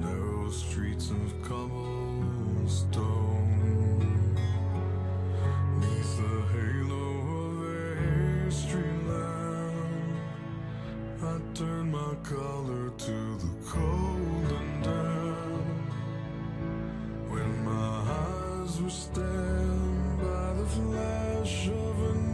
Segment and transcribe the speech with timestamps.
[0.00, 1.42] Narrow streets of
[6.18, 7.06] the halo
[7.40, 7.64] of a
[11.22, 15.64] I turned my collar to the cold and damp.
[17.30, 22.33] When my eyes were stabbed by the flash of a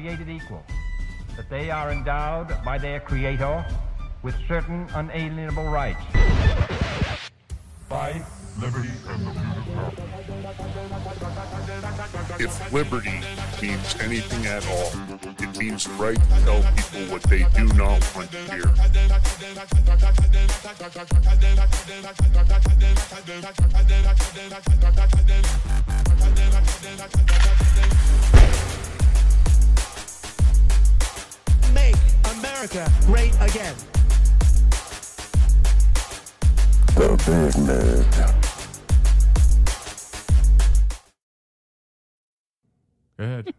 [0.00, 0.64] created equal,
[1.36, 3.66] that they are endowed by their Creator
[4.22, 6.00] with certain unalienable rights.
[7.88, 8.22] Fight,
[8.58, 9.32] liberty, and the
[12.38, 13.20] If liberty
[13.60, 14.90] means anything at all,
[15.38, 18.64] it means the right to tell people what they do not want to hear.
[28.32, 28.59] Make
[32.38, 33.74] America great again.
[36.94, 38.36] The Big Nerd.
[43.18, 43.54] Go ahead.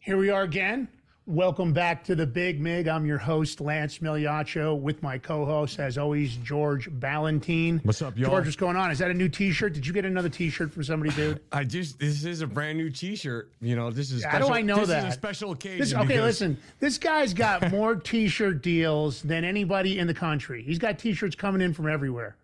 [0.00, 0.88] Here we are again
[1.32, 2.88] Welcome back to the Big Mig.
[2.88, 7.84] I'm your host, Lance Migliaccio, with my co-host, as always, George Balloutine.
[7.84, 8.30] What's up, y'all?
[8.30, 8.90] George, what's going on?
[8.90, 9.74] Is that a new T-shirt?
[9.74, 11.42] Did you get another T-shirt from somebody, dude?
[11.52, 13.52] I just this is a brand new T-shirt.
[13.60, 15.06] You know, this is How do I know this that?
[15.06, 15.80] is a special occasion.
[15.80, 16.58] This, okay, because- listen.
[16.80, 20.62] This guy's got more T-shirt deals than anybody in the country.
[20.62, 22.36] He's got T-shirts coming in from everywhere.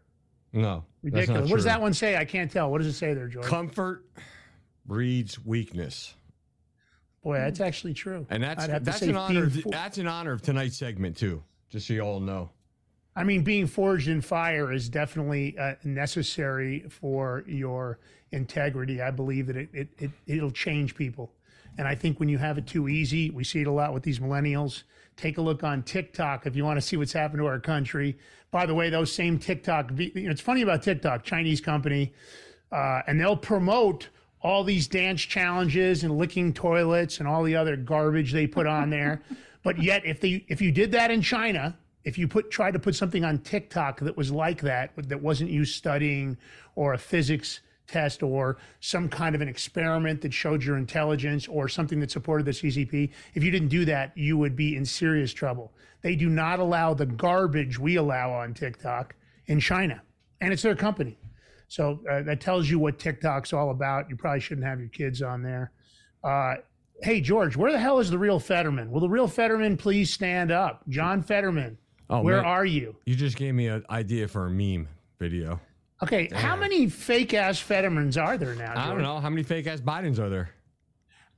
[0.52, 1.48] No, Ridiculous.
[1.48, 2.18] What does that one say?
[2.18, 2.70] I can't tell.
[2.70, 3.46] What does it say there, George?
[3.46, 4.04] Comfort
[4.84, 6.16] breeds weakness,
[7.24, 8.26] Boy, that's actually true.
[8.28, 9.44] and that's I'd have to that's an honor.
[9.44, 11.42] Of, that's an honor of tonight's segment too.
[11.70, 12.50] Just so you all know.
[13.16, 17.98] I mean, being forged in fire is definitely uh, necessary for your
[18.32, 19.00] integrity.
[19.00, 21.32] I believe that it, it, it, it'll change people.
[21.78, 24.02] And I think when you have it too easy, we see it a lot with
[24.02, 24.82] these millennials.
[25.16, 28.18] Take a look on TikTok if you want to see what's happened to our country.
[28.50, 32.12] By the way, those same TikTok, you know, it's funny about TikTok, Chinese company,
[32.70, 34.08] uh, and they'll promote
[34.44, 38.90] all these dance challenges and licking toilets and all the other garbage they put on
[38.90, 39.22] there.
[39.64, 42.78] but yet, if they if you did that in China, if you put tried to
[42.78, 46.36] put something on TikTok that was like that, that wasn't you studying
[46.76, 51.68] or a physics test or some kind of an experiment that showed your intelligence or
[51.68, 55.32] something that supported the CCP, if you didn't do that, you would be in serious
[55.32, 55.72] trouble.
[56.00, 59.14] They do not allow the garbage we allow on TikTok
[59.46, 60.02] in China,
[60.40, 61.18] and it's their company.
[61.74, 64.08] So uh, that tells you what TikTok's all about.
[64.08, 65.72] You probably shouldn't have your kids on there.
[66.22, 66.54] Uh,
[67.02, 68.92] hey, George, where the hell is the real Fetterman?
[68.92, 70.88] Will the real Fetterman please stand up?
[70.88, 71.76] John Fetterman,
[72.08, 72.44] Oh, where man.
[72.44, 72.94] are you?
[73.06, 74.86] You just gave me an idea for a meme
[75.18, 75.60] video.
[76.00, 78.74] Okay, how many fake ass Fettermans are there now?
[78.74, 78.78] George?
[78.78, 80.50] I don't know how many fake ass Bidens are there.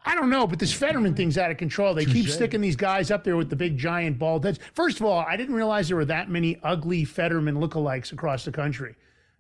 [0.04, 1.94] I don't know, but this Fetterman thing's out of control.
[1.94, 4.58] They keep sticking these guys up there with the big giant bald heads.
[4.74, 8.52] First of all, I didn't realize there were that many ugly Fetterman lookalikes across the
[8.52, 8.94] country.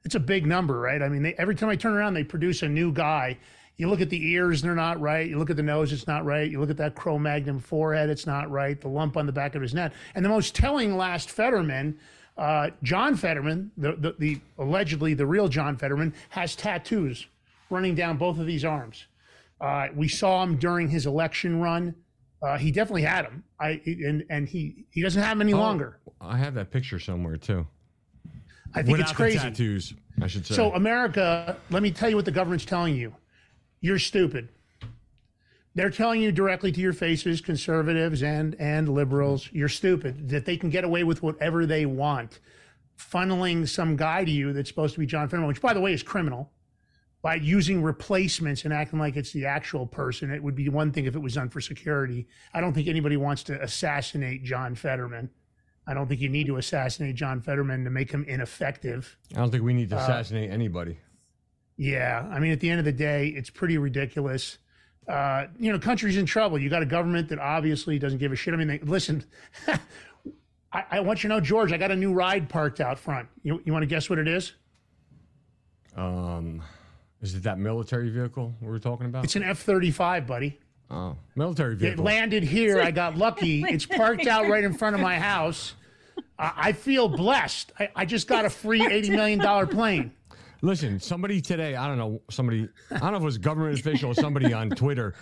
[0.06, 1.02] It's a big number, right?
[1.02, 3.36] I mean, they, every time I turn around, they produce a new guy.
[3.76, 5.28] You look at the ears, they're not right.
[5.28, 6.48] You look at the nose, it's not right.
[6.48, 8.80] You look at that Cro Magnum forehead, it's not right.
[8.80, 9.92] The lump on the back of his neck.
[10.14, 11.98] And the most telling last Fetterman,
[12.38, 17.26] uh, John Fetterman, the, the, the allegedly the real John Fetterman, has tattoos
[17.68, 19.06] running down both of these arms.
[19.60, 21.96] Uh, we saw him during his election run.
[22.40, 23.42] Uh, he definitely had them.
[23.58, 25.98] I and and he he doesn't have them any Oh, longer.
[26.20, 27.66] I have that picture somewhere too.
[28.76, 29.38] I think Without it's crazy.
[29.38, 30.54] Tattoos, I should say.
[30.54, 33.14] So America, let me tell you what the government's telling you.
[33.80, 34.50] You're stupid.
[35.74, 40.28] They're telling you directly to your faces, conservatives and and liberals, you're stupid.
[40.28, 42.40] That they can get away with whatever they want,
[42.98, 45.92] funneling some guy to you that's supposed to be John Fetterman, which by the way
[45.92, 46.52] is criminal.
[47.22, 51.06] By using replacements and acting like it's the actual person, it would be one thing
[51.06, 52.28] if it was done for security.
[52.54, 55.30] I don't think anybody wants to assassinate John Fetterman.
[55.86, 59.16] I don't think you need to assassinate John Fetterman to make him ineffective.
[59.34, 60.98] I don't think we need to Uh, assassinate anybody.
[61.76, 64.58] Yeah, I mean, at the end of the day, it's pretty ridiculous.
[65.06, 66.58] Uh, you know, country's in trouble.
[66.58, 68.54] You got a government that obviously doesn't give a shit.
[68.54, 69.22] I mean, they, listen,
[70.72, 73.28] I, I want you to know, George, I got a new ride parked out front.
[73.42, 74.52] You, you want to guess what it is?
[75.96, 76.62] Um,
[77.22, 79.24] is it that military vehicle we were talking about?
[79.24, 80.58] It's an F thirty five, buddy.
[80.90, 82.00] Oh, military vehicle.
[82.00, 82.80] It landed here.
[82.80, 83.64] I got lucky.
[83.68, 85.74] It's parked out right in front of my house.
[86.38, 87.72] I, I feel blessed.
[87.78, 90.12] I, I just got a free eighty million dollar plane.
[90.62, 93.78] Listen, somebody today, I don't know, somebody, I don't know if it was a government
[93.78, 95.14] official or somebody on Twitter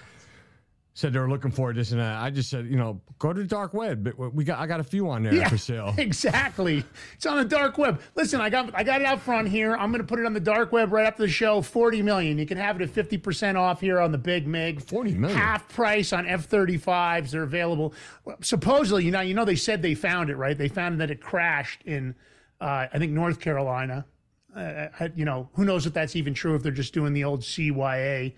[0.97, 2.23] said they were looking for this and that.
[2.23, 4.05] I just said, you know, go to the dark web.
[4.05, 5.93] But We got, I got a few on there for sale.
[5.99, 6.85] Exactly.
[7.15, 8.01] It's on the dark web.
[8.15, 9.75] Listen, I got I got it out front here.
[9.75, 11.61] I'm going to put it on the dark web right after the show.
[11.63, 12.39] Forty million.
[12.39, 14.81] You can have it at fifty percent off here on the Big Mig.
[14.81, 15.37] Forty million.
[15.37, 17.31] Half price on F-35s.
[17.31, 17.93] They're available.
[18.41, 20.57] Supposedly, you know, you know, they said they found it right.
[20.57, 22.15] They found that it crashed in,
[22.61, 24.07] uh, I think, North Carolina.
[24.55, 24.87] Uh,
[25.17, 26.55] you know, who knows if that's even true?
[26.55, 28.35] If they're just doing the old CYA.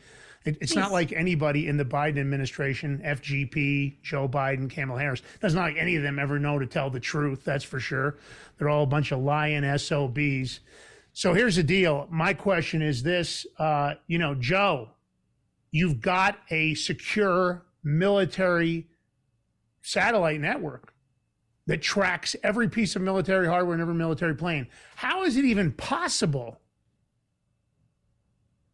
[0.46, 5.20] It, it's not like anybody in the Biden administration, FGP, Joe Biden, Kamala Harris.
[5.42, 7.44] It's not like any of them ever know to tell the truth.
[7.44, 8.16] That's for sure.
[8.56, 10.60] They're all a bunch of lying SOBs.
[11.12, 12.06] So here's the deal.
[12.10, 14.90] My question is this: uh, You know, Joe,
[15.72, 18.86] you've got a secure military
[19.82, 20.92] satellite network
[21.66, 24.68] that tracks every piece of military hardware and every military plane.
[24.94, 26.60] How is it even possible?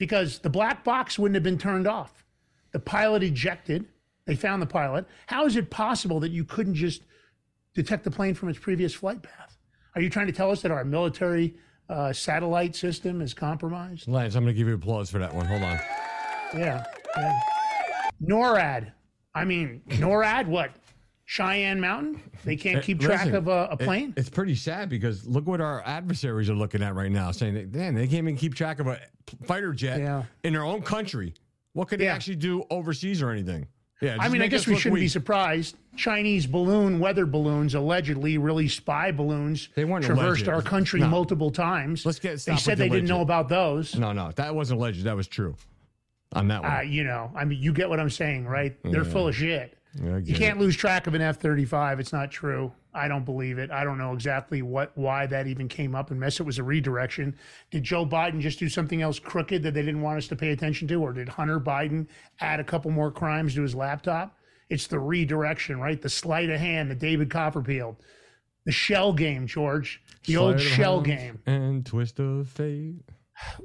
[0.02, 2.24] Because the black box wouldn't have been turned off.
[2.72, 3.86] The pilot ejected.
[4.24, 5.06] They found the pilot.
[5.28, 7.02] How is it possible that you couldn't just
[7.72, 9.56] detect the plane from its previous flight path?
[9.94, 11.54] Are you trying to tell us that our military
[11.88, 14.08] uh, satellite system is compromised?
[14.08, 15.46] Lance, I'm going to give you applause for that one.
[15.46, 15.78] Hold on.
[16.56, 16.84] Yeah.
[17.16, 17.40] yeah.
[18.20, 18.90] NORAD.
[19.36, 20.72] I mean, NORAD, what?
[21.36, 22.20] Cheyenne Mountain?
[22.44, 24.12] They can't Eh, keep track listen, of a, a it- plane?
[24.18, 27.74] it's pretty sad because look what our adversaries are looking at right now, saying that,
[27.74, 29.00] man, they can't even keep track of a
[29.44, 30.24] fighter jet Yeah.
[30.44, 31.32] in their own country.
[31.72, 32.14] What could they Yeah.
[32.14, 33.66] actually do overseas or anything?
[34.02, 35.76] Yeah, I mean, I guess we shouldn't be surprised.
[35.96, 40.48] Chinese balloon weather balloons, allegedly, really spy balloons, They weren't traversed alleged.
[40.48, 41.08] our country No.
[41.08, 42.04] multiple times.
[42.04, 43.96] Let's get- They said they the didn't know about those.
[43.96, 45.04] No, no, that wasn't alleged.
[45.04, 45.54] That was true.
[46.34, 46.70] On that one.
[46.76, 48.76] Uh, you know, I mean, you get what I'm saying, right?
[48.84, 49.78] They're full of shit.
[50.00, 50.60] You can't it.
[50.60, 52.00] lose track of an F-35.
[52.00, 52.72] It's not true.
[52.94, 53.70] I don't believe it.
[53.70, 57.36] I don't know exactly what, why that even came up, unless it was a redirection.
[57.70, 60.50] Did Joe Biden just do something else crooked that they didn't want us to pay
[60.50, 62.06] attention to, or did Hunter Biden
[62.40, 64.36] add a couple more crimes to his laptop?
[64.68, 66.00] It's the redirection, right?
[66.00, 67.96] The sleight of hand, the David Copperfield,
[68.64, 71.40] the shell game, George, the old Sleight shell game.
[71.46, 73.02] And twist of fate.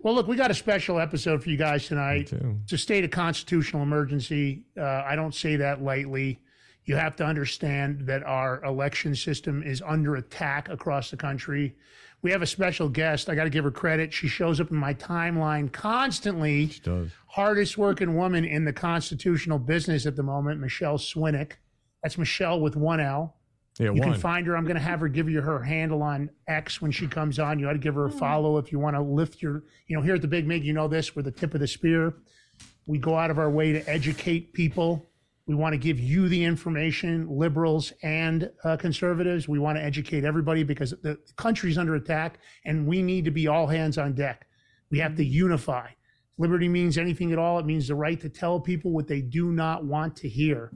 [0.04, 2.32] Well, look, we got a special episode for you guys tonight.
[2.64, 4.66] It's a state of constitutional emergency.
[4.78, 6.40] Uh, I don't say that lightly.
[6.86, 11.76] You have to understand that our election system is under attack across the country.
[12.22, 13.30] We have a special guest.
[13.30, 14.12] I got to give her credit.
[14.14, 16.70] She shows up in my timeline constantly.
[16.70, 17.10] She does.
[17.28, 21.54] Hardest working woman in the constitutional business at the moment, Michele Swinick.
[22.02, 23.36] That's Michele with one L.
[23.80, 24.12] Yeah, You one.
[24.14, 24.58] can find her.
[24.58, 27.60] I'm going to have her give you her handle on X when she comes on.
[27.60, 30.02] You ought to give her a follow if you want to lift your, you know,
[30.02, 32.16] here at the Big Mig, you know this, we're the tip of the spear.
[32.88, 35.06] We go out of our way to educate people.
[35.46, 39.48] We want to give you the information, liberals and uh, conservatives.
[39.48, 43.48] We want to educate everybody because the country's under attack and we need to be
[43.48, 44.48] all hands on deck.
[44.90, 45.90] We have to unify.
[46.38, 47.60] Liberty means anything at all.
[47.60, 50.72] It means the right to tell people what they do not want to hear.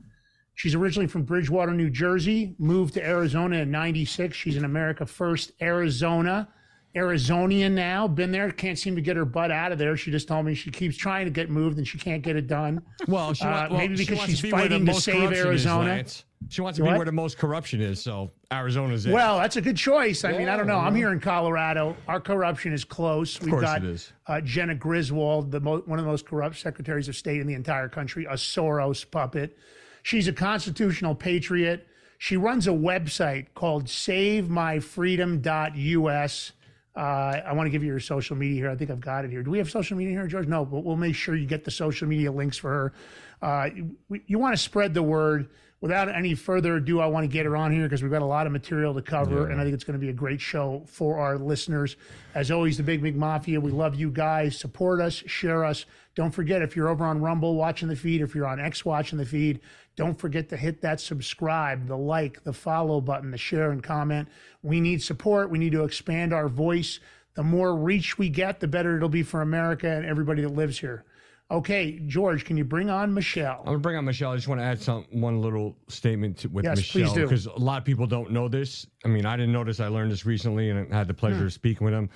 [0.62, 4.38] She's originally from Bridgewater, New Jersey, moved to Arizona in 96.
[4.38, 6.48] She's an America First Arizona,
[6.96, 9.98] Arizonian now, been there, can't seem to get her butt out of there.
[9.98, 12.46] She just told me she keeps trying to get moved and she can't get it
[12.46, 12.80] done.
[13.08, 15.46] Well, she Uh, well, maybe she because wants she's be fighting to save corruption is,
[15.46, 16.03] Arizona.
[16.50, 16.98] She wants to You be what?
[16.98, 19.13] where the most corruption is, so Arizona's it.
[19.13, 20.24] Well, that's a good choice.
[20.24, 20.75] I mean, I don't know.
[20.75, 21.98] Yeah, I'm here in Colorado.
[22.08, 23.41] Our corruption is close.
[23.41, 24.13] We've course got it is.
[24.27, 27.56] Uh, Jena Griswold, the mo- one of the most corrupt secretaries of state in the
[27.56, 29.58] entire country, a Soros puppet.
[30.03, 31.88] She's a constitutional patriot.
[32.17, 36.51] She runs a website called SaveMyFreedom.us.
[36.93, 38.70] Uh, I want to give you your social media here.
[38.70, 39.43] I think I've got it here.
[39.43, 40.48] Do we have social media here, George?
[40.48, 42.93] No, but we'll make sure you get the social media links for her.
[43.41, 43.96] Uh, you,
[44.27, 45.50] you want to spread the word.
[45.81, 48.25] Without any further ado, I want to get her on here because we've got a
[48.25, 50.83] lot of material to cover, and I think it's going to be a great show
[50.85, 51.95] for our listeners.
[52.35, 54.55] As always, the Big Mig Mafia, we love you guys.
[54.59, 55.85] Support us, share us.
[56.13, 59.17] Don't forget if you're over on Rumble watching the feed, if you're on X watching
[59.17, 59.59] the feed,
[59.95, 64.27] don't forget to hit that subscribe, the like, the follow button, the share and comment.
[64.61, 65.50] We need support.
[65.50, 67.00] We need to expand our voice.
[67.33, 70.77] The more reach we get, the better it'll be for America and everybody that lives
[70.79, 71.05] here.
[71.51, 73.58] Okay, George, can you bring on Michele?
[73.60, 74.31] I'm gonna bring on Michele.
[74.31, 77.51] I just want to add some one little statement to, with Yes, Michele because a
[77.60, 78.88] lot of people don't know this.
[79.03, 79.81] I mean, I didn't know this.
[79.81, 81.46] I learned this recently, and I had the pleasure Hmm.
[81.48, 82.10] of speaking with him.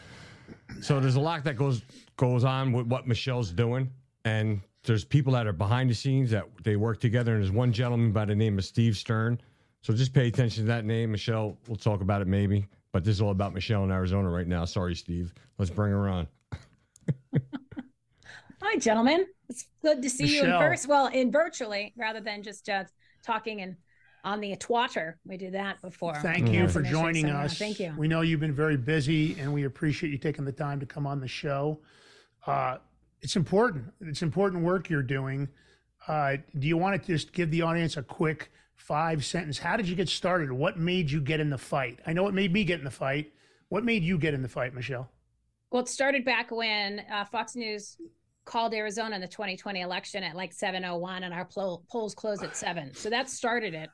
[0.79, 1.81] So there's a lot that goes
[2.15, 3.89] goes on with what Michele's doing,
[4.23, 7.33] and there's people that are behind the scenes that they work together.
[7.33, 9.41] And there's one gentleman by the name of Steve Stern.
[9.81, 11.57] So just pay attention to that name, Michele.
[11.67, 14.63] We'll talk about it maybe, but this is all about Michele in Arizona right now.
[14.63, 15.33] Sorry, Steve.
[15.57, 16.27] Let's bring her on.
[18.67, 19.27] Hi, gentlemen.
[19.47, 20.89] It's good to see you in person.
[20.89, 22.85] Well, in virtually rather than just uh,
[23.23, 23.75] talking and
[24.23, 25.13] on the twatter.
[25.23, 26.15] We did that before.
[26.15, 27.59] Thank you for joining so, yeah, us.
[27.59, 27.93] Thank you.
[27.95, 31.05] We know you've been very busy, and we appreciate you taking the time to come
[31.05, 31.79] on the show.
[32.47, 32.77] Uh,
[33.21, 33.85] it's important.
[34.01, 35.47] It's important work you're doing.
[36.07, 39.59] Uh, do you want to just give the audience a quick five sentence?
[39.59, 40.51] How did you get started?
[40.51, 41.99] What made you get in the fight?
[42.07, 43.31] I know it made me get in the fight.
[43.69, 45.07] What made you get in the fight, Michele?
[45.71, 47.97] Well, it started back when uh, Fox News
[48.45, 52.55] called Arizona in the 2020 election at like 7:01, and our plo- polls closed at
[52.55, 52.93] seven.
[52.93, 53.89] So that started it.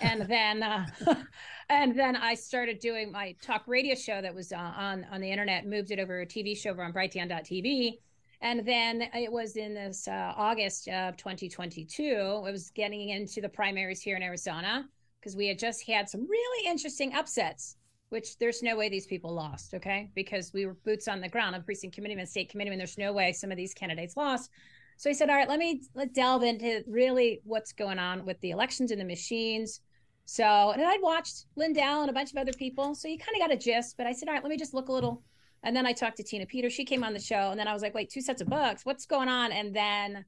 [0.00, 0.86] And then, uh,
[1.68, 5.30] and then I started doing my talk radio show that was uh, on on the
[5.30, 5.66] internet.
[5.66, 7.98] Moved it over to a TV show over on Brighteon.tv.
[8.42, 12.02] And then it was in this uh, August of 2022.
[12.02, 14.88] It was getting into the primaries here in Arizona
[15.20, 17.76] because we had just had some really interesting upsets
[18.12, 20.10] which there's no way these people lost, okay?
[20.14, 22.76] Because we were boots on the ground, I'm precinct committeeman, state committeeman.
[22.76, 24.50] There's no way some of these candidates lost.
[24.98, 28.38] So he said, all right, let me let delve into really what's going on with
[28.40, 29.80] the elections and the machines.
[30.26, 32.94] So, and I'd watched Lindell and a bunch of other people.
[32.94, 34.74] So you kind of got a gist, but I said, all right, let me just
[34.74, 35.22] look a little.
[35.62, 36.68] And then I talked to Tina Peter.
[36.68, 37.50] She came on the show.
[37.50, 38.84] And then I was like, wait, two sets of books.
[38.84, 39.52] What's going on?
[39.52, 40.24] And then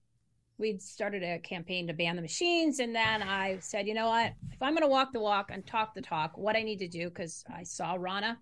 [0.59, 2.79] we started a campaign to ban the machines.
[2.79, 4.33] And then I said, you know what?
[4.53, 6.89] If I'm going to walk the walk and talk the talk, what I need to
[6.89, 8.37] do, because I saw Ronna,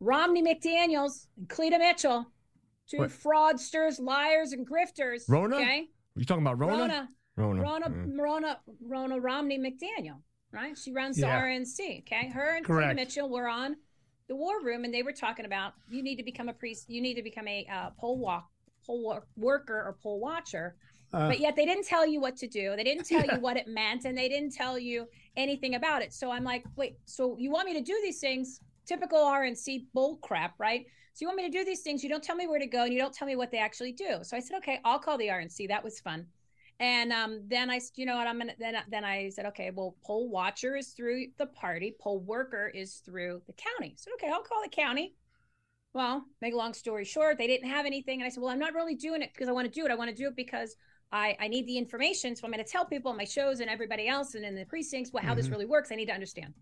[0.00, 2.26] Romney McDaniels, and Cleta Mitchell,
[2.88, 3.10] two What?
[3.10, 5.28] fraudsters, liars, and grifters.
[5.28, 5.54] Ronna?
[5.60, 5.88] Okay.
[6.16, 6.88] You talking about Ronna?
[6.88, 7.08] Ronna.
[7.38, 7.62] Ronna.
[7.62, 8.16] Ronna, Mm.
[8.16, 8.56] Ronna,
[8.86, 10.20] Ronna Romney McDaniel,
[10.52, 10.76] right?
[10.76, 12.00] She runs the RNC.
[12.00, 12.28] Okay.
[12.28, 13.76] Her and Cleta Mitchell were on
[14.28, 17.00] the war room and they were talking about you need to become a priest, you
[17.00, 18.48] need to become a uh, poll walk
[18.86, 20.76] poll wor- worker or poll watcher.
[21.12, 21.28] Uh.
[21.28, 22.74] but yet they didn't tell you what to do.
[22.76, 26.12] They didn't tell you what it meant, and they didn't tell you anything about it.
[26.12, 28.60] So I'm like, wait, so you want me to do these things?
[28.86, 30.86] Typical RNC bull crap, right?
[31.14, 32.02] So you want me to do these things?
[32.02, 33.92] You don't tell me where to go, and you don't tell me what they actually
[33.92, 34.18] do.
[34.22, 35.68] So I said, okay, I'll call the RNC.
[35.68, 36.26] That was fun.
[36.80, 39.94] And um, then I, you know what, I'm gonna then then I said, okay, well,
[40.02, 43.94] poll watcher is through the party, poll worker is through the county.
[43.96, 45.14] So okay, I'll call the county.
[45.94, 48.58] Well, make a long story short, they didn't have anything, and I said, well, I'm
[48.58, 49.92] not really doing it because I want to do it.
[49.92, 50.74] I want to do it because
[51.12, 53.68] I I need the information, so I'm going to tell people on my shows and
[53.70, 55.52] everybody else and in the precincts what how this Mhm.
[55.52, 55.92] really works.
[55.92, 56.54] I need to understand.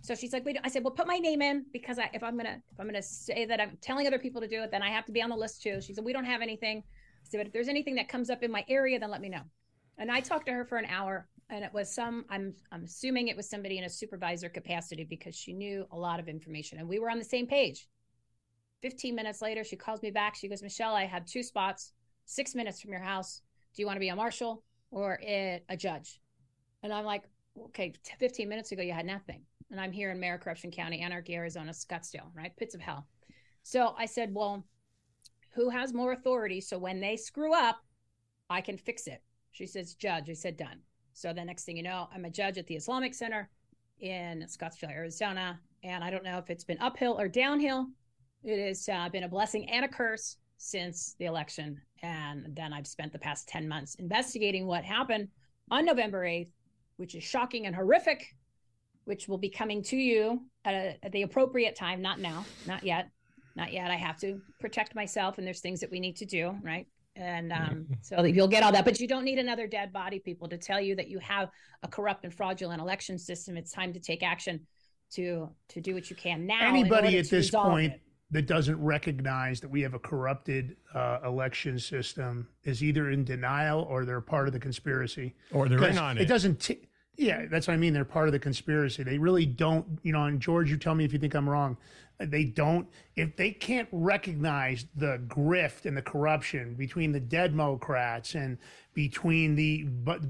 [0.00, 0.58] So she's like, wait.
[0.64, 3.02] I said, well, put my name in because I, if I'm gonna if I'm gonna
[3.02, 5.30] say that I'm telling other people to do it, then I have to be on
[5.30, 5.80] the list too.
[5.80, 6.78] She said, we don't have anything.
[6.78, 9.28] I said, but if there's anything that comes up in my area, then let me
[9.28, 9.42] know.
[9.98, 12.24] And I talked to her for an hour, and it was some.
[12.30, 16.18] I'm I'm assuming it was somebody in a supervisor capacity because she knew a lot
[16.18, 17.88] of information, and we were on the same page.
[18.80, 20.34] 15 minutes later, she calls me back.
[20.34, 21.92] She goes, Michele, I have two spots,
[22.24, 23.42] six minutes from your house.
[23.74, 26.20] Do you want to be a marshal or a, a judge?
[26.82, 27.22] And I'm like,
[27.66, 29.42] okay, 15 minutes ago, you had nothing.
[29.70, 32.54] And I'm here in Mayor Corruption County, Anarchy, Arizona, Scottsdale, right?
[32.56, 33.06] Pits of hell.
[33.62, 34.64] So I said, well,
[35.54, 36.60] who has more authority?
[36.60, 37.78] So when they screw up,
[38.50, 39.22] I can fix it.
[39.52, 40.28] She says, judge.
[40.28, 40.80] I said, done.
[41.14, 43.48] So the next thing you know, I'm a judge at the Islamic Center
[44.00, 45.60] in Scottsdale, Arizona.
[45.84, 47.86] And I don't know if it's been uphill or downhill.
[48.44, 51.80] It has uh, been a blessing and a curse since the election.
[52.02, 55.28] And then I've spent the past 10 months investigating what happened
[55.70, 56.50] on November 8th,
[56.96, 58.24] which is shocking and horrific,
[59.04, 62.84] which will be coming to you at, a, at the appropriate time, not now, not
[62.84, 63.10] yet,
[63.56, 63.90] not yet.
[63.90, 66.86] I have to protect myself, and there's things that we need to do, right?
[67.16, 70.48] And um, so you'll get all that, but you don't need another dead body, people,
[70.48, 71.50] to tell you that you have
[71.82, 73.56] a corrupt and fraudulent election system.
[73.56, 74.60] It's time to take action
[75.14, 76.68] to to do what you can now.
[76.68, 78.00] Anybody at this point it.
[78.32, 83.82] That doesn't recognize that we have a corrupted uh, election system is either in denial
[83.90, 85.34] or they're part of the conspiracy.
[85.52, 86.28] Or they're in on It it.
[86.28, 86.58] doesn't.
[86.60, 86.80] T-
[87.16, 87.92] yeah, that's what I mean.
[87.92, 89.02] They're part of the conspiracy.
[89.02, 89.98] They really don't.
[90.02, 91.76] You know, and George, you tell me if you think I'm wrong.
[92.18, 92.86] They don't.
[93.16, 98.58] If they can't recognize the grift and the corruption between the dead Democrats and
[98.94, 99.86] between the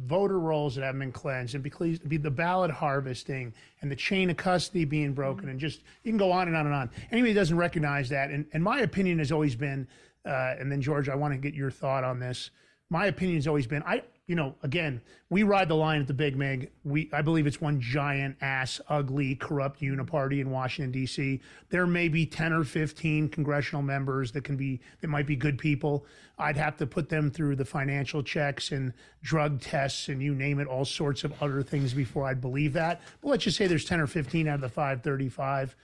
[0.07, 1.63] voter rolls that haven't been cleansed and
[2.09, 6.19] be the ballot harvesting and the chain of custody being broken and just you can
[6.19, 6.91] go on and on and on.
[7.11, 9.87] Anybody doesn't recognize that, and, and my opinion has always been,
[10.25, 12.51] uh, and then George, I want to get your thought on this.
[12.89, 16.15] My opinion has always been, I you know, again, we ride the line at the
[16.15, 16.71] Big Mig.
[16.85, 21.39] We, I believe it's one giant ass, ugly, corrupt uniparty in Washington D.C.
[21.69, 25.59] There may be ten or fifteen congressional members that can be that might be good
[25.59, 26.07] people.
[26.39, 30.61] I'd have to put them through the financial checks and drug tests and you name
[30.61, 33.03] it, all sorts of other things before I'd believe that.
[33.21, 35.77] But let's just say there's ten or fifteen out of the five thirty-five.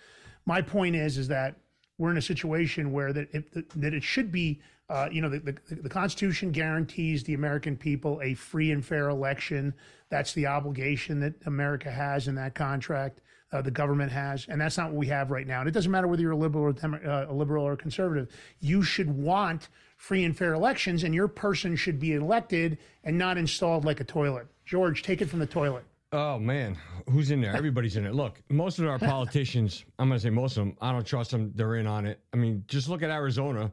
[0.46, 1.56] My point is, is that
[1.98, 5.40] we're in a situation where that it, that it should be, uh, you know, the,
[5.40, 9.74] the, the Constitution guarantees the American people a free and fair election.
[10.08, 13.20] That's the obligation that America has in that contract.
[13.50, 15.60] Uh, the government has, and that's not what we have right now.
[15.60, 18.28] And it doesn't matter whether you're a liberal or uh, a liberal or a conservative.
[18.60, 23.38] You should want free and fair elections, and your person should be elected and not
[23.38, 24.46] installed like a toilet.
[24.66, 25.84] George, take it from the toilet.
[26.12, 26.76] Oh man,
[27.10, 27.54] who's in there?
[27.54, 28.14] Everybody's in it.
[28.14, 31.52] Look, most of our politicians, I'm gonna say most of them, I don't trust them.
[31.54, 32.20] They're in on it.
[32.32, 33.70] I mean, just look at Arizona.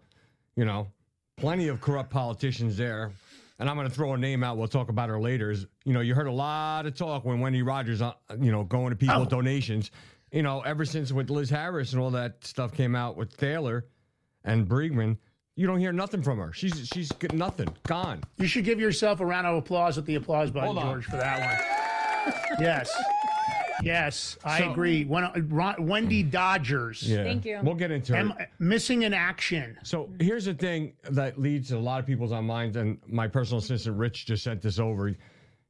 [0.57, 0.87] You know,
[1.37, 3.11] plenty of corrupt politicians there.
[3.57, 4.57] And I'm gonna throw a name out.
[4.57, 5.49] We'll talk about her later.
[5.49, 8.65] Is you know, you heard a lot of talk when Wendy Rogers, uh, you know,
[8.65, 9.91] going to people with donations.
[10.31, 13.85] You know, ever since with Liz Harris and all that stuff came out with Thaler
[14.43, 15.17] and Briegman,
[15.55, 16.51] you don't hear nothing from her.
[16.51, 18.21] She's she's nothing, gone.
[18.35, 20.93] You should give yourself a round of applause at the applause button, Hold on.
[20.95, 21.74] George, for that one.
[22.59, 22.89] Yes.
[23.83, 25.03] Yes, I So- agree.
[25.05, 27.03] When, uh, Ron- Wendy Dodgers.
[27.03, 27.23] Yeah.
[27.23, 27.59] Thank you.
[27.61, 28.49] We'll get into Am- it.
[28.57, 29.77] missing in action.
[29.83, 33.27] So here's the thing that leads to a lot of people's on minds, and my
[33.27, 35.09] personal assistant Rich just sent this over.
[35.09, 35.15] He,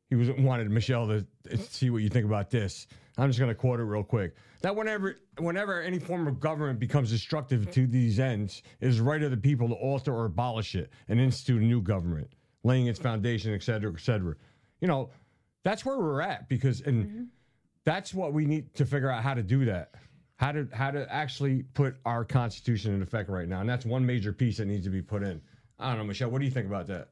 [0.10, 1.26] he was wanted Michele to
[1.58, 2.88] see what you think about this.
[3.18, 4.36] I'm just going to quote it real quick.
[4.62, 9.04] That whenever whenever any form of government becomes destructive to these ends, it is the
[9.04, 12.30] right of the people to alter or abolish it and institute a new government,
[12.64, 14.36] laying its foundation, et cetera, et cetera.
[14.80, 15.10] You know,
[15.66, 17.24] that's where we're at because and mm-hmm.
[17.84, 19.92] that's what we need to figure out how to do that.
[20.38, 24.06] How to how to actually put our constitution in effect right now, and that's one
[24.06, 25.42] major piece that needs to be put in.
[25.80, 26.30] I don't know, Michele.
[26.30, 27.10] What do you think about that?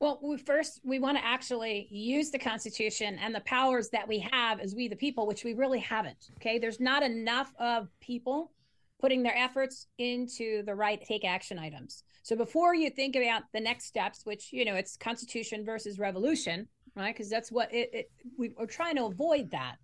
[0.00, 4.18] Well, we first we want to actually use the Constitution and the powers that we
[4.32, 6.30] have as we the people, which we really haven't.
[6.38, 8.52] Okay, there's not enough of people
[9.00, 12.04] putting their efforts into the right take action items.
[12.22, 16.66] So before you think about the next steps, which you know it's Constitution versus revolution,
[17.00, 17.14] right?
[17.14, 19.76] Because that's what it, it we are trying to avoid that.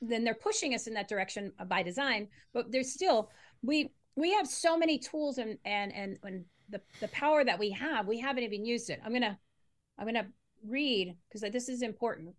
[0.00, 3.30] Then they're pushing us in that direction by design, but there's still
[3.62, 7.70] we we have so many tools and and and, and the the power that we
[7.70, 9.00] have, we haven't even used it.
[9.04, 9.38] I'm gonna
[9.98, 10.28] I'm gonna
[10.66, 12.34] read because this is important,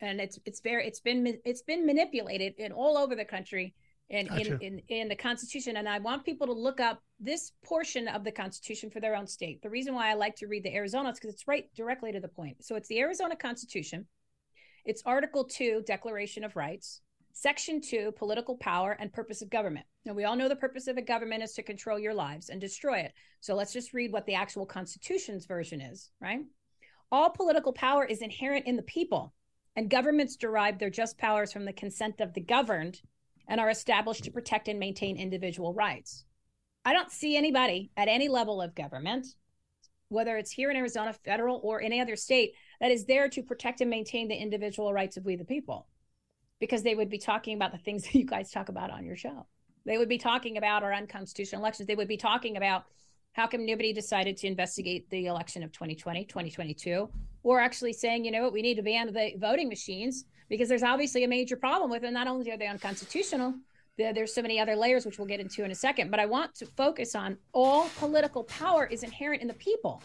[0.00, 3.74] and it's it's very it's been it's been manipulated in all over the country
[4.12, 4.58] and Gotcha.
[4.60, 5.78] in, in in the Constitution.
[5.78, 9.26] And I want people to look up this portion of the Constitution for their own
[9.26, 9.62] state.
[9.62, 12.20] The reason why I like to read the Arizona is because it's right directly to
[12.20, 12.62] the point.
[12.62, 14.06] So it's the Arizona Constitution.
[14.84, 17.00] It's Article Two, Declaration of Rights.
[17.34, 19.86] Section two, political power and purpose of government.
[20.04, 22.60] Now, we all know the purpose of a government is to control your lives and
[22.60, 23.14] destroy it.
[23.40, 26.40] So let's just read what the actual Constitution's version is, right?
[27.10, 29.32] All political power is inherent in the people,
[29.76, 33.00] and governments derive their just powers from the consent of the governed
[33.48, 36.24] and are established to protect and maintain individual rights.
[36.84, 39.26] I don't see anybody at any level of government,
[40.08, 43.80] whether it's here in Arizona, federal, or any other state, that is there to protect
[43.80, 45.86] and maintain the individual rights of we the people
[46.60, 49.16] because they would be talking about the things that you guys talk about on your
[49.16, 49.46] show.
[49.84, 51.86] They would be talking about our unconstitutional elections.
[51.86, 52.84] They would be talking about
[53.32, 57.08] how come nobody decided to investigate the election of 2020, 2022,
[57.42, 60.82] or actually saying, you know what, we need to ban the voting machines because there's
[60.82, 62.12] obviously a major problem with it.
[62.12, 63.54] Not only are they unconstitutional,
[63.96, 66.10] there's so many other layers, which we'll get into in a second.
[66.10, 70.02] But I want to focus on all political power is inherent in the people.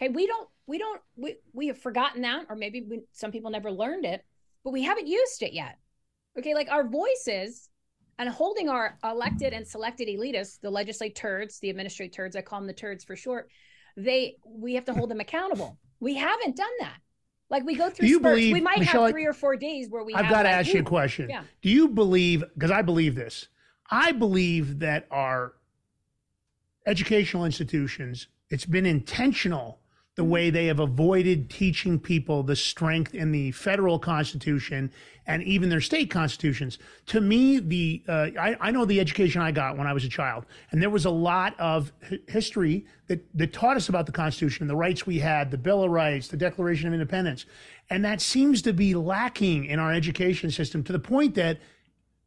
[0.00, 3.50] Okay, we don't, we don't, we, we have forgotten that, or maybe we, some people
[3.50, 4.24] never learned it,
[4.62, 5.78] but we haven't used it yet.
[6.38, 7.68] Okay, like our voices
[8.18, 12.66] and holding our elected and selected elitists, the legislators, the administrative turds, I call them
[12.66, 13.50] the turds for short,
[13.96, 15.76] they we have to hold them accountable.
[15.98, 16.98] We haven't done that.
[17.50, 18.34] Like we go through you spurts.
[18.34, 20.58] believe- we might Michele, have three or four days where we I've got to like,
[20.58, 21.30] ask you a question.
[21.30, 21.44] Yeah.
[21.62, 23.48] Do you believe, because I believe this,
[23.90, 25.54] I believe that our
[26.86, 29.80] educational institutions, it's been intentional
[30.18, 34.90] the way they have avoided teaching people the strength in the federal constitution
[35.28, 36.78] and even their state constitutions.
[37.06, 40.08] To me, the uh, I, I know the education I got when I was a
[40.08, 44.12] child, and there was a lot of hi- history that, that taught us about the
[44.12, 47.46] Constitution, the rights we had, the Bill of Rights, the Declaration of Independence,
[47.88, 51.60] and that seems to be lacking in our education system to the point that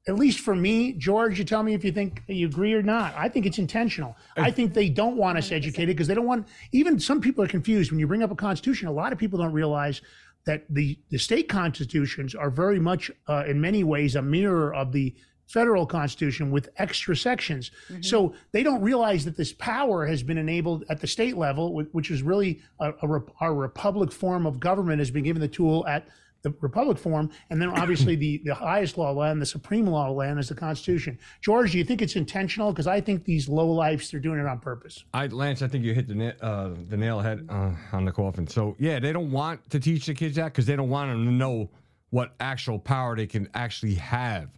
[0.08, 3.14] at least for me, George, you tell me if you think you agree or not.
[3.16, 4.16] I think it's intentional.
[4.36, 6.48] I think they don't want us educated because they don't want.
[6.72, 8.88] Even some people are confused when you bring up a constitution.
[8.88, 10.02] A lot of people don't realize
[10.46, 14.92] that the the state constitutions are very much, uh, in many ways, a mirror of
[14.92, 15.14] the
[15.46, 17.70] federal constitution with extra sections.
[18.00, 22.10] So they don't realize that this power has been enabled at the state level, which
[22.10, 25.86] is really a, a rep- our republic form of government has been given the tool
[25.88, 26.08] at
[26.44, 30.16] the republic form, and then obviously the, the highest law land, the supreme law of
[30.16, 31.18] land is the Constitution.
[31.42, 32.72] George, do you think it's intentional?
[32.72, 35.04] Because I think these low lifes, they're doing it on purpose.
[35.14, 38.48] I, Lance, I think you hit the uh, the nail head uh, on the coffin.
[38.48, 41.26] So yeah, they don't want to teach the kids that because they don't want them
[41.26, 41.70] to know
[42.10, 44.50] what actual power they can actually have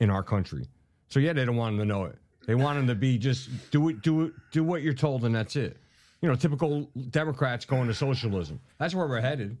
[0.00, 0.68] in our country.
[1.08, 2.16] So yeah, they don't want them to know it.
[2.46, 5.34] They want them to be just do it, do it, do what you're told, and
[5.34, 5.76] that's it.
[6.20, 8.60] You know, typical Democrats going to socialism.
[8.78, 9.56] That's where we're headed.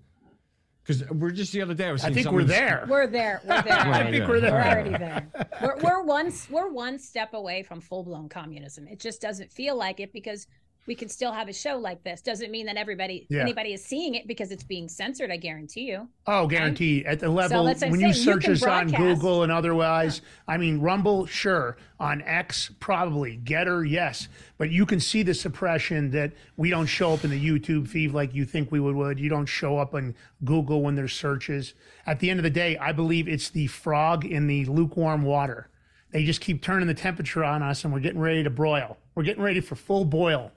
[0.84, 1.88] Because we're just the other day.
[1.88, 2.86] I, was I think we're there.
[2.88, 3.40] We're there.
[3.44, 3.78] We're there.
[3.78, 4.52] I think we're there.
[4.52, 5.28] We're already there.
[5.62, 8.88] We're, we're one we're one step away from full blown communism.
[8.88, 10.48] It just doesn't feel like it because
[10.86, 12.20] we can still have a show like this.
[12.22, 13.42] Doesn't mean that everybody Yeah.
[13.42, 15.30] anybody is seeing it because it's being censored.
[15.30, 16.08] I guarantee you.
[16.26, 17.06] Oh, guaranteed.
[17.06, 18.88] At the level that's when you search us on.
[18.88, 21.76] Google and otherwise, I mean, Rumble, sure.
[22.00, 23.38] On X, probably.
[23.44, 24.26] Gettr, yes.
[24.58, 28.12] But you can see the suppression that we don't show up in the YouTube feed
[28.12, 28.96] like you think we would.
[28.96, 29.20] would.
[29.20, 31.74] You don't show up on Google when there's searches.
[32.06, 35.68] At the end of the day, I believe it's the frog in the lukewarm water.
[36.10, 38.98] They just keep turning the temperature on us, and we're getting ready to broil.
[39.14, 40.50] We're getting ready for full boil.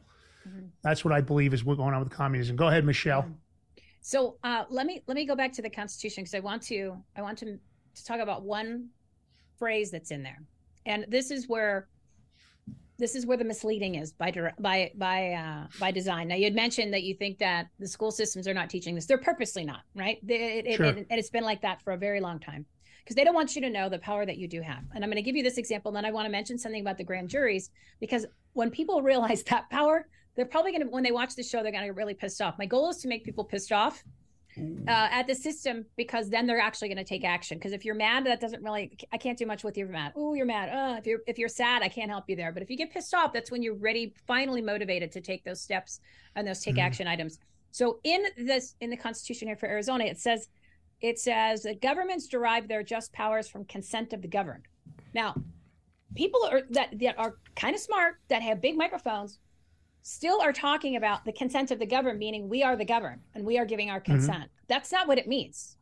[0.83, 2.55] That's what I believe is what's going on with communism.
[2.55, 3.25] Go ahead, Michele.
[4.01, 6.95] So uh, let me let me go back to the Constitution because I want to
[7.17, 7.57] I want to
[7.95, 8.89] to talk about one
[9.57, 10.41] phrase that's in there,
[10.85, 11.87] and this is where
[12.97, 16.27] this is where the misleading is by by by uh, by design.
[16.27, 19.05] Now you had mentioned that you think that the school systems are not teaching this;
[19.05, 20.19] they're purposely not, right?
[20.23, 20.85] They, it, it- Sure.
[20.85, 22.65] and it's been like that for a very long time
[23.03, 24.83] because they don't want you to know the power that you do have.
[24.93, 26.81] And I'm going to give you this example, and then I want to mention something
[26.81, 31.03] about the grand juries because when people realize that power, they're probably going to when
[31.03, 32.57] they watch the show, they're going to get really pissed off.
[32.57, 34.03] My goal is to make people pissed off
[34.57, 37.57] uh, at the system because then they're actually going to take action.
[37.57, 39.97] Because if you're mad, that doesn't really I can't do much with you if you're
[39.97, 40.13] mad.
[40.15, 40.69] Oh, you're mad.
[40.69, 42.51] Uh, if you're if you're sad, I can't help you there.
[42.51, 45.61] But if you get pissed off, that's when you're ready, finally motivated to take those
[45.61, 45.99] steps
[46.35, 46.83] and those take Mhm.
[46.83, 47.39] action items.
[47.71, 50.47] So in this in the Constitution here for Arizona, it says
[51.01, 54.63] it says that governments derive their just powers from consent of the governed.
[55.13, 55.35] Now,
[56.15, 59.39] people are that that are kind of smart that have big microphones
[60.05, 63.43] still are talking about the consent of the governed meaning we are the governed and
[63.43, 64.13] we are giving our mm-hmm.
[64.13, 65.77] consent that's not what it means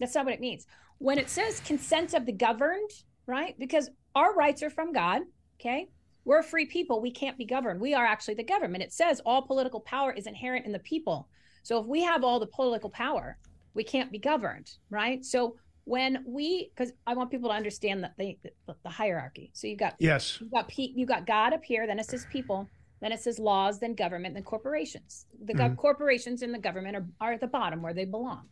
[0.00, 0.66] that's not what it means
[0.98, 2.90] when it says consent of the governed
[3.26, 5.22] right because our rights are from god
[5.60, 5.88] okay
[6.28, 7.00] we're free people.
[7.00, 7.80] We can't be governed.
[7.80, 8.82] We are actually the government.
[8.84, 11.26] It says all political power is inherent in the people.
[11.62, 13.38] So if we have all the political power,
[13.72, 15.24] we can't be governed, right?
[15.24, 19.52] So when we, because I want people to understand that the, the, the hierarchy.
[19.54, 20.38] So you've got Yes.
[20.38, 22.68] you've got pe- you've got God up here, then it says people,
[23.00, 25.26] then it says laws, then government, then corporations.
[25.44, 25.76] The Mhm.
[25.76, 28.48] corporations and the government are, are at the bottom where they belong.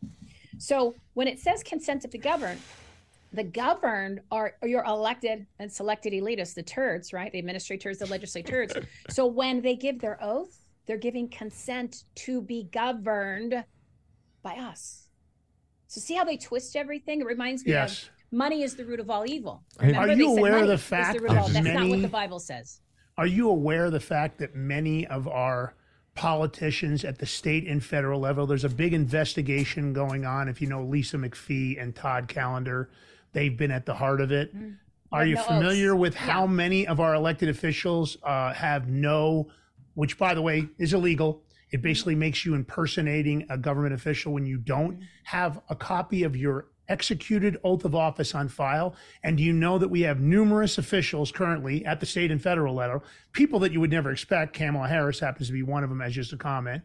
[0.59, 2.61] So when it says consent to govern,
[3.33, 7.31] the governed are, your elected and selected elitists, the turds, right?
[7.33, 8.73] The administrators, the legislators.
[9.11, 10.57] so when they give their oath,
[10.87, 13.65] they're giving consent to be governed
[14.43, 15.09] by us.
[15.89, 17.21] So see how they twist everything?
[17.21, 18.05] It reminds me Yes.
[18.05, 19.65] of money is the root of all evil.
[19.81, 22.81] Are you aware of the fact root of that That's not what the Bible says.
[23.19, 25.75] Are you aware of the fact that many of our
[26.17, 30.49] politicians at the state and federal level, there's a big investigation going on.
[30.49, 32.91] If you know Lisa McPhee and Todd Callender,
[33.33, 34.57] they've been at the heart of it.
[34.57, 34.71] Mm-hmm.
[35.13, 35.49] Are Have you no oaths.
[35.49, 39.49] familiar with how many of our elected officials uh, have no,
[39.95, 41.43] which by the way is illegal?
[41.71, 42.21] It basically mm-hmm.
[42.21, 45.05] makes you impersonating a government official when you don't mm-hmm.
[45.25, 48.95] have a copy of your executed oath of office on file.
[49.23, 53.05] And you know that we have numerous officials currently at the state and federal level,
[53.33, 54.53] people that you would never expect?
[54.53, 56.83] Kamala Harris happens to be one of them, as just a comment,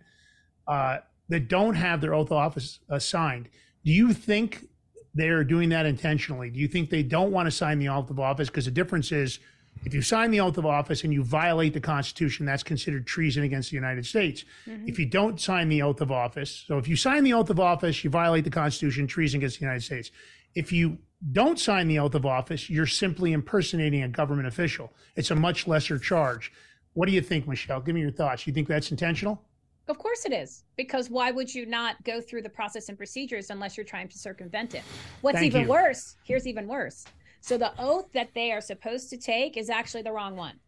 [0.67, 0.97] uh,
[1.29, 3.49] that don't have their oath of office uh, signed.
[3.85, 4.65] Do you think
[5.13, 6.49] they're doing that intentionally?
[6.49, 8.49] Do you think they don't want to sign the oath of office?
[8.49, 9.39] Because the difference is
[9.84, 13.43] if you sign the oath of office and you violate the Constitution, that's considered treason
[13.43, 14.45] against the United States.
[14.67, 14.88] Mm-hmm.
[14.88, 17.60] If you don't sign the oath of office, so if you sign the oath of
[17.60, 20.12] office, you violate the Constitution, treason against the United States.
[20.53, 20.99] If you
[21.31, 24.93] don't sign the oath of office, you're simply impersonating a government official.
[25.15, 26.51] It's a much lesser charge.
[26.93, 27.79] What do you think, Michele?
[27.79, 28.45] Give me your thoughts.
[28.45, 29.41] You think that's intentional?
[29.88, 33.49] Of course it is, because why would you not go through the process and procedures
[33.49, 34.84] unless you're trying to circumvent it?
[35.21, 35.69] What's Thank even you.
[35.69, 37.05] worse, here's even worse.
[37.41, 40.60] So the oath that they are supposed to take is actually the wrong one.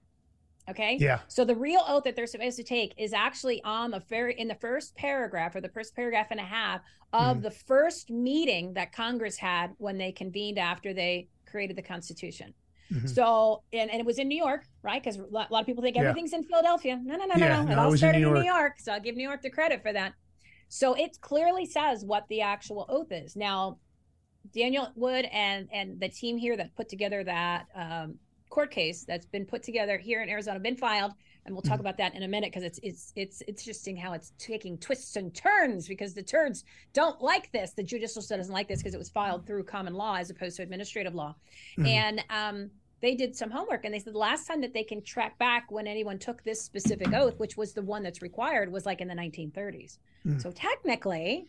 [0.69, 0.97] Okay?
[0.99, 1.19] Yeah.
[1.27, 4.47] So the real oath that they're supposed to take is actually on the very in
[4.47, 6.81] the first paragraph or the first paragraph and a half
[7.13, 7.41] of Mhm.
[7.43, 12.53] the first meeting that Congress had when they convened after they created the Constitution.
[12.91, 13.07] Mhm.
[13.09, 15.01] So, and, and it was in New York, right?
[15.03, 16.03] Because a lot of people think Yeah.
[16.03, 16.99] everything's in Philadelphia.
[17.03, 17.69] No, no, no, Yeah, no, no.
[17.69, 18.45] It it all was in started New in New.
[18.45, 18.79] York.
[18.79, 20.13] So I'll give New York the credit for that.
[20.69, 23.35] So it clearly says what the actual oath is.
[23.35, 23.77] Now,
[24.51, 28.15] Daniel Wood and and the team here that put together that um,
[28.49, 31.13] court case that's been put together here in Arizona, been filed,
[31.45, 34.13] and we'll talk about that in a minute because it's it's it's it's interesting how
[34.13, 37.71] it's taking twists and turns because the turds don't like this.
[37.71, 40.57] The judicial system doesn't like this because it was filed through common law as opposed
[40.57, 41.35] to administrative law,
[41.77, 41.87] Mhm.
[41.87, 45.01] and um, they did some homework and they said the last time that they can
[45.01, 48.85] track back when anyone took this specific oath, which was the one that's required, was
[48.85, 49.97] like in the 1930s.
[50.25, 50.41] Mm.
[50.41, 51.47] So technically,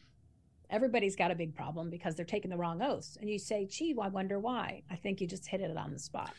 [0.70, 3.16] everybody's got a big problem because they're taking the wrong oaths.
[3.20, 4.82] And you say, gee, I wonder why.
[4.90, 6.32] I think you just hit it on the spot.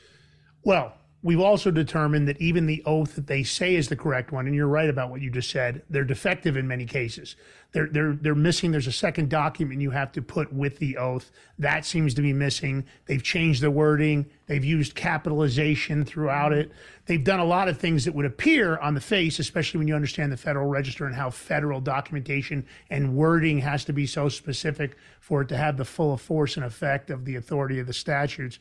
[0.63, 0.93] Well,
[1.25, 4.55] we've also determined that even the oath that they say is the correct one, and
[4.55, 7.35] you're right about what you just said, they're defective in many cases.
[7.71, 8.71] They're they're they're missing.
[8.71, 11.31] There's a second document you have to put with the oath.
[11.57, 12.85] That seems to be missing.
[13.07, 14.27] They've changed the wording.
[14.45, 16.71] They've used capitalization throughout it.
[17.07, 19.95] They've done a lot of things that would appear on the face, especially when you
[19.95, 24.95] understand the Federal Register and how federal documentation and wording has to be so specific
[25.19, 28.59] for it to have the full force and effect of the authority of the statutes.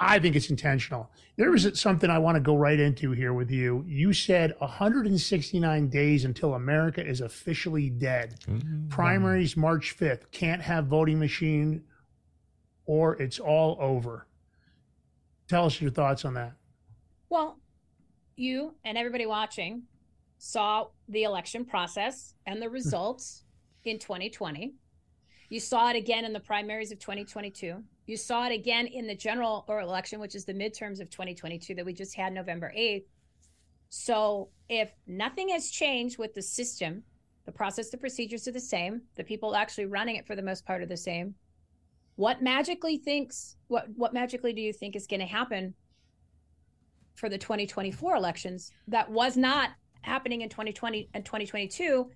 [0.00, 1.10] I think it's intentional.
[1.36, 3.84] There was something I want to go right into here with you.
[3.86, 8.36] You said 169 days until America is officially dead.
[8.46, 8.88] Mm-hmm.
[8.88, 10.30] Primaries March 5th.
[10.30, 11.82] Can't have voting machine
[12.86, 14.26] or it's all over.
[15.48, 16.52] Tell us your thoughts on that.
[17.28, 17.58] Well,
[18.36, 19.82] you and everybody watching
[20.38, 23.44] saw the election process and the results
[23.84, 24.74] in 2020.
[25.48, 27.82] You saw it again in the primaries of 2022.
[28.08, 31.84] You saw it again in the general election, which is the midterms of 2022 that
[31.84, 33.04] we just had November 8th.
[33.90, 37.02] So if nothing has changed with the system,
[37.44, 40.64] the process, the procedures are the same, the people actually running it for the most
[40.64, 41.34] part are the same.
[42.16, 45.74] What magically thinks what what magically do you think is going to happen
[47.14, 52.10] for the 2024 elections that was not happening in 2020 and 2022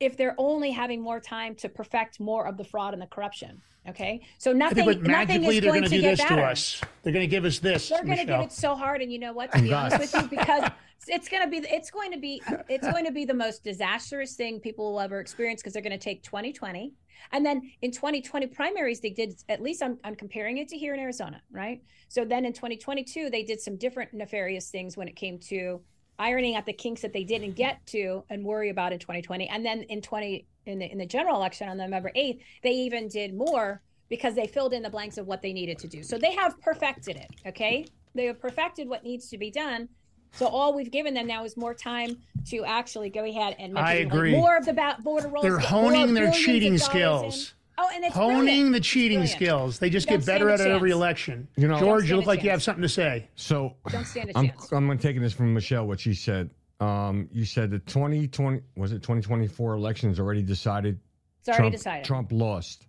[0.00, 3.60] if they're only having more time to perfect more of the fraud and the corruption.
[3.88, 6.36] Okay, so nothing, but nothing magically is they're going to to do this better.
[6.36, 6.80] to us.
[7.02, 7.88] They're going to give us this.
[7.88, 9.52] They're going to give it so hard, and you know what?
[9.52, 10.70] To oh be honest with you, because
[11.08, 14.34] it's going to be it's going to be it's going to be the most disastrous
[14.34, 16.92] thing people will ever experience because they're going to take 2020
[17.32, 20.94] and then in 2020 primaries they did at least I'm, I'm comparing it to here
[20.94, 21.82] in Arizona, right?
[22.08, 25.80] So then in 2022 they did some different nefarious things when it came to
[26.18, 29.64] ironing out the kinks that they didn't get to and worry about in 2020, and
[29.64, 33.34] then in 20 in the in the general election on November 8th they even did
[33.34, 36.02] more because they filled in the blanks of what they needed to do.
[36.02, 37.28] So they have perfected it.
[37.46, 37.86] Okay.
[38.14, 39.88] They have perfected what needs to be done.
[40.32, 42.18] So all we've given them now is more time
[42.50, 44.32] to actually go ahead and make I like, agree.
[44.32, 45.42] more of the border rolls.
[45.42, 47.54] They're honing their cheating skills.
[47.78, 47.84] In.
[47.84, 48.72] Oh, and it's Honing brilliant.
[48.72, 49.36] the cheating Brilliant.
[49.36, 49.78] skills.
[49.78, 51.48] They just Don't get better at it every election.
[51.56, 53.28] You know- George, you look like a you have something to say.
[53.36, 54.72] So Don't stand a I'm, chance.
[54.72, 56.50] I'm taking this from Michele, what she said.
[56.80, 60.98] Um, you said the 2020, was it 2024 election is already decided?
[61.40, 62.04] It's already Trump, decided.
[62.04, 62.86] Trump lost.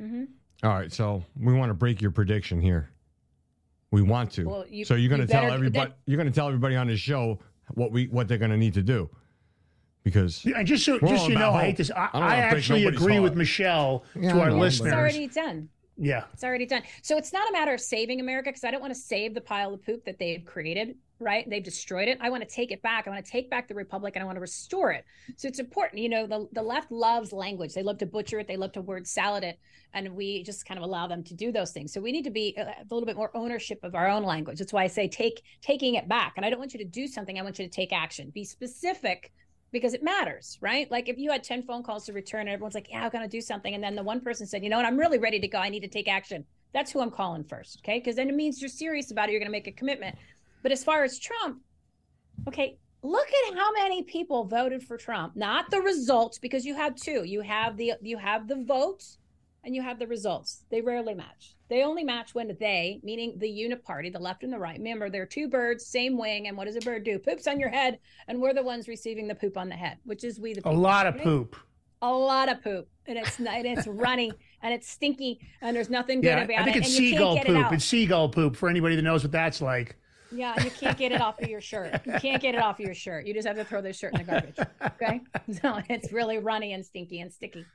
[0.00, 0.28] Mhm.
[0.62, 2.90] All right, so we want to break your prediction here.
[3.90, 4.44] We want to.
[4.44, 5.90] Well, you- so you're going you to tell everybody.
[5.90, 7.38] that- You're going to tell everybody on this show
[7.74, 9.08] what we what they're going to need to do,
[10.04, 11.90] because And just so, just so you know, about I hate this.
[11.90, 13.34] I, I I actually nobody's agree with.
[13.36, 14.92] Michele Yeah, to our know, listeners.
[14.92, 15.68] It's already done.
[15.96, 16.24] yeah.
[16.32, 16.82] It's already done.
[17.02, 19.40] So it's not a matter of saving America because I don't want to save the
[19.40, 21.48] pile of poop that they've created, right?
[21.48, 22.18] They've destroyed it.
[22.20, 23.06] I want to take it back.
[23.06, 25.04] I want to take back the republic and I want to restore it.
[25.36, 26.02] So it's important.
[26.02, 27.74] You know, the, the left loves language.
[27.74, 28.48] They love to butcher it.
[28.48, 29.58] They love to word salad it.
[29.94, 31.92] And we just kind of allow them to do those things.
[31.92, 34.58] So we need to be a, a little bit more ownership of our own language.
[34.58, 36.32] That's why I say take taking it back.
[36.36, 37.38] And I don't want you to do something.
[37.38, 38.30] I want you to take action.
[38.30, 39.30] Be specific
[39.72, 40.90] because it matters, right?
[40.90, 43.24] Like if you had 10 phone calls to return and everyone's like, yeah, I'm going
[43.24, 43.74] to do something.
[43.74, 45.58] And then the one person said, you know what, I'm really ready to go.
[45.58, 46.44] I need to take action.
[46.74, 47.80] That's who I'm calling first.
[47.82, 47.98] Okay.
[47.98, 49.32] Because then it means you're serious about it.
[49.32, 50.16] You're going to make a commitment.
[50.62, 51.60] But as far as Trump,
[52.46, 56.94] okay, look at how many people voted for Trump, not the results, because you have
[56.94, 57.24] two.
[57.24, 59.18] You have the you have the votes
[59.64, 60.64] and you have the results.
[60.70, 61.54] They rarely match.
[61.68, 64.76] They only match when they, meaning the unit party, the left and the right.
[64.76, 67.18] Remember, they're two birds, same wing, and what does a bird do?
[67.18, 67.98] Poops on your head,
[68.28, 70.70] and we're the ones receiving the poop on the head, which is we the A
[70.70, 71.56] lot of poop.
[72.02, 76.20] A lot of poop, and it's and it's runny and it's stinky, and there's nothing
[76.20, 77.72] good Yeah, about I think it's and you seagull can't it poop.
[77.72, 79.96] It's seagull poop for anybody that knows what that's like.
[80.30, 82.00] Yeah, you can't get it off of your shirt.
[82.06, 83.26] You can't get it off of your shirt.
[83.26, 84.56] You just have to throw this shirt in the garbage.
[85.02, 85.20] Okay.
[85.60, 87.66] So it's really runny and stinky and sticky.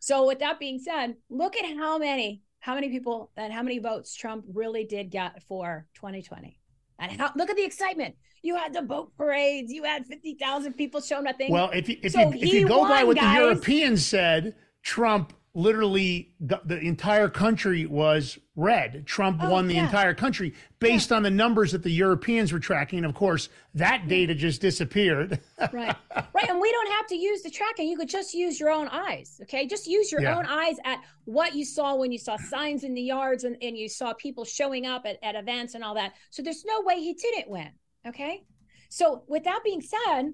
[0.00, 3.78] So with that being said, look at how many, how many people and how many
[3.78, 6.58] votes Trump really did get for 2020.
[6.98, 8.16] And how look at the excitement.
[8.42, 11.36] You had the boat parades, you had 50,000 people showing up.
[11.48, 13.36] Well, if you, if So you, if you go by what guys.
[13.36, 19.04] the Europeans said, Trump literally the, the entire country was red.
[19.06, 19.84] Trump Oh, won the yeah.
[19.86, 22.98] entire country based on the numbers that the Europeans were tracking.
[23.00, 25.40] And of course, that data just disappeared.
[25.72, 28.70] right right and we don't have to use the tracking you could just use your
[28.70, 30.38] own eyes okay just use your Yeah.
[30.38, 33.76] own eyes at what you saw when you saw signs in the yards and, and
[33.76, 36.96] you saw people showing up at, at events and all that so there's no way
[37.00, 37.70] he didn't win
[38.06, 38.42] okay
[38.88, 40.32] so with that being said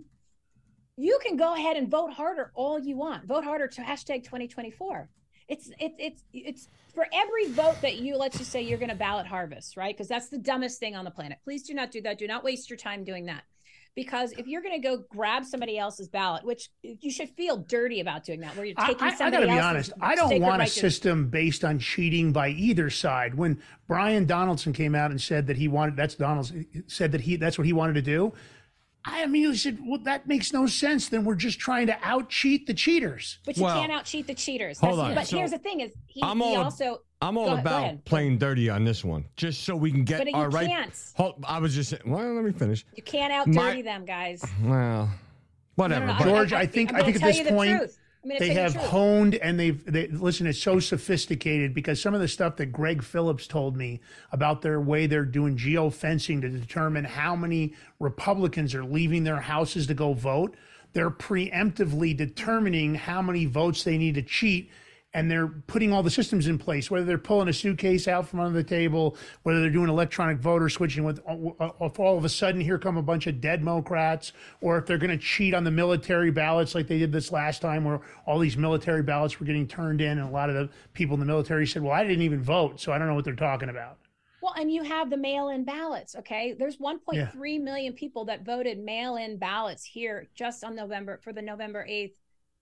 [0.97, 5.09] you can go ahead and vote harder all you want vote harder to hashtag 2024
[5.49, 8.97] it's it's it's it's for every vote that you let's just say you're going to
[8.97, 12.01] ballot harvest right because that's the dumbest thing on the planet please do not do
[12.01, 13.43] that do not waste your time doing that
[13.95, 18.01] because if you're going to go grab somebody else's ballot which you should feel dirty
[18.01, 19.93] about doing that where you're I, taking I, I somebody gotta be honest.
[20.01, 23.35] I don't want a system based on cheating by either side.
[23.35, 26.53] When Brian Donaldson came out and said that he wanted, that's Donald's
[26.89, 28.35] said that he, that's what he wanted to do.
[29.09, 31.09] I mean, he said, well, that makes no sense.
[31.09, 33.39] Then we're just trying to out cheat the cheaters.
[33.47, 35.15] but you Well, can't out cheat the cheaters hold That's- on.
[35.15, 37.71] but So, here's the thing is he, I'm he also I'm all Go ahead- go
[37.71, 40.69] about playing dirty on this one, just so we can get But you our right.
[40.69, 40.93] can't.
[41.15, 42.03] Hold, I was just saying.
[42.05, 42.85] Well, let me finish.
[42.95, 45.09] you can't out My- dirty them guys Well,
[45.77, 46.07] whatever.
[46.07, 47.99] No, no, no, George, I, think I'm I gonna think at this point truth.
[48.33, 50.47] I'm they have honed and they've they listen.
[50.47, 54.01] It's so sophisticated because some of the stuff that Greg Phillips told me
[54.33, 59.87] about their way they're doing geofencing to determine how many Republicans are leaving their houses
[59.87, 60.57] to go vote.
[60.93, 64.71] They're preemptively determining how many votes they need to cheat.
[65.15, 68.41] And they're putting all the systems in place, whether they're pulling a suitcase out from
[68.41, 72.29] under the table, whether they're doing electronic voter switching with, uh, if all of a
[72.29, 75.65] sudden here come a bunch of dead Democrats, or if they're going to cheat on
[75.65, 79.47] the military ballots like they did this last time, where all these military ballots were
[79.47, 82.03] getting turned in, and a lot of the people in the military said, "Well, I
[82.05, 83.99] didn't even vote, so I don't know what they're talking about."
[84.43, 86.15] Well, and you have the mail-in ballots.
[86.15, 91.43] Okay, there's 1.3 million people that voted mail-in ballots here just on November for the
[91.43, 92.13] November 8th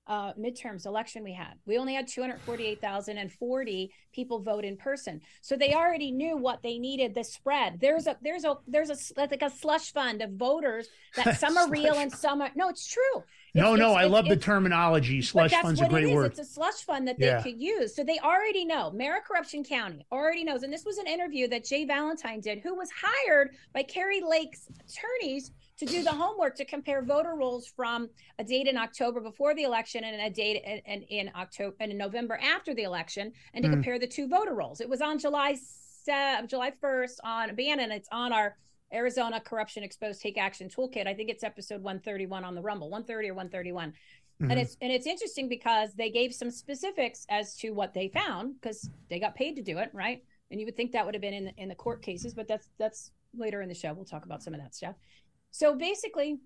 [0.07, 1.55] uh, midterms election we had.
[1.67, 7.15] We only had 248,040 people vote in person, so they already knew what they needed.
[7.15, 11.39] The spread there's a there's a there's a like a slush fund of voters that
[11.41, 12.69] some are real and some are no.
[12.69, 13.23] It's true.
[13.55, 15.23] No, It's- no, it's- I love the terminology.
[15.23, 16.15] Slush fund's a great it is.
[16.15, 16.27] word.
[16.27, 17.41] It's a slush fund that they Yeah.
[17.43, 17.95] could use.
[17.95, 18.91] So they already know.
[18.93, 20.65] Mara Corruption County already knows.
[20.65, 24.67] And this was an interview that Jay Valentine did, who was hired by Kari Lake's
[24.81, 25.53] attorneys
[25.87, 28.09] to do the homework to compare voter rolls from
[28.39, 31.93] a date in October before the election and a date in, in, in October and
[31.93, 33.73] in November after the election, and to Mhm.
[33.75, 34.81] compare the two voter rolls.
[34.81, 37.91] It was on July se- July 1st on Bannon.
[37.93, 38.57] It's on our
[38.93, 41.07] Arizona Corruption Exposed Take Action Toolkit.
[41.07, 43.93] I think it's episode 131 on the Rumble, 130 or 131
[44.41, 44.51] Mhm.
[44.51, 48.61] and it's and it's interesting because they gave some specifics as to what they found
[48.61, 51.23] because they got paid to do it right and you would think that would have
[51.23, 53.93] been in the, in the court cases but that's that's later in the show.
[53.93, 54.95] We'll talk about some of that stuff.
[55.55, 56.41] So basically,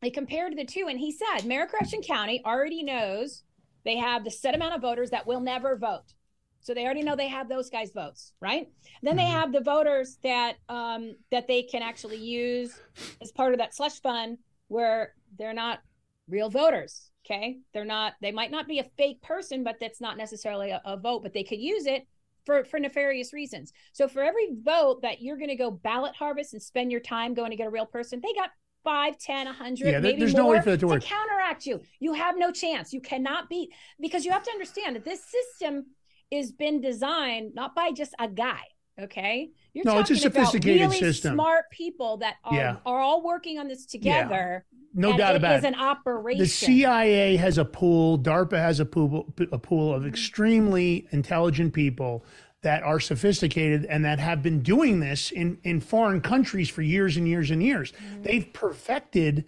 [0.00, 3.42] they compared the two, and he said Maricopa County already knows
[3.84, 6.14] they have the set amount of voters that will never vote.
[6.60, 8.66] So they already know they have those guys' votes, right?
[9.02, 12.80] Then they have the voters that um, that they can actually use
[13.20, 14.38] as part of that slush fund,
[14.68, 15.80] where they're not
[16.26, 17.10] real voters.
[17.26, 18.14] Okay, they're not.
[18.22, 21.22] They might not be a fake person, but that's not necessarily a, a vote.
[21.22, 22.06] But they could use it
[22.48, 23.72] for for nefarious reasons.
[23.92, 27.34] So for every vote that you're going to go ballot harvest and spend your time
[27.34, 28.48] going to get a real person, they got
[28.84, 31.02] five, ten, a hundred, Yeah, maybe there's more no way for that to work.
[31.02, 31.82] counteract you.
[32.00, 32.94] You have no chance.
[32.94, 33.68] You cannot beat
[34.00, 35.84] because you have to understand that this system
[36.30, 38.62] is been designed not by just a guy.
[39.00, 41.34] Okay, you're No, it's a talking about sophisticated really system.
[41.34, 42.76] Smart people that are Yeah.
[42.84, 44.64] are all working on this together.
[44.94, 45.68] No doubt it about is it.
[45.68, 46.40] an operation.
[46.40, 50.08] The CIA has a pool, DARPA has a pool, a pool of mm-hmm.
[50.08, 52.24] extremely intelligent people
[52.62, 57.16] that are sophisticated and that have been doing this in, in foreign countries for years
[57.16, 57.92] and years and years.
[57.92, 58.22] Mm-hmm.
[58.22, 59.44] They've perfected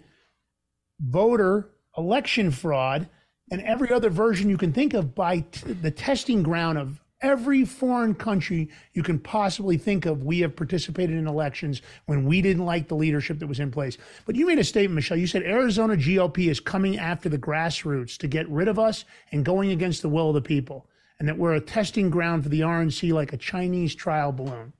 [0.99, 3.09] voter election fraud
[3.51, 7.65] and every other version you can think of by t- the testing ground of every
[7.65, 10.23] foreign country you can possibly think of.
[10.23, 13.97] We have participated in elections when we didn't like the leadership that was in place.
[14.25, 15.17] But you made a statement, Michele.
[15.17, 19.45] You said Arizona GOP is coming after the grassroots to get rid of us and
[19.45, 20.87] going against the will of the people,
[21.19, 24.73] and that we're a testing ground for the RNC like a Chinese trial balloon.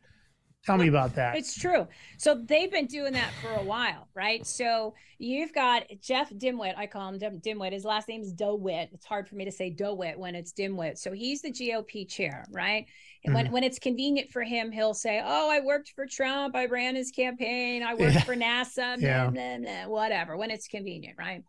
[0.64, 1.36] Tell me about that.
[1.36, 1.88] It's true.
[2.20, 4.46] So they've been doing that for a while, right?
[4.46, 6.78] So you've got Jeff Dimwit.
[6.78, 7.72] I call him Dim- Dimwit.
[7.72, 8.90] His last name is DeWit.
[8.94, 11.00] It's hard for me to say DeWit when it's Dimwit.
[11.00, 12.86] So he's the GOP chair, right?
[13.26, 13.52] And when, Mhm.
[13.52, 16.56] when it's convenient for him, he'll say, Oh, I worked for Trump.
[16.56, 17.82] I ran his campaign.
[17.82, 18.22] I worked Yeah.
[18.24, 19.30] for NASA, Yeah.
[19.32, 21.44] blah, blah, whatever, when it's convenient, right?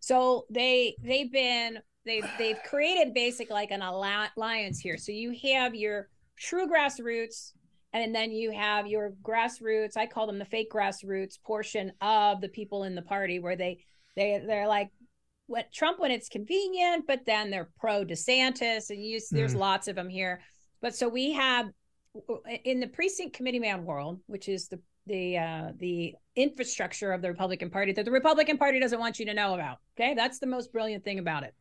[0.00, 4.96] So they they've been they've they've created basic like an alliance here.
[4.98, 7.52] So you have your true grassroots,
[8.02, 9.96] and then you have your grassroots.
[9.96, 13.78] I call them the fake grassroots portion of the people in the party, where they
[14.16, 14.90] they they're like
[15.46, 19.58] what Trump when it's convenient, but then they're pro DeSantis, and you there's Mm.
[19.58, 20.40] lots of them here.
[20.80, 21.70] But so we have
[22.64, 27.28] in the precinct committee man world, which is the the uh, the infrastructure of the
[27.28, 29.78] Republican Party that the Republican Party doesn't want you to know about.
[29.98, 31.54] Okay, that's the most brilliant thing about it.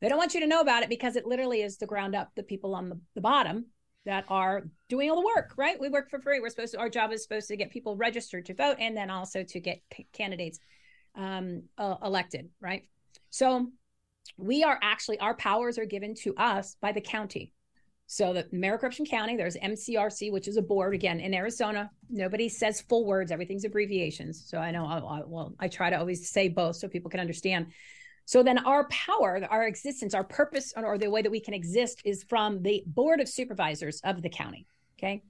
[0.00, 2.30] They don't want you to know about it because it literally is the ground up,
[2.36, 3.66] the people on the, the bottom
[4.08, 5.78] that are doing all the work, right?
[5.78, 6.40] We work for free.
[6.40, 9.10] We're supposed to, our job is supposed to get people registered to vote and then
[9.10, 10.58] also to get c- candidates
[11.14, 12.88] um, uh, elected, right?
[13.28, 13.66] So
[14.38, 17.52] we are actually, our powers are given to us by the county.
[18.06, 21.90] So the Maricopa County, there's MCRC, which is a board again in Arizona.
[22.08, 24.46] Nobody says full words; everything's abbreviations.
[24.46, 27.20] So I know, I, I, well, I try to always say both so people can
[27.20, 27.66] understand.
[28.28, 32.02] So then our power, our existence, our purpose, or the way that we can exist
[32.04, 34.66] is from the board of supervisors of the county.
[34.98, 35.22] Okay.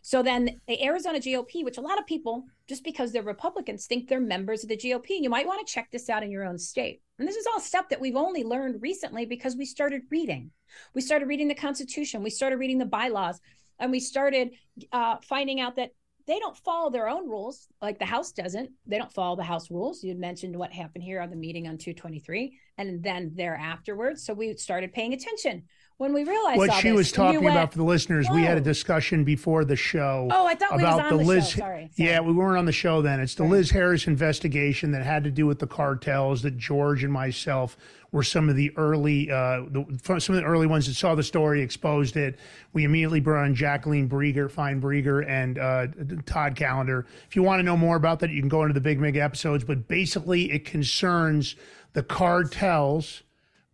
[0.00, 4.08] So then the Arizona GOP, which a lot of people, just because they're Republicans, think
[4.08, 5.20] they're members of the GOP.
[5.20, 7.02] You might want to check this out in your own state.
[7.18, 10.50] And this is all stuff that we've only learned recently because we started reading.
[10.94, 13.38] We started reading the Constitution, we started reading the bylaws,
[13.78, 14.52] and we started
[14.92, 15.90] uh, finding out that
[16.26, 18.70] they don't follow their own rules like the House doesn't.
[18.86, 20.02] They don't follow the House rules.
[20.02, 24.24] You mentioned what happened here on the meeting on 223 and then there afterwards.
[24.24, 25.62] So we started paying attention
[25.98, 28.58] when we realized what she this, was talking went, about for the listeners, we had
[28.58, 30.28] a discussion before the show.
[30.30, 31.28] Oh, I thought we was about on the show.
[31.28, 31.48] Liz.
[31.52, 33.18] Sorry, Yeah, we weren't on the show then.
[33.18, 36.42] It's the Liz Harris investigation that had to do with the cartels.
[36.42, 37.78] That George and myself
[38.12, 41.22] were some of the early, uh, the, some of the early ones that saw the
[41.22, 42.38] story, exposed it.
[42.74, 45.86] We immediately brought on Jacqueline Breger, Fine Breger, and uh,
[46.26, 47.06] Todd Callender.
[47.26, 49.16] If you want to know more about that, you can go into the Big Mig
[49.16, 49.64] episodes.
[49.64, 51.56] But basically, it concerns
[51.94, 53.22] the cartels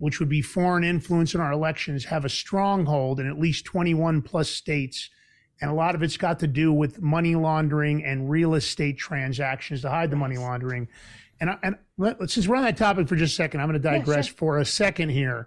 [0.02, 4.20] which would be foreign influence in our elections, have a stronghold in at least 21
[4.20, 5.10] plus states.
[5.60, 9.82] And a lot of it's got to do with money laundering and real estate transactions
[9.82, 10.88] to hide the money laundering.
[11.38, 13.60] And, I- and let, us just run that topic for just a second.
[13.60, 14.34] I'm going to Yeah, digress sure.
[14.34, 15.46] for a second here.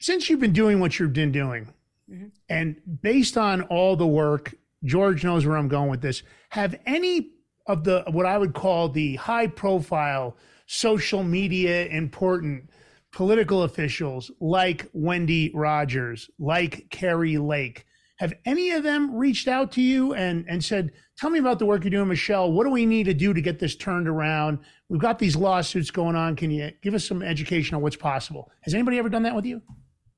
[0.00, 1.72] Since you've been doing what you've been doing,
[2.10, 2.26] mm-hmm.
[2.48, 6.24] and based on all the work, George knows where I'm going with this.
[6.48, 7.30] Have any
[7.68, 12.70] of the what I would call the high profile social media important
[13.12, 17.84] political officials like Wendy Rogers, like Kari Lake,
[18.18, 21.66] have any of them reached out to you and, and said, Tell me about the
[21.66, 22.50] work you're doing, Michele.
[22.50, 24.58] What do we need to do to get this turned around?
[24.88, 26.36] We've got these lawsuits going on.
[26.36, 28.50] Can you give us some education on what's possible?
[28.62, 29.60] Has anybody ever done that with you?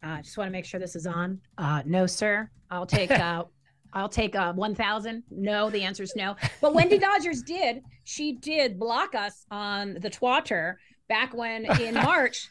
[0.02, 1.40] I just want to make sure this is on.
[1.58, 2.50] Uh, no, sir.
[2.70, 3.10] I'll take.
[3.10, 3.44] Uh,
[3.92, 5.22] I'll take uh, one thousand.
[5.30, 6.36] No, the answer is no.
[6.60, 7.80] But Wendy Dodgers did.
[8.02, 10.78] She did block us on the Twitter
[11.08, 12.50] back when in March.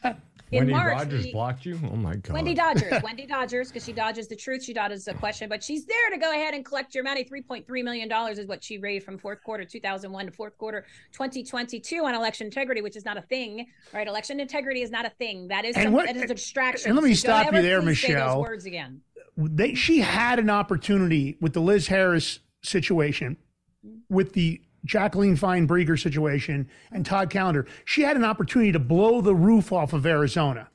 [0.52, 1.80] In Wendy March, Rogers we- blocked you.
[1.90, 2.32] Oh my god.
[2.34, 4.62] Wendy Dodgers, Wendy Dodgers, because she dodges the truth.
[4.62, 7.24] She dodges the question, but she's there to go ahead and collect your money.
[7.24, 12.14] $3.3 million is what she raised from fourth quarter 2001 to fourth quarter 2022 on
[12.14, 14.06] election integrity, which is not a thing, right?
[14.06, 15.48] Election integrity is not a thing.
[15.48, 16.90] That is, some, what- that is a distraction.
[16.90, 18.40] and let me So stop you there, please say those Michele.
[18.42, 19.00] words again.
[19.36, 23.36] they, she had an opportunity with the Liz Harris situation,
[23.84, 24.14] mm-hmm.
[24.14, 27.66] with the Jacqueline Fine Breger situation, and Todd Callender.
[27.84, 30.68] She had an opportunity to blow the roof off of Arizona.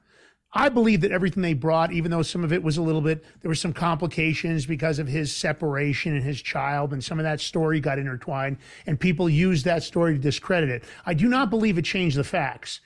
[0.52, 3.24] I believe that everything they brought, even though some of it was a little bit,
[3.42, 7.40] there were some complications because of his separation and his child, and some of that
[7.40, 8.58] story got intertwined,
[8.88, 10.84] and people used that story to discredit it.
[11.06, 12.80] I do not believe it changed the facts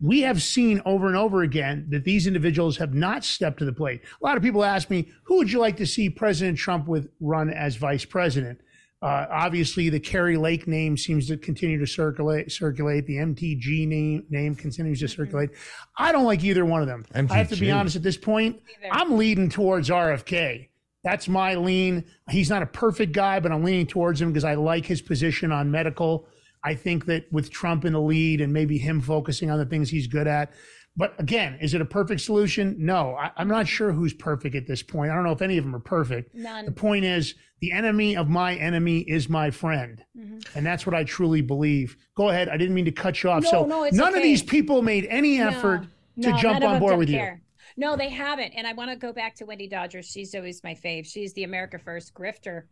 [0.00, 3.72] we have seen over and over again that these individuals have not stepped to the
[3.72, 4.02] plate.
[4.20, 7.08] A lot of people ask me, who would you like to see President Trump with
[7.20, 8.60] run as vice president?
[9.04, 12.50] Uh, obviously, the Kari Lake name seems to continue to circulate.
[12.50, 15.50] Circulate the MTG name name continues to circulate.
[15.98, 17.04] I don't like either one of them.
[17.14, 18.62] I have to be honest at this point.
[18.90, 20.68] I'm leading towards RFK.
[21.02, 22.06] That's my lean.
[22.30, 25.52] He's not a perfect guy, but I'm leaning towards him because I like his position
[25.52, 26.26] on medical.
[26.64, 29.90] I think that with Trump in the lead and maybe him focusing on the things
[29.90, 30.54] he's good at.
[30.96, 32.76] But again, is it a perfect solution?
[32.78, 35.10] No, I, I'm not sure who's perfect at this point.
[35.10, 36.34] I don't know if any of them are perfect.
[36.34, 36.66] None.
[36.66, 40.04] The point is, the enemy of my enemy is my friend.
[40.16, 40.38] Mm-hmm.
[40.56, 41.96] And that's what I truly believe.
[42.14, 42.48] Go ahead.
[42.48, 43.42] I didn't mean to cut you off.
[43.42, 45.86] No, so no, none of these people made any effort
[46.22, 47.42] to No, jump on board with care.
[47.76, 48.52] No, they haven't.
[48.52, 50.06] And I want to go back to Wendy Dodgers.
[50.06, 51.06] She's always my fave.
[51.06, 52.64] She's the America First grifter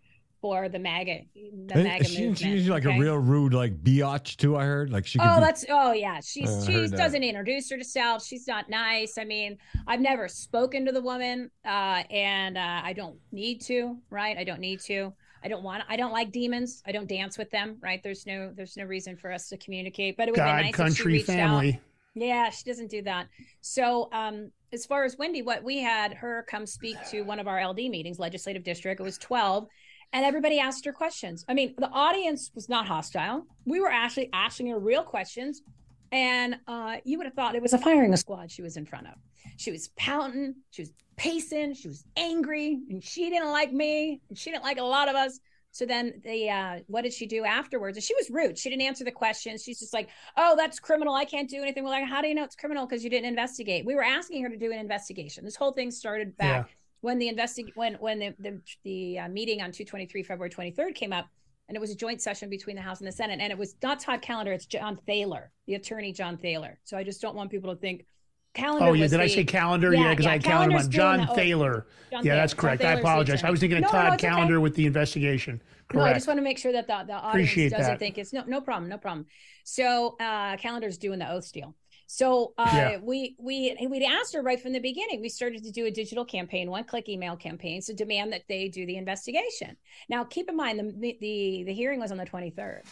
[0.43, 2.39] for the MAGA, the And MAGA she, movement.
[2.39, 2.97] she's like okay?
[2.97, 4.57] a real rude, like biatch too.
[4.57, 5.19] I heard, like she.
[5.21, 6.19] Oh, be- that's oh yeah.
[6.21, 8.27] She's Uh, she doesn't introduce herself.
[8.27, 9.17] She's not nice.
[9.19, 13.97] I mean, I've never spoken to the woman, uh, and uh, I don't need to.
[14.11, 14.37] Right?
[14.37, 15.13] I don't need to.
[15.45, 15.85] I don't want.
[15.89, 16.83] I don't like demons.
[16.87, 17.77] I don't dance with them.
[17.81, 18.03] Right?
[18.03, 18.53] There's no.
[18.55, 20.17] There's no reason for us to communicate.
[20.17, 21.75] But it would God, be nice if she country, reached family.
[21.75, 21.81] out.
[22.15, 23.29] Yeah, she doesn't do that.
[23.63, 27.49] So, um, as far as Wendy, what we had her come speak to one of
[27.49, 29.01] our LD meetings, legislative district.
[29.01, 29.67] It was 12,
[30.13, 31.45] and everybody asked her questions.
[31.49, 33.47] I mean, the audience was not hostile.
[33.65, 35.63] We were actually asking her real questions,
[36.11, 39.07] and uh, you would have thought it was a firing squad she was in front
[39.07, 39.15] of.
[39.57, 44.37] She was pouting, she was pacing, she was angry, and she didn't like me, and
[44.37, 45.41] she didn't like a lot of us.
[45.75, 47.97] So then the uh, what did she do afterwards?
[47.97, 48.59] And she was rude.
[48.59, 49.63] She didn't answer the questions.
[49.63, 51.15] She's just like, "Oh, that's criminal.
[51.15, 52.85] I can't do anything." Well, like, how do you know it's criminal?
[52.85, 53.87] Because you didn't investigate.
[53.87, 55.47] We were asking her to do an investigation.
[55.47, 59.61] This whole thing started back when the investig when when the the, the uh, meeting
[59.61, 61.27] on 223 February 23rd came up,
[61.69, 63.75] and it was a joint session between the House and the Senate, and it was
[63.83, 66.79] not Todd Callender, it's John Thaler, the attorney John Thaler.
[66.85, 68.07] So I just don't want people to think
[68.55, 68.87] Callender.
[68.87, 69.93] Oh yeah, did I say Callender?
[69.95, 71.87] Yeah, because I had Callender on John the- oh, Thaler.
[72.11, 72.37] John yeah, Thaler.
[72.37, 72.85] that's correct.
[72.85, 73.45] I the apologize.
[73.45, 74.29] I was thinking of No, no, Todd okay.
[74.29, 75.63] Callender with the investigation.
[75.95, 77.99] No, I just want to make sure that the, the audience Appreciate doesn't that.
[77.99, 79.27] think it's no no problem, no problem.
[79.65, 81.75] So uh Callender's doing the oath deal.
[82.07, 82.99] So uh Yeah.
[83.03, 85.21] we we we'd asked her right from the beginning.
[85.21, 88.69] We started to do a digital campaign, one click email campaign to demand that they
[88.69, 89.77] do the investigation.
[90.09, 92.83] Now keep in mind the the the hearing was on the 23rd.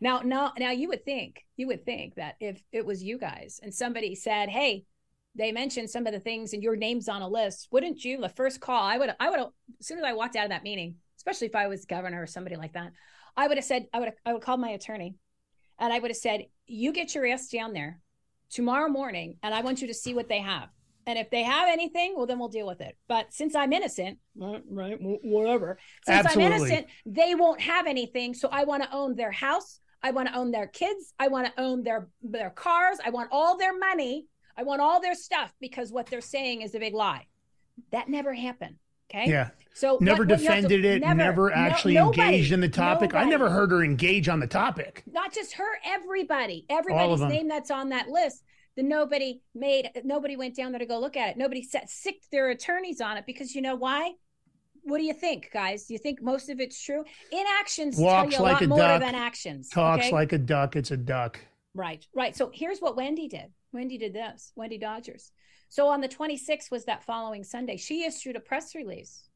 [0.00, 3.60] Now now now you would think you would think that if it was you guys
[3.62, 4.84] and somebody said, "Hey,
[5.36, 8.28] they mentioned some of the things and your name's on a list wouldn't you the
[8.28, 9.48] first call i would i would have
[9.78, 12.26] as soon as i walked out of that meeting especially if i was governor or
[12.26, 12.92] somebody like that
[13.36, 15.14] i would have said i would have, i would call my attorney
[15.78, 18.00] and i would have said you get your ass down there
[18.50, 20.68] tomorrow morning and i want you to see what they have.
[21.08, 22.96] And if they have anything well then we'll deal with it.
[23.08, 25.78] But since i'm innocent right, right wh- whatever.
[26.04, 26.44] since Absolutely.
[26.54, 28.34] i'm innocent they won't have anything.
[28.34, 29.80] So i want to own their house.
[30.02, 31.14] I want to own their kids.
[31.18, 32.98] I want to own their their cars.
[33.04, 34.26] I want all their money.
[34.56, 37.26] I want all their stuff because what they're saying is a big lie.
[37.92, 38.76] That never happened.
[39.10, 39.30] Okay.
[39.30, 39.50] Yeah.
[39.74, 43.14] So never what- what to- defended it, never, no- actually nobody- engaged in the topic.
[43.14, 45.02] I never heard her engage on the topic.
[45.06, 48.42] Not just her, everybody, everybody's name that's on that list.
[48.76, 51.36] The nobody made, nobody went down there to go look at it.
[51.36, 54.12] Nobody set sicked their attorneys on it because you know why?
[54.82, 55.86] What do you think, guys?
[55.86, 57.04] Do you think most of it's true?
[57.32, 59.68] Inactions Walks tell you a like lot a more duck, than actions.
[59.68, 60.12] Talks okay?
[60.12, 60.76] like a duck.
[60.76, 61.40] It's a duck.
[61.74, 62.36] Right, right.
[62.36, 63.52] So here's what Wendy did.
[63.72, 64.52] Wendy did this.
[64.56, 65.32] Wendy Dodgers.
[65.68, 67.76] So on the 26th was that following Sunday.
[67.76, 69.28] She issued a press release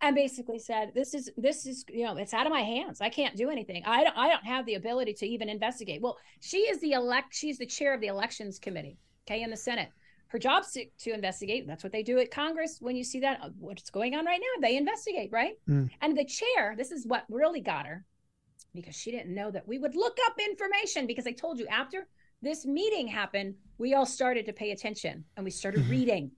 [0.00, 3.00] and basically said, "This is this is you know it's out of my hands.
[3.00, 3.82] I can't do anything.
[3.84, 7.34] I don't I don't have the ability to even investigate." Well, she is the elect.
[7.34, 8.98] She's the chair of the elections committee.
[9.26, 9.90] Okay, in the Senate.
[10.28, 11.66] Her job's to, to investigate.
[11.66, 12.78] That's what they do at Congress.
[12.80, 15.58] When you see that uh, what's going on right now, they investigate, right?
[15.68, 15.90] Mm.
[16.00, 16.74] And the chair.
[16.74, 18.06] This is what really got her
[18.74, 22.08] because she didn't know that we would look up information because I told you after
[22.42, 25.90] this meeting happened, we all started to pay attention and we started mm-hmm.
[25.90, 26.30] reading,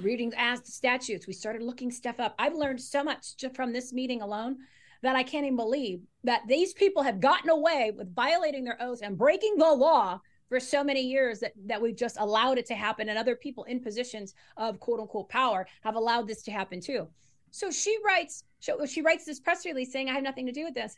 [0.00, 1.26] reading as the statutes.
[1.26, 2.34] We started looking stuff up.
[2.38, 4.58] I've learned so much just from this meeting alone
[5.02, 9.02] that I can't even believe that these people have gotten away with violating their oaths
[9.02, 12.74] and breaking the law for so many years that that we've just allowed it to
[12.74, 16.80] happen and other people in positions of quote unquote power have allowed this to happen
[16.80, 17.08] too
[17.50, 20.64] so she writes she, she writes this press release saying i have nothing to do
[20.64, 20.96] with this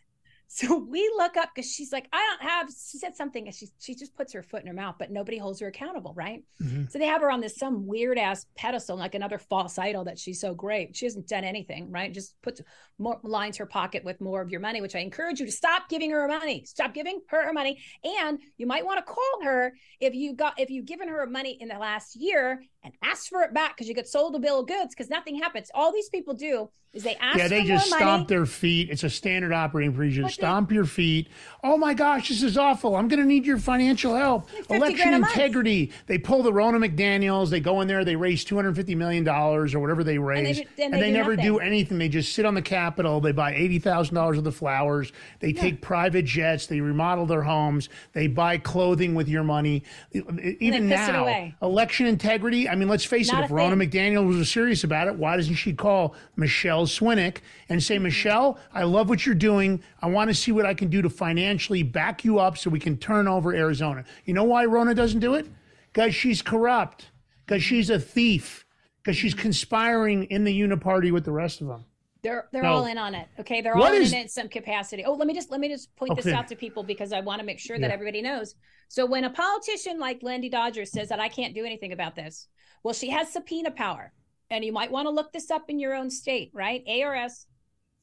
[0.48, 2.68] so we look up because she's like, I don't have.
[2.68, 5.38] She said something, and she she just puts her foot in her mouth, but nobody
[5.38, 6.42] holds her accountable, right?
[6.62, 6.84] Mm-hmm.
[6.88, 10.18] So they have her on this some weird ass pedestal, like another false idol that
[10.18, 10.96] she's so great.
[10.96, 12.12] She hasn't done anything, right?
[12.12, 12.62] Just puts
[12.98, 15.88] more lines her pocket with more of your money, which I encourage you to stop
[15.88, 16.64] giving her money.
[16.64, 20.58] Stop giving her her money, and you might want to call her if you got
[20.58, 23.88] if you've given her money in the last year and ask for it back because
[23.88, 25.70] you get sold a bill of goods because nothing happens.
[25.74, 27.36] All these people do is they ask.
[27.36, 28.24] Yeah, they just stomp money.
[28.28, 28.88] their feet.
[28.88, 30.26] It's a standard operating procedure.
[30.30, 31.28] Stomp your feet.
[31.62, 32.96] Oh my gosh, this is awful.
[32.96, 34.48] I'm going to need your financial help.
[34.48, 35.32] 50 Election grand a month.
[35.34, 35.92] integrity.
[36.06, 37.50] They pull the Ronna McDaniels.
[37.50, 38.06] They go in there.
[38.06, 41.58] They raise 250 million dollars or whatever they raise, do- then they do never do
[41.58, 41.98] anything.
[41.98, 43.20] They just sit on the Capitol.
[43.20, 45.12] They buy eighty thousand dollars of the flowers.
[45.40, 46.66] They take private jets.
[46.68, 47.90] They remodel their homes.
[48.14, 49.82] They buy clothing with your money.
[50.12, 52.66] Even now, election integrity.
[52.66, 53.44] I mean, let's face Not it.
[53.46, 53.90] If Rona thing.
[53.90, 58.84] McDaniel was serious about it, why doesn't she call Michele Swinick and say, Michele, I
[58.84, 59.82] love what you're doing.
[60.00, 62.80] I want to see what I can do to financially back you up so we
[62.80, 64.04] can turn over Arizona.
[64.24, 65.46] You know why Ronna doesn't do it?
[65.92, 67.10] Because she's corrupt,
[67.46, 68.64] because she's a thief,
[69.02, 71.84] because she's conspiring in the uniparty with the rest of them.
[72.20, 72.72] They're they're No.
[72.72, 73.28] all in on it.
[73.38, 75.04] Okay, they're What all is- in it in some capacity.
[75.04, 77.38] Oh, let me just let me just point this out to people because I want
[77.38, 78.56] to make sure that everybody knows.
[78.88, 82.48] So when a politician like Landy Dodger says that I can't do anything about this,
[82.88, 84.14] well, she has subpoena power,
[84.48, 86.82] and you might want to look this up in your own state, right?
[86.88, 87.46] ARS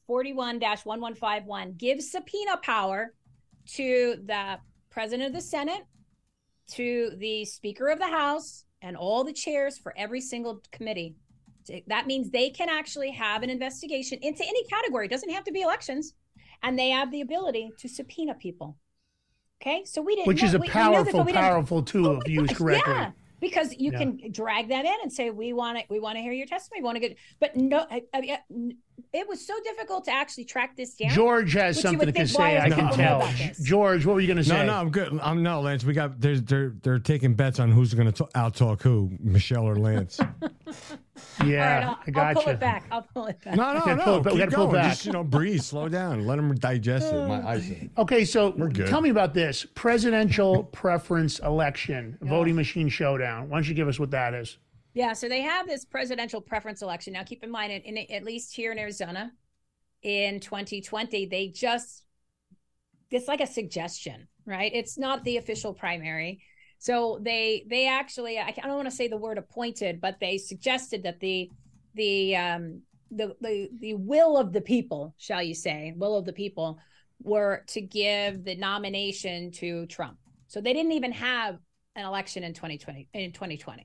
[0.06, 3.12] 41 1151 gives subpoena power
[3.72, 5.82] to the president of the Senate,
[6.68, 11.16] to the Speaker of the House, and all the chairs for every single committee.
[11.88, 15.06] That means they can actually have an investigation into any category.
[15.06, 16.14] It doesn't have to be elections,
[16.62, 18.76] and they have the ability to subpoena people.
[19.60, 20.28] Okay, so we didn't.
[20.28, 22.54] Which know- is a we- we know this, powerful, we powerful tool oh if used
[22.54, 22.92] correctly.
[22.92, 23.10] Yeah,
[23.40, 23.98] because you Yeah.
[23.98, 25.86] can drag them in and say we want it.
[25.88, 26.82] We want to hear your testimony.
[26.82, 27.16] We want to get.
[27.40, 28.38] But no, I, I
[29.12, 31.10] it was so difficult to actually track this down.
[31.10, 32.58] George has something to say.
[32.58, 33.28] I can tell.
[33.62, 34.56] George, what were you going to say?
[34.58, 35.18] No, no, I'm good.
[35.22, 35.84] I'm no Lance.
[35.84, 39.64] We got they're they're they're taking bets on who's going to out talk who, Michele
[39.68, 40.18] or Lance.
[41.44, 42.84] Yeah, All right, I'll, I I'll got pull it back.
[42.90, 43.56] I'll pull it back.
[43.56, 44.04] No, no, gotta no.
[44.04, 44.32] pull it.
[44.32, 44.76] We gotta pull going.
[44.76, 44.92] back.
[44.92, 47.28] Just you know, breathe, slow down, let them digest it.
[47.28, 47.90] My oh, eyesight.
[47.98, 48.86] Okay, so good.
[48.86, 53.48] tell me about this presidential preference election, voting machine showdown.
[53.48, 54.58] Why don't you give us what that is?
[54.94, 57.12] Yeah, so they have this presidential preference election.
[57.12, 59.30] Now, keep in mind, in, in at least here in Arizona,
[60.02, 62.04] in 2020, they just
[63.10, 64.70] it's like a suggestion, right?
[64.74, 66.40] It's not the official primary.
[66.86, 71.02] So they they actually I don't want to say the word appointed, but they suggested
[71.02, 71.50] that the
[71.94, 76.32] the um the the the will of the people, shall you say, will of the
[76.32, 76.78] people,
[77.20, 80.16] were to give the nomination to Trump.
[80.46, 81.58] So they didn't even have
[81.96, 83.84] an election in 2020 in 2020.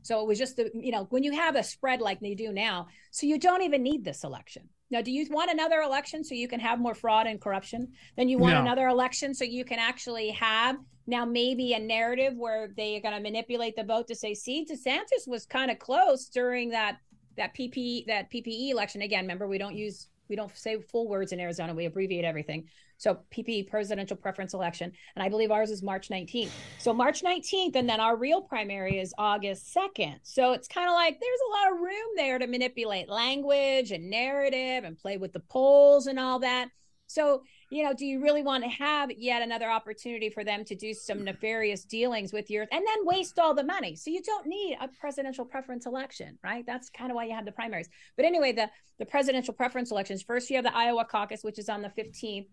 [0.00, 2.50] So it was just the, you know, when you have a spread like they do
[2.50, 4.70] now, so you don't even need this election.
[4.90, 7.88] Now, do you want another election so you can have more fraud and corruption?
[8.16, 8.60] Then you want No.
[8.60, 10.76] another election so you can actually have
[11.06, 14.64] now maybe a narrative where they are going to manipulate the vote to say, see,
[14.64, 16.98] DeSantis was kind of close during that
[17.36, 19.02] that PPE that PPE election.
[19.02, 21.74] Again, remember we don't use we don't say full words in Arizona.
[21.74, 22.68] We abbreviate everything.
[22.98, 26.50] So PP presidential preference election, and I believe ours is March 19th.
[26.78, 30.20] So March 19th, and then our real primary is August 2nd.
[30.22, 34.08] So it's kind of like there's a lot of room there to manipulate language and
[34.10, 36.68] narrative and play with the polls and all that.
[37.08, 40.74] So, you know, do you really want to have yet another opportunity for them to
[40.74, 43.94] do some nefarious dealings with your and then waste all the money?
[43.94, 46.64] So you don't need a presidential preference election, right?
[46.66, 47.88] That's kind of why you have the primaries.
[48.16, 48.68] But anyway, the
[48.98, 50.22] the presidential preference elections.
[50.22, 52.46] First, you have the Iowa caucus, which is on the 15th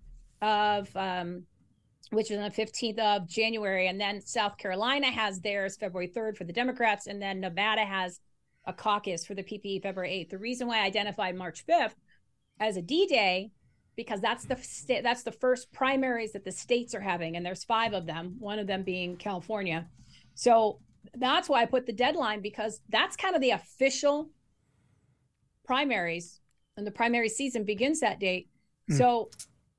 [0.43, 1.43] of um,
[2.11, 3.87] which is on the 15th of January.
[3.87, 7.07] And then South Carolina has theirs February 3rd for the Democrats.
[7.07, 8.19] And then Nevada has
[8.65, 10.29] a caucus for the PPE February 8th.
[10.29, 11.95] The reason why I identified March 5th
[12.59, 13.51] as a D Day,
[13.95, 17.35] because that's the sta- that's the first primaries that the states are having.
[17.35, 19.87] And there's five of them, one of them being California.
[20.35, 20.79] So
[21.15, 24.29] that's why I put the deadline because that's kind of the official
[25.65, 26.39] primaries
[26.77, 28.49] and the primary season begins that date.
[28.87, 28.97] Hmm.
[28.97, 29.29] So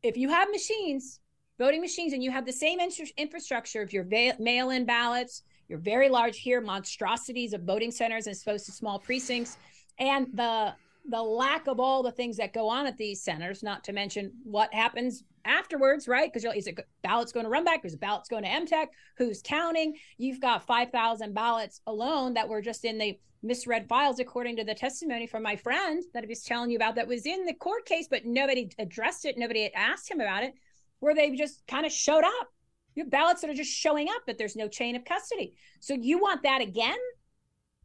[0.05, 1.19] if you have machines,
[1.59, 5.79] voting machines, and you have the same infra- infrastructure of your va- mail-in ballots, your
[5.79, 9.57] very large here monstrosities of voting centers as opposed to small precincts,
[9.99, 10.75] and the
[11.11, 14.33] the lack of all the things that go on at these centers, not to mention
[14.43, 16.33] what happens afterwards, right?
[16.33, 17.85] Because is it ballots going to Runbeck?
[17.85, 18.87] Is ballots going to MTech?
[19.19, 19.97] Who's counting?
[20.17, 24.75] You've got 5,000 ballots alone that were just in the misread files, according to the
[24.75, 27.87] testimony from my friend that I was telling you about that was in the court
[27.87, 29.39] case, but nobody addressed it.
[29.39, 30.55] Nobody had asked him about it,
[31.01, 32.49] where they just kind of showed up
[32.95, 35.55] You have ballots that are just showing up, but there's no chain of custody.
[35.81, 36.99] So you want that again,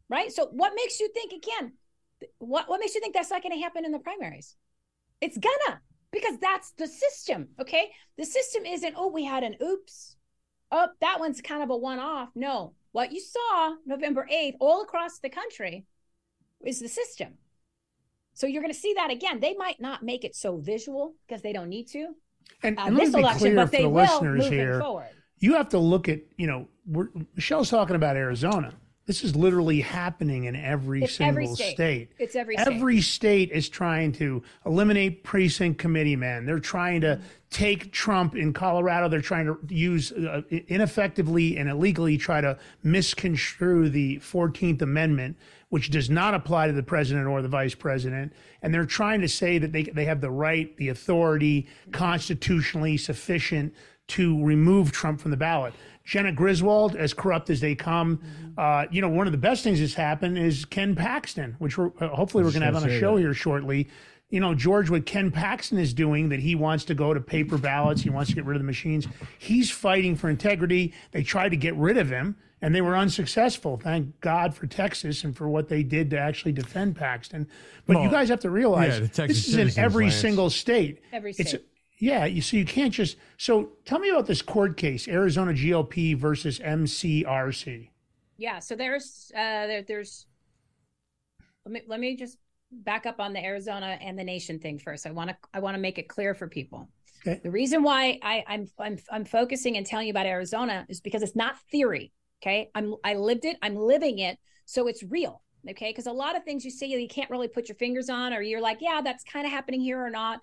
[0.08, 0.32] right?
[0.32, 1.74] So what makes you think again?
[2.38, 4.56] What what makes you think that's not going to happen in the primaries?
[5.20, 5.80] It's gonna
[6.12, 7.48] because that's the system.
[7.60, 8.94] Okay, the system isn't.
[8.96, 10.16] Oh, we had an oops.
[10.72, 12.30] Oh, that one's kind of a one off.
[12.34, 15.86] No, what you saw November eighth all across the country
[16.64, 17.34] is the system.
[18.34, 19.40] So you're going to see that again.
[19.40, 22.14] They might not make it so visual because they don't need to.
[22.62, 24.80] And, uh, and let this election, clear but for they the will listeners here.
[24.80, 25.08] forward.
[25.38, 28.72] You have to look at, you know, we're, Michele's talking about Arizona.
[29.10, 31.74] This is literally happening in every It's single every state.
[31.74, 32.12] state.
[32.20, 32.66] It's every state.
[32.68, 36.46] Every state is trying to eliminate precinct committee men.
[36.46, 39.08] They're trying to take Trump in Colorado.
[39.08, 45.36] They're trying to use uh, ineffectively and illegally try to misconstrue the 14th Amendment,
[45.70, 48.32] which does not apply to the president or the vice president.
[48.62, 53.74] And they're trying to say that they, they have the right, the authority, constitutionally sufficient
[54.06, 55.74] to remove Trump from the ballot.
[56.10, 58.58] Jena Griswold, as corrupt as they come, Mm-hmm.
[58.58, 61.92] uh, you know, one of the best things that's happened is Ken Paxton, which we're
[62.00, 63.20] uh, hopefully we're going to have on a show that.
[63.20, 63.88] here shortly.
[64.28, 67.58] You know, George, what Ken Paxton is doing, that he wants to go to paper
[67.58, 69.06] ballots, he wants to get rid of the machines.
[69.38, 70.94] He's fighting for integrity.
[71.12, 73.76] They tried to get rid of him, and they were unsuccessful.
[73.76, 77.46] Thank God for Texas and for what they did to actually defend Paxton.
[77.86, 80.16] But you guys have to realize yeah, this is in every Lance.
[80.16, 81.02] single state.
[81.12, 81.66] Every It's state.
[82.00, 86.16] Yeah, you so you can't just so tell me about this court case, Arizona GOP
[86.16, 87.90] versus MCRC.
[88.38, 88.58] Yeah.
[88.58, 90.26] So there's uh there, there's
[91.66, 92.38] let me let me just
[92.72, 95.06] back up on the Arizona and the nation thing first.
[95.06, 96.88] I want to I want to make it clear for people.
[97.20, 97.38] Okay.
[97.42, 101.22] The reason why I, I'm I'm I'm focusing and telling you about Arizona is because
[101.22, 102.12] it's not theory.
[102.42, 102.70] Okay.
[102.74, 105.42] I'm I lived it, I'm living it, so it's real.
[105.68, 105.90] Okay.
[105.90, 108.40] Because a lot of things you see you can't really put your fingers on, or
[108.40, 110.40] you're like, yeah, that's kind of happening here or not.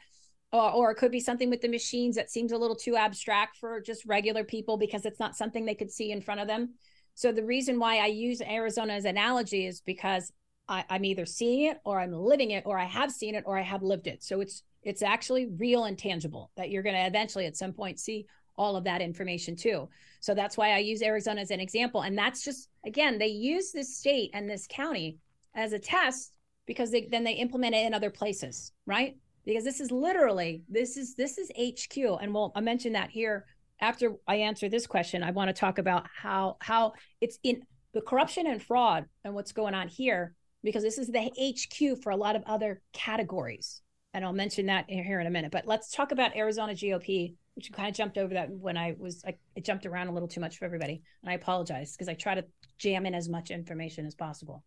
[0.54, 3.58] Or, or it could be something with the machines that seems a little too abstract
[3.58, 6.74] for just regular people because it's not something they could see in front of them.
[7.16, 10.32] So the reason why I use Arizona as analogy is because
[10.68, 13.58] I, I'm either seeing it or I'm living it or I have seen it or
[13.58, 14.24] I have lived it.
[14.24, 18.00] So it's it's actually real and tangible that you're going to eventually at some point
[18.00, 18.26] see
[18.56, 19.90] all of that information too.
[20.20, 22.02] So that's why I use Arizona as an example.
[22.02, 25.18] And that's just again, they use this state and this county
[25.56, 29.18] as a test because they, then they implement it in other places, right?
[29.48, 33.46] Because this is literally this is this is HQ, and we'll I mention that here
[33.80, 35.24] after I answer this question.
[35.24, 36.92] I want to talk about how how
[37.22, 41.32] it's in the corruption and fraud and what's going on here because this is the
[41.40, 43.82] HQ for a lot of other categories,
[44.14, 45.54] and I'll mention that here in a minute.
[45.54, 49.24] But let's talk about Arizona GOP, which kind of jumped over that when I was
[49.26, 52.16] I, I jumped around a little too much for everybody, and I apologize because I
[52.16, 52.44] try to
[52.80, 54.66] jam in as much information as possible.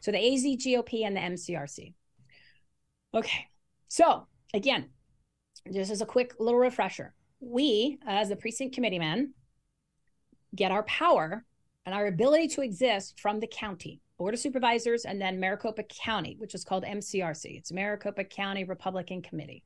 [0.00, 1.94] So the AZ GOP and the MCRC.
[3.14, 3.46] Okay.
[3.88, 4.90] So again,
[5.72, 9.34] just as a quick little refresher, we as the precinct committee men
[10.54, 11.44] get our power
[11.84, 16.36] and our ability to exist from the county board of supervisors and then maricopa county
[16.38, 19.62] which is called mcrc it's maricopa county republican committee.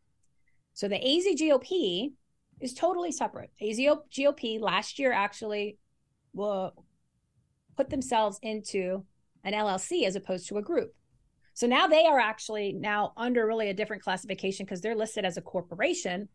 [0.74, 2.12] So the azgop
[2.60, 3.50] is totally separate.
[3.60, 5.78] Azgop last year actually
[6.32, 6.84] will
[7.76, 9.04] put themselves into
[9.44, 10.94] an llc as opposed to a group
[11.60, 15.36] so now they are actually now under really a different classification because they're listed as
[15.36, 16.26] a corporation,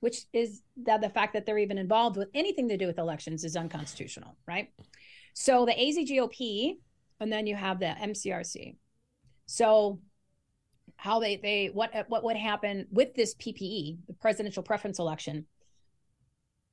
[0.00, 3.42] which is that the fact that they're even involved with anything to do with elections
[3.42, 4.68] is unconstitutional, right?
[5.32, 6.74] So the AZGOP,
[7.20, 8.76] and then you have the MCRC.
[9.46, 9.98] So
[10.96, 15.46] how they they what what would happen with this PPE, the presidential preference election?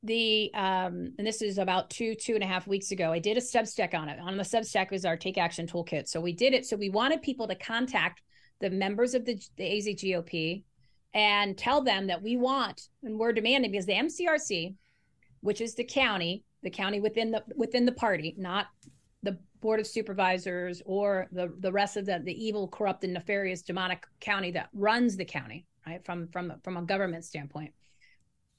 [0.04, 3.38] The um and this is about two two and a half weeks ago i did
[3.38, 4.20] a substack on it.
[4.20, 6.08] On the substack was our take action toolkit.
[6.08, 6.66] So we did it.
[6.66, 8.22] So we wanted people to contact
[8.60, 10.64] the members of the, the azgop
[11.14, 14.74] and tell them that we want and we're demanding because the mcrc
[15.42, 18.68] which is the county the county within the within the party not
[19.22, 23.62] the board of supervisors or the the rest of the the evil corrupt and nefarious
[23.62, 27.72] demonic county that runs the county right from from from a government standpoint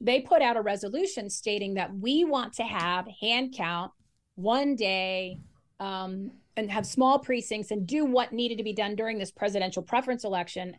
[0.04, 3.90] they put out a resolution stating that we want to have hand count
[4.34, 5.40] one day
[5.80, 9.82] um, and have small precincts and do what needed to be done during this presidential
[9.82, 10.76] preference election,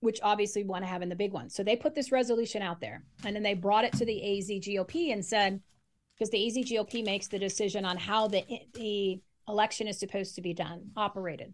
[0.00, 1.50] which obviously we want to have in the big one.
[1.50, 4.48] So they put this resolution out there and then they brought it to the AZ
[4.48, 5.60] GOP and said,
[6.16, 8.44] because the AZ GOP makes the decision on how the,
[8.74, 11.52] the election is supposed to be done, operated.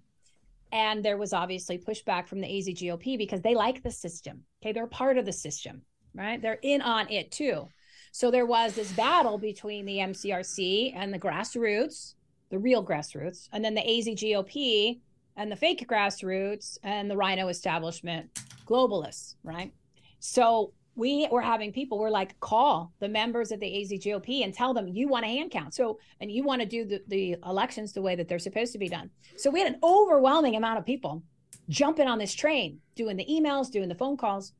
[0.70, 4.44] And there was obviously pushback from the AZ GOP because they like the system.
[4.62, 5.82] Okay, they're part of the system
[6.14, 6.40] right?
[6.40, 7.68] They're in on it too.
[8.12, 12.14] So there was this battle between the MCRC and the grassroots,
[12.50, 15.00] the real grassroots, and then the AZGOP
[15.36, 18.28] and the fake grassroots and the rhino establishment
[18.66, 19.72] globalists, right?
[20.18, 24.74] So we were having people we're like call the members of the AZGOP and tell
[24.74, 25.72] them you want a hand count.
[25.74, 28.78] So and you want to do the, the elections the way that they're supposed to
[28.78, 29.10] be done.
[29.36, 31.22] So we had an overwhelming amount of people
[31.68, 34.52] jumping on this train, doing the emails, doing the phone calls.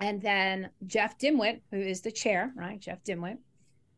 [0.00, 2.78] And then Jeff Dimwit, who is the chair, right?
[2.78, 3.38] Jeff Dimwit.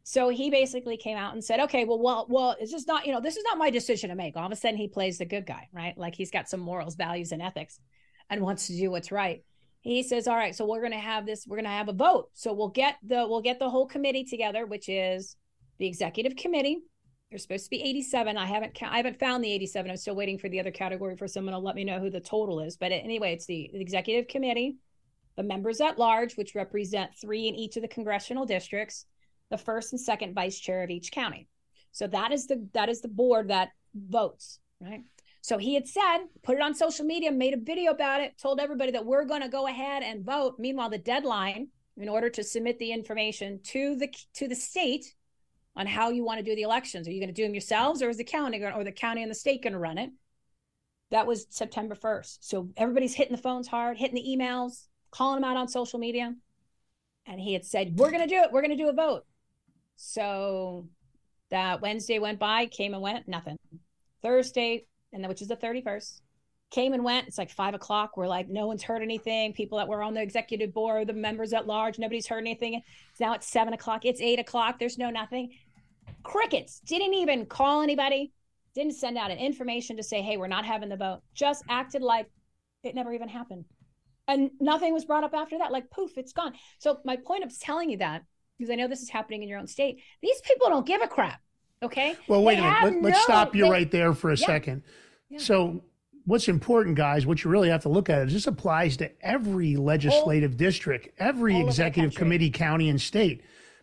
[0.04, 3.12] So he basically came out and said, okay, well, well, well, it's just not, you
[3.12, 4.36] know, this is not my decision to make.
[4.36, 5.98] All of a sudden he plays the good guy, right?
[5.98, 7.78] Like he's got some morals, values, and ethics
[8.30, 9.42] and wants to do what's right
[9.80, 11.92] he says all right so we're going to have this we're going to have a
[11.92, 15.36] vote so we'll get the we'll get the whole committee together which is
[15.78, 16.78] the executive committee
[17.30, 20.38] there's supposed to be 87 i haven't i haven't found the 87 i'm still waiting
[20.38, 22.92] for the other category for someone to let me know who the total is but
[22.92, 24.76] anyway it's the, the executive committee
[25.38, 29.06] the members at large which represent three in each of the congressional districts
[29.50, 31.48] the first and second vice chair of each county
[31.92, 35.04] so that is the that is the board that votes right
[35.40, 38.60] so he had said, put it on social media, made a video about it, told
[38.60, 40.56] everybody that we're going to go ahead and vote.
[40.58, 45.14] Meanwhile, the deadline in order to submit the information to the to the state
[45.74, 47.06] on how you want to do the elections.
[47.06, 49.30] Are you going to do them yourselves, or is the county or the county and
[49.30, 50.10] the state going to run it?
[51.10, 52.38] That was September 1st.
[52.40, 56.34] So everybody's hitting the phones hard, hitting the emails, calling them out on social media.
[57.26, 58.52] And he had said, We're going to do it.
[58.52, 59.24] We're going to do a vote.
[59.96, 60.86] So
[61.50, 63.56] that Wednesday went by, came and went, nothing.
[64.22, 66.20] Thursday, and then which is the 31st
[66.70, 67.26] came and went.
[67.26, 68.16] It's like five o'clock.
[68.16, 69.52] We're like no one's heard anything.
[69.52, 72.82] People that were on the executive board the members at large nobody's heard anything.
[73.18, 74.04] Now it's seven o'clock.
[74.04, 74.78] It's eight o'clock.
[74.78, 75.52] There's no nothing.
[76.22, 76.80] Crickets.
[76.80, 78.32] Didn't even call anybody.
[78.74, 81.20] Didn't send out an information to say hey we're not having the vote.
[81.34, 82.26] Just acted like
[82.84, 83.64] it never even happened
[84.28, 87.58] and nothing was brought up after that like poof it's gone so my point of
[87.58, 88.22] telling you that
[88.56, 91.08] because i know this is happening in your own state these people don't give a
[91.08, 91.40] crap
[91.80, 92.16] Okay.
[92.26, 92.82] Well, wait They a minute.
[92.82, 94.46] Let, let's no- stop you they- right there for a Yeah.
[94.46, 94.82] second.
[95.30, 95.38] Yeah.
[95.38, 95.84] So,
[96.24, 99.76] what's important, guys, what you really have to look at is this applies to every
[99.76, 103.42] legislative district, every all over the executive committee, county, and state.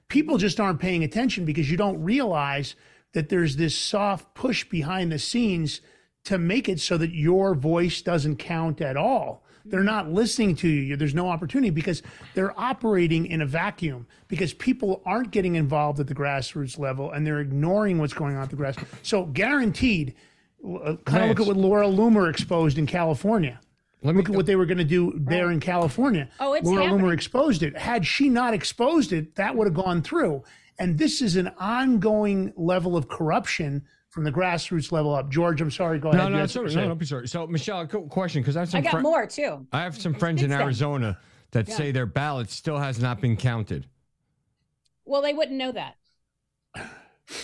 [0.10, 2.76] People just aren't paying attention because you don't realize
[3.14, 5.80] that there's this soft push behind the scenes
[6.26, 9.45] to make it so that your voice doesn't count at all.
[9.66, 10.96] They're not listening to you.
[10.96, 12.04] There's no opportunity because
[12.36, 17.26] they're operating in a vacuum because people aren't getting involved at the grassroots level and
[17.26, 18.76] they're ignoring what's going on at the grass.
[19.02, 20.16] So guaranteed,
[20.64, 23.60] uh, kind of look at what Laura Loomer exposed in California.
[24.04, 26.30] Let me look at what they were going to do there in California.
[26.40, 27.06] Oh, it's Laura happening.
[27.08, 27.76] Loomer exposed it.
[27.76, 30.44] Had she not exposed it, that would have gone through.
[30.78, 33.84] And this is an ongoing level of corruption
[34.16, 35.30] from the grassroots level up.
[35.30, 36.00] George, I'm sorry.
[36.00, 36.24] Go ahead.
[36.24, 36.76] No, no, had it's something okay.
[36.76, 36.88] to no, say.
[36.88, 37.28] don't be sorry.
[37.28, 38.78] So, Michele, a question because I have some.
[38.80, 39.68] I got fri- more too.
[39.74, 40.64] I have some friends in Big stuff.
[40.64, 41.20] Arizona
[41.52, 41.76] that Yeah.
[41.76, 43.88] say their ballot still has not been counted.
[45.04, 45.98] Well, they wouldn't know that.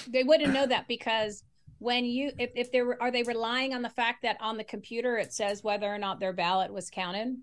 [0.07, 1.43] They wouldn't know that because
[1.79, 4.63] when you if, if they were are they relying on the fact that on the
[4.63, 7.35] computer it says whether or not their ballot was counted?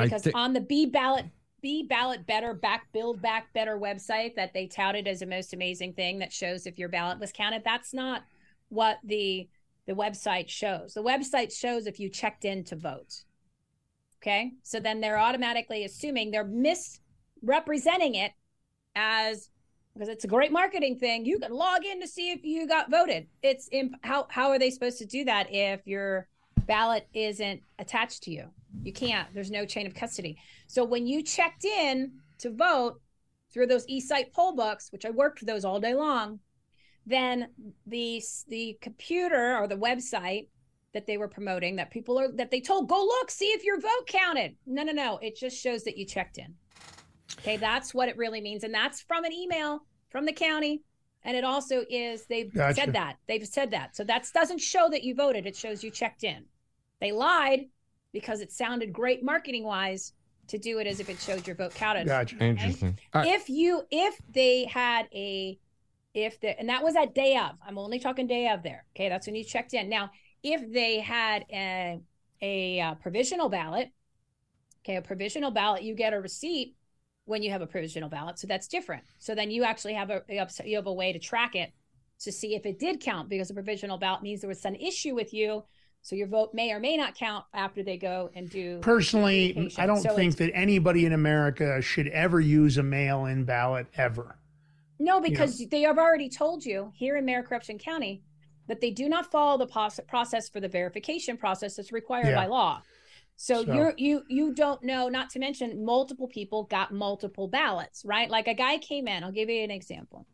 [0.00, 1.26] Because thi- on the B ballot
[1.66, 5.94] B ballot better back build back better website that they touted as the most amazing
[5.94, 8.22] thing that shows if your ballot was counted, that's not
[8.68, 9.48] what the
[9.88, 10.94] the website shows.
[10.94, 13.24] The website shows if you checked in to vote.
[14.18, 14.52] Okay?
[14.62, 18.30] So then they're automatically assuming they're misrepresenting it
[18.94, 19.50] as
[19.92, 21.24] because it's a great marketing thing.
[21.24, 23.26] You can log in to see if you got voted.
[23.42, 26.28] It's imp- how how are they supposed to do that if your
[26.66, 28.48] ballot isn't attached to you?
[28.82, 29.32] You can't.
[29.32, 30.36] There's no chain of custody.
[30.66, 33.00] So when you checked in to vote
[33.52, 36.40] through those eSite poll books, which I worked those all day long,
[37.06, 37.48] then
[37.86, 40.48] the the computer or the website
[40.92, 43.80] that they were promoting that people are that they told go look see if your
[43.80, 44.56] vote counted.
[44.66, 45.18] No, no, no.
[45.18, 46.54] It just shows that you checked in.
[47.38, 48.64] Okay, that's what it really means.
[48.64, 50.82] And that's from an email from the county.
[51.22, 52.74] And it also is, they've Gotcha.
[52.74, 53.16] said that.
[53.26, 53.96] They've said that.
[53.96, 56.44] So that doesn't show that you voted, it shows you checked in.
[57.06, 57.66] They lied
[58.12, 60.12] because it sounded great marketing wise
[60.48, 62.08] to do it as if it showed your vote counted.
[62.08, 62.36] Gotcha.
[62.42, 62.98] Interesting.
[63.14, 63.30] All right.
[63.32, 65.56] If you, if they had a,
[66.14, 68.84] if the, and that was at day of, I'm only talking day of there.
[68.96, 69.88] Okay, that's when you checked in.
[69.88, 70.10] Now,
[70.42, 72.00] if they had a,
[72.42, 73.90] a uh, provisional ballot,
[74.84, 76.74] okay, a provisional ballot, you get a receipt
[77.24, 78.40] when you have a provisional ballot.
[78.40, 79.04] So that's different.
[79.20, 81.72] So then you actually have a you have- you have a way to track it
[82.20, 85.14] to see if it did count because a provisional ballot means there was some issue
[85.14, 85.62] with you.
[86.06, 89.72] So your vote may or may not count after they go and do Personally.
[89.76, 94.38] I don't So think that anybody in America should ever use a mail-in ballot ever.
[95.00, 98.22] No, because they have already told you here in Mayor Corruption County
[98.68, 102.36] that they do not follow the pos- process for the verification process that's required Yeah.
[102.36, 102.82] by law.
[103.34, 105.08] So, So- you're you you don't know.
[105.08, 108.30] Not to mention, multiple people got multiple ballots, right?
[108.30, 109.24] Like a guy came in.
[109.24, 110.24] I'll give you an example.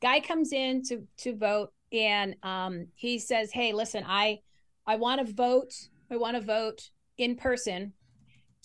[0.00, 4.40] Guy comes in to to vote, and um, he says, "Hey, listen, I
[4.88, 5.72] I want to vote.
[6.10, 7.92] I want to vote in person."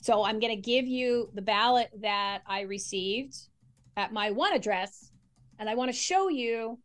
[0.02, 3.36] So I'm going to give you the ballot that I received
[3.96, 5.12] at my one address,
[5.60, 6.80] and I want to show you.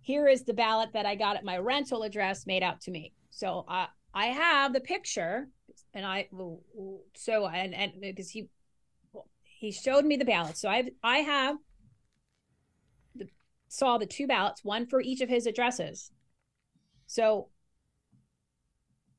[0.00, 3.12] Here is the ballot that I got at my rental address made out to me.
[3.30, 5.48] So I I have the picture,
[5.92, 6.28] and I
[7.14, 8.48] so and and because he
[9.42, 10.56] he showed me the ballot.
[10.56, 11.56] So I I have
[13.14, 13.28] the,
[13.68, 16.10] saw the two ballots, one for each of his addresses.
[17.06, 17.48] So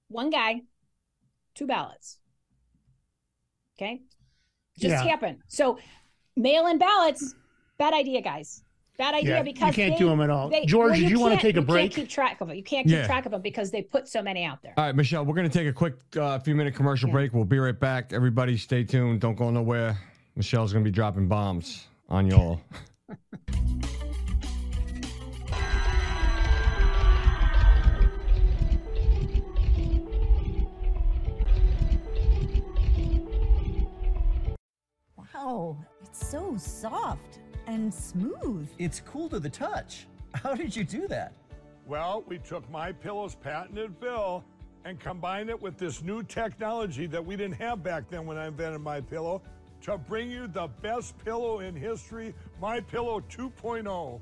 [0.08, 0.62] one guy,
[1.54, 2.18] two ballots.
[3.78, 4.02] Okay.
[4.78, 5.04] Just Yeah.
[5.04, 5.40] happened.
[5.48, 5.78] So
[6.36, 7.36] mail in ballots,
[7.78, 8.62] bad idea, guys.
[8.98, 10.48] Bad idea Yeah, you can't they- them at all.
[10.50, 11.92] they- George, well, did you wanna take a you break?
[11.92, 12.56] Can't keep track of it.
[12.56, 13.06] You can't keep Yeah.
[13.06, 14.74] track of them because they put so many out there.
[14.78, 17.34] All right, Michele, we're going to take a quick uh, few minute commercial break.
[17.34, 18.14] We'll be right back.
[18.14, 19.20] Everybody, stay tuned.
[19.20, 19.98] Don't go nowhere.
[20.38, 22.62] Michele's going to be dropping bombs on y'all.
[36.16, 38.68] so soft and smooth.
[38.78, 40.08] It's cool to the touch.
[40.34, 41.34] How did you do that?
[41.86, 44.44] Well, we took my pillow's patented fill
[44.86, 48.48] and combined it with this new technology that we didn't have back then when I
[48.48, 49.42] invented my pillow
[49.82, 54.22] to bring you the best pillow in history, my pillow 2.0.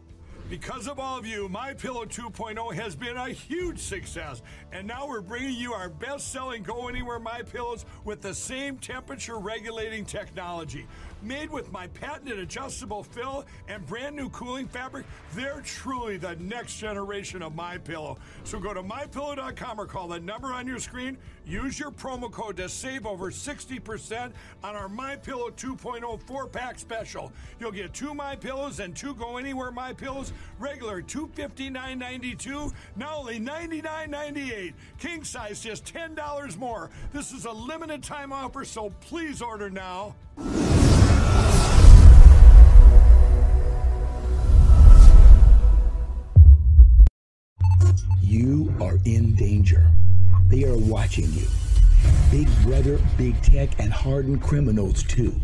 [0.49, 4.41] Because of all of you, My Pillow 2.0 has been a huge success,
[4.71, 9.39] and now we're bringing you our best-selling Go Anywhere My Pillows with the same temperature
[9.39, 10.85] regulating technology.
[11.24, 16.78] Made with my patented adjustable fill and brand new cooling fabric, they're truly the next
[16.78, 18.17] generation of My Pillow.
[18.43, 21.17] So go to mypillow.com or call the number on your screen.
[21.45, 27.32] Use your promo code to save over 60% on our My Pillow 2.0 four-pack special.
[27.57, 33.39] You'll get two My Pillows and two Go Anywhere My Pillows, regular $259.92, now only
[33.39, 34.74] $99.98.
[34.99, 36.89] King size just $10 more.
[37.13, 40.15] This is a limited time offer, so please order now.
[48.21, 49.87] You are in danger.
[50.47, 51.47] They are watching you.
[52.31, 55.39] Big Brother, Big Tech, and hardened criminals, too.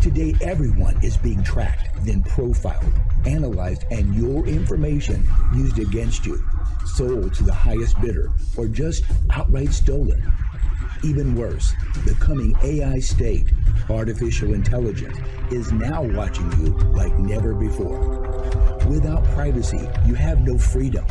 [0.00, 2.92] Today, everyone is being tracked, then profiled,
[3.26, 6.42] analyzed, and your information used against you,
[6.84, 10.32] sold to the highest bidder, or just outright stolen.
[11.04, 11.74] Even worse,
[12.04, 13.52] the coming AI state,
[13.90, 15.18] artificial intelligence,
[15.50, 18.20] is now watching you like never before.
[18.88, 21.04] Without privacy, you have no freedom.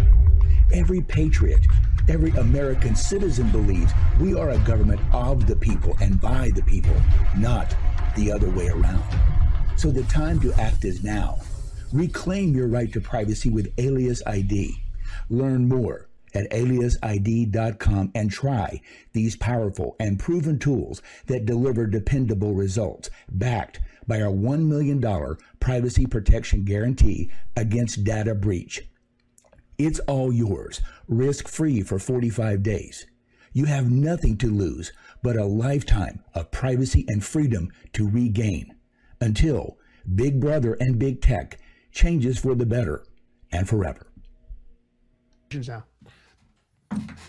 [0.74, 1.66] Every patriot,
[2.10, 6.96] every American citizen believes we are a government of the people and by the people,
[7.38, 7.76] not
[8.16, 9.04] the other way around.
[9.78, 11.40] So the time to act is now.
[11.92, 14.76] Reclaim your right to privacy with Alias ID.
[15.30, 18.82] Learn more at aliasid.com and try
[19.14, 25.02] these powerful and proven tools that deliver dependable results, backed by our $1 million
[25.60, 28.84] privacy protection guarantee against data breach.
[29.78, 33.06] It's all yours, risk free for 45 days.
[33.52, 38.76] You have nothing to lose but a lifetime of privacy and freedom to regain
[39.20, 39.78] until
[40.14, 41.60] Big Brother and Big Tech
[41.92, 43.06] changes for the better
[43.52, 44.08] and forever.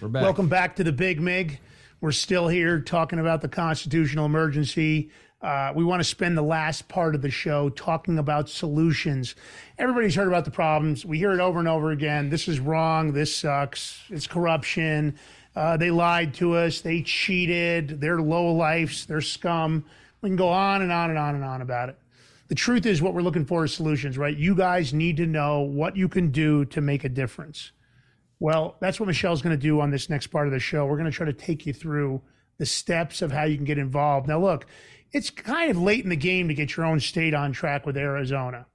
[0.01, 0.23] We're back.
[0.23, 1.59] Welcome back to the Big Mig.
[2.01, 5.11] We're still here talking about the constitutional emergency.
[5.43, 9.35] Uh, we want to spend the last part of the show talking about solutions.
[9.79, 11.05] Everybody's heard about the problems.
[11.05, 12.31] We hear it over and over again.
[12.31, 13.13] This is wrong.
[13.13, 14.03] This sucks.
[14.09, 15.19] It's corruption.
[15.55, 16.81] Uh, they lied to us.
[16.81, 18.01] They cheated.
[18.01, 19.05] They're low lifes.
[19.05, 19.85] They're scum.
[20.23, 21.99] We can go on and on and on and on about it.
[22.49, 24.37] The truth is, what we're looking for is solutions, right?
[24.37, 27.73] You guys need to know what you can do to make a difference.
[28.39, 30.87] Well, that's what Michele's going to do on this next part of the show.
[30.87, 32.23] We're going to try to take you through
[32.59, 34.29] the steps of how you can get involved.
[34.29, 34.67] Now, look,
[35.13, 37.97] it's kind of late in the game to get your own state on track with
[37.97, 38.67] Arizona.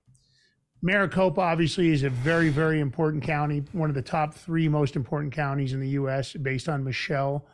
[0.84, 5.32] Maricopa obviously is a very, very important county, one of the top three most important
[5.32, 6.34] counties in the U.S.
[6.34, 7.46] based on Michele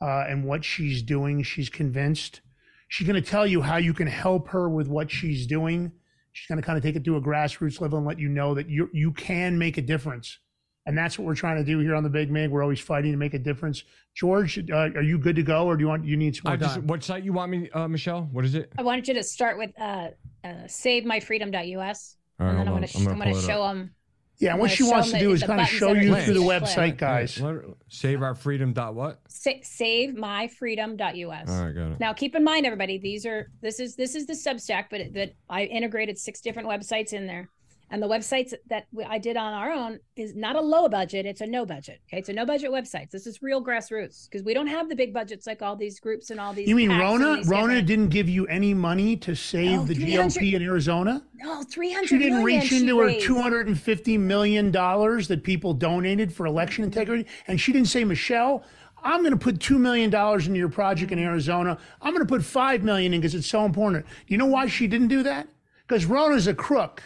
[0.00, 1.42] uh, and what she's doing.
[1.44, 2.40] She's convinced.
[2.88, 5.92] She's going to tell you how you can help her with what she's doing.
[6.32, 8.54] She's going to kind of take it to a grassroots level and let you know
[8.54, 10.38] that you you can make a difference.
[10.84, 12.50] And that's what we're trying to do here on the Big Mig.
[12.50, 13.84] We're always fighting to make a difference.
[14.14, 16.54] George, uh, are you good to go, or do you want you need some more
[16.54, 16.86] I just, time?
[16.86, 18.28] what site you want me, uh, Michele?
[18.32, 18.72] What is it?
[18.76, 20.08] I wanted you to start with uh,
[20.42, 22.16] uh, savemyfreedom.us.
[22.40, 23.48] All right, and then I'm hold going to I'm gonna I'm going pull to it
[23.48, 23.74] show up.
[23.74, 23.94] them.
[24.38, 27.40] Yeah, what she wants to do is kind of show you through the website, guys.
[27.88, 28.72] Save our freedom.
[28.72, 29.20] Dot what?
[29.28, 31.48] Sa- savemyfreedom.us.
[31.48, 32.00] All right, got it.
[32.00, 35.14] Now, keep in mind, everybody, these are this is this is the Substack, but it,
[35.14, 37.50] but I integrated six different websites in there,
[37.92, 41.26] And the websites that we- I did on our own is not a low budget;
[41.26, 42.00] it's a no budget.
[42.08, 43.10] Okay, it's a no budget website.
[43.10, 46.30] This is real grassroots because we don't have the big budgets like all these groups
[46.30, 46.66] and all these.
[46.66, 47.42] You mean Ronna?
[47.44, 51.22] Ronna different- didn't give you any money to save No, the GOP in Arizona?
[51.34, 52.08] No, three hundred.
[52.08, 56.46] She didn't reach into her two hundred and fifty million dollars that people donated for
[56.46, 58.64] election integrity, and she didn't say, Michele,
[59.02, 61.76] I'm going to put two million dollars into your project in Arizona.
[62.00, 64.06] I'm going to put five million in because it's so important.
[64.28, 65.46] You know why she didn't do that?
[65.86, 67.02] Because Ronna's a crook,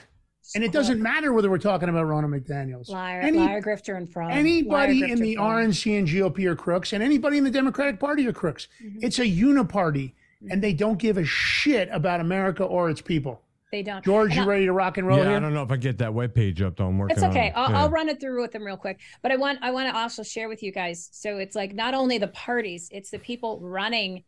[0.55, 2.88] and it doesn't matter whether we're talking about Ronna McDaniel's.
[2.88, 4.32] Liar, Any- liar, grifter, and fraud.
[4.32, 5.64] Anybody Liar, in the fraud.
[5.64, 8.68] RNC and GOP are crooks, and anybody in the Democratic Party are crooks.
[8.82, 8.99] Mm-hmm.
[9.03, 10.12] It's a uniparty,
[10.51, 13.42] and they don't give a shit about America or its people.
[13.72, 14.05] They don't.
[14.05, 15.36] George, And you I- ready to rock and roll yeah, here?
[15.36, 16.86] I don't know if I get that web page up though.
[16.86, 17.49] I'm working It's on okay.
[17.49, 17.53] it.
[17.57, 17.80] I'll, Yeah.
[17.80, 19.01] I'll run it through with them real quick.
[19.22, 21.09] But I want I want to also share with you guys.
[21.12, 24.22] So it's like not only the parties, it's the people running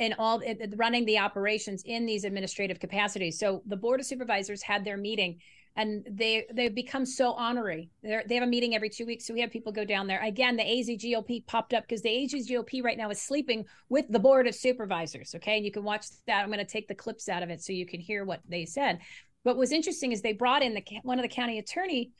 [0.00, 3.38] and all it- it- running the operations in these administrative capacities.
[3.38, 5.38] So the board of supervisors had their meeting
[5.78, 7.88] and they they've become so honorary.
[8.02, 9.24] They're, they have a meeting every two weeks.
[9.26, 10.20] So we have people go down there.
[10.22, 14.48] Again, the AZGOP popped up because the AZGOP right now is sleeping with the board
[14.48, 15.34] of supervisors.
[15.36, 15.56] Okay.
[15.56, 16.42] And you can watch that.
[16.42, 18.64] I'm going to take the clips out of it so you can hear what they
[18.64, 18.98] said.
[19.44, 22.10] What was interesting is they brought in the one of the county attorney,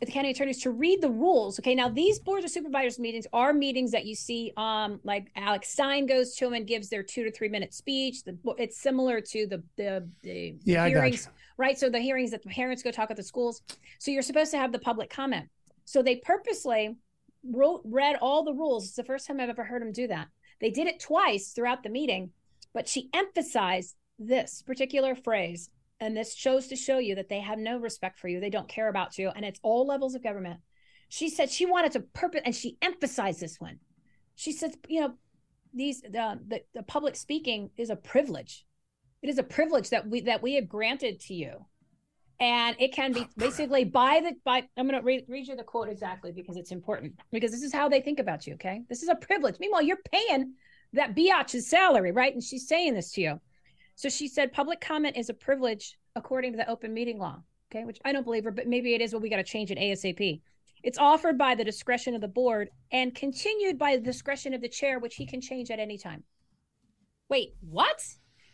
[0.00, 1.60] the county attorneys to read the rules.
[1.60, 5.68] Okay, now these boards of supervisors meetings are meetings that you see, um, like Alex
[5.68, 8.24] Stein goes to them and gives their two to three minute speech.
[8.24, 11.28] The, it's similar to the the, the Yeah, hearings.
[11.56, 11.78] Right?
[11.78, 13.62] So the hearings that the parents go talk at the schools.
[13.98, 15.48] So you're supposed to have the public comment.
[15.84, 16.96] So they purposely
[17.44, 18.86] wrote read all the rules.
[18.86, 20.28] It's the first time I've ever heard them do that.
[20.60, 22.30] They did it twice throughout the meeting,
[22.72, 25.70] but she emphasized this particular phrase.
[26.00, 28.40] And this shows to show you that they have no respect for you.
[28.40, 29.30] They don't care about you.
[29.34, 30.60] And it's all levels of government.
[31.08, 33.78] She said she wanted to purpose, and she emphasized this one.
[34.34, 35.14] She says, you know,
[35.72, 38.64] these the, the the public speaking is a privilege.
[39.24, 41.64] It is a privilege that we that we have granted to you,
[42.40, 44.64] and it can be oh, basically by the by.
[44.76, 47.72] I'm going to read, read you the quote exactly because it's important because this is
[47.72, 48.52] how they think about you.
[48.52, 49.56] Okay, this is a privilege.
[49.58, 50.52] Meanwhile, you're paying
[50.92, 52.34] that biatch's salary, right?
[52.34, 53.40] And she's saying this to you.
[53.94, 57.40] So she said public comment is a privilege according to the open meeting law.
[57.72, 59.70] Okay, which I don't believe her, but maybe it is what we got to change
[59.70, 60.42] it ASAP.
[60.82, 64.68] It's offered by the discretion of the board and continued by the discretion of the
[64.68, 66.24] chair, which he can change at any time.
[67.30, 68.04] Wait, what?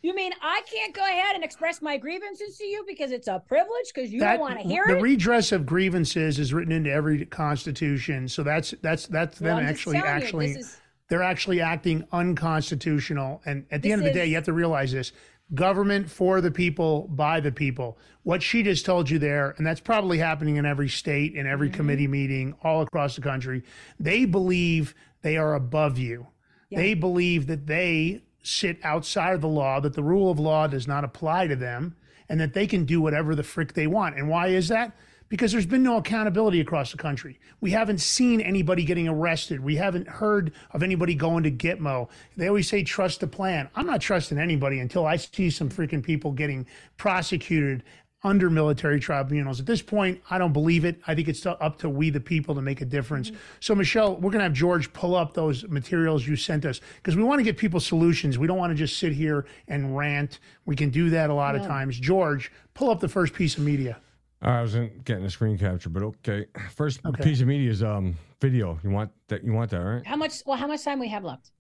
[0.03, 3.43] You mean I can't go ahead and express my grievances to you because it's a
[3.47, 4.97] privilege because you That- don't want to hear the it?
[4.97, 8.27] The redress of grievances is written into every constitution.
[8.29, 10.79] So that's that's that's them I'm actually you, actually is-
[11.09, 13.43] they're actually acting unconstitutional.
[13.45, 15.13] And at the end of the day, you have to realize this:
[15.55, 17.99] government for the people, by the people.
[18.23, 21.69] What she just told you there, and that's probably happening in every state, in every
[21.69, 21.77] Mm-hmm.
[21.77, 23.63] committee meeting, all across the country.
[23.99, 26.27] They believe they are above you.
[26.73, 30.87] They believe that they sit outside of the law, that the rule of law does
[30.89, 31.97] not apply to them,
[32.29, 34.17] and that they can do whatever the frick they want.
[34.17, 34.93] And why is that?
[35.29, 37.39] Because there's been no accountability across the country.
[37.61, 39.61] We haven't seen anybody getting arrested.
[39.61, 42.09] We haven't heard of anybody going to Gitmo.
[42.37, 43.69] They always say trust the plan.
[43.77, 46.67] I'm not trusting anybody until I see some freaking people getting
[46.97, 47.85] prosecuted
[48.23, 49.61] under military tribunals.
[49.61, 51.01] At this point, I don't believe it.
[51.07, 53.33] I think it's up to we, the people, to make a difference.
[53.61, 57.17] So, Michele, we're going to have George pull up those materials you sent us because
[57.17, 58.39] we want to get people solutions.
[58.39, 60.39] We don't want to just sit here and rant.
[60.67, 61.99] We can do that a lot of times.
[61.99, 63.99] George, pull up the first piece of media.
[64.43, 66.47] I wasn't getting a screen capture, but okay.
[66.75, 67.23] First Okay.
[67.25, 68.79] piece of media is um video.
[68.83, 69.45] You want that?
[69.45, 70.07] You want that, right?
[70.07, 70.43] How much?
[70.47, 71.51] Well, how much time we have left?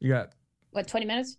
[0.00, 0.32] You got
[0.72, 1.36] What, 20 minutes?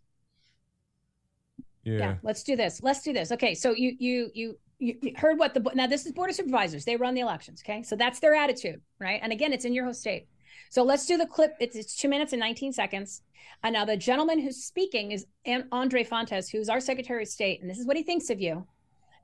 [1.84, 2.16] Yeah.
[2.24, 2.82] let's do this.
[2.82, 3.32] Let's do this.
[3.32, 6.86] Okay, so you you you you heard what the now this is board of supervisors.
[6.86, 7.62] They run the elections.
[7.66, 9.20] Okay, so that's their attitude, right?
[9.24, 10.28] And again, it's in your host state.
[10.70, 11.54] So let's do the clip.
[11.60, 13.22] It's, it's two minutes and 19 seconds.
[13.64, 17.62] And now the gentleman who's speaking is An- Andre Fontes, who's our Secretary of State,
[17.62, 18.66] and this is what he thinks of you.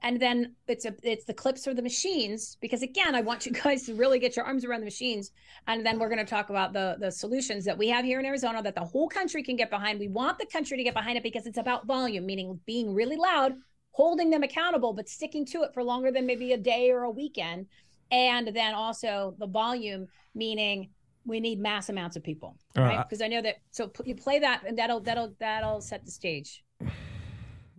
[0.02, 3.52] And then it's a it's the clips for the machines because again, I want you
[3.64, 5.32] guys to really get your arms around the machines.
[5.68, 8.26] And then we're going to talk about the the solutions that we have here in
[8.26, 10.00] Arizona that the whole country can get behind.
[10.00, 13.18] We want the country to get behind it because it's about volume, meaning being really
[13.18, 13.54] loud,
[13.92, 17.12] holding them accountable, but sticking to it for longer than maybe a day or a
[17.12, 17.68] weekend.
[18.12, 20.90] And then also the volume, meaning
[21.26, 23.08] we need mass amounts of people, Uh, right?
[23.08, 23.58] Because I know that.
[23.72, 26.64] So you play that, and that'll that'll that'll set the stage.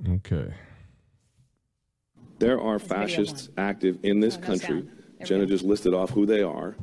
[0.08, 0.54] Okay.
[2.40, 4.88] There are fascists active in this Oh, country.
[5.22, 6.74] Jena just listed off who they are.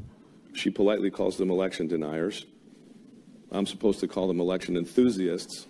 [0.54, 2.46] She politely calls them election deniers.
[3.52, 5.66] I'm supposed to call them election enthusiasts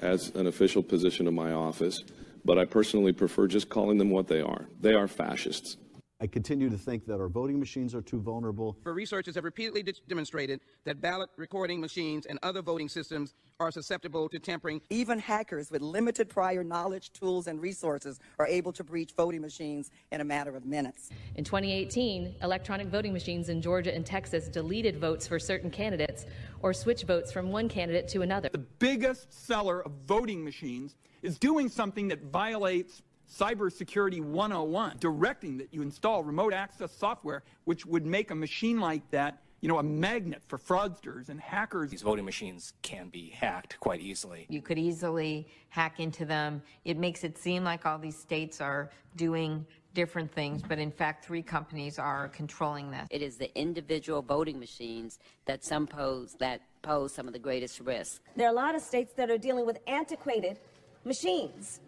[0.00, 2.02] as an official position of my office,
[2.44, 4.66] but I personally prefer just calling them what they are.
[4.80, 5.76] They are fascists.
[6.22, 8.76] I continue to think that our voting machines are too vulnerable.
[8.82, 13.70] For researchers have repeatedly de- demonstrated that ballot recording machines and other voting systems are
[13.70, 14.82] susceptible to tampering.
[14.90, 19.90] Even hackers with limited prior knowledge, tools, and resources are able to breach voting machines
[20.12, 21.08] in a matter of minutes.
[21.36, 26.26] In 2018, electronic voting machines in Georgia and Texas deleted votes for certain candidates
[26.60, 28.50] or switched votes from one candidate to another.
[28.52, 33.00] The biggest seller of voting machines is doing something that violates
[33.30, 39.08] Cybersecurity 101, directing that you install remote access software, which would make a machine like
[39.12, 41.90] that, you know, a magnet for fraudsters and hackers.
[41.90, 44.46] These voting machines can be hacked quite easily.
[44.48, 46.60] You could easily hack into them.
[46.84, 51.24] It makes it seem like all these states are doing different things, but in fact,
[51.24, 53.06] three companies are controlling this.
[53.10, 57.80] It is the individual voting machines that some pose that pose some of the greatest
[57.80, 58.22] risk.
[58.34, 60.58] There are a lot of states that are dealing with antiquated
[61.04, 61.80] machines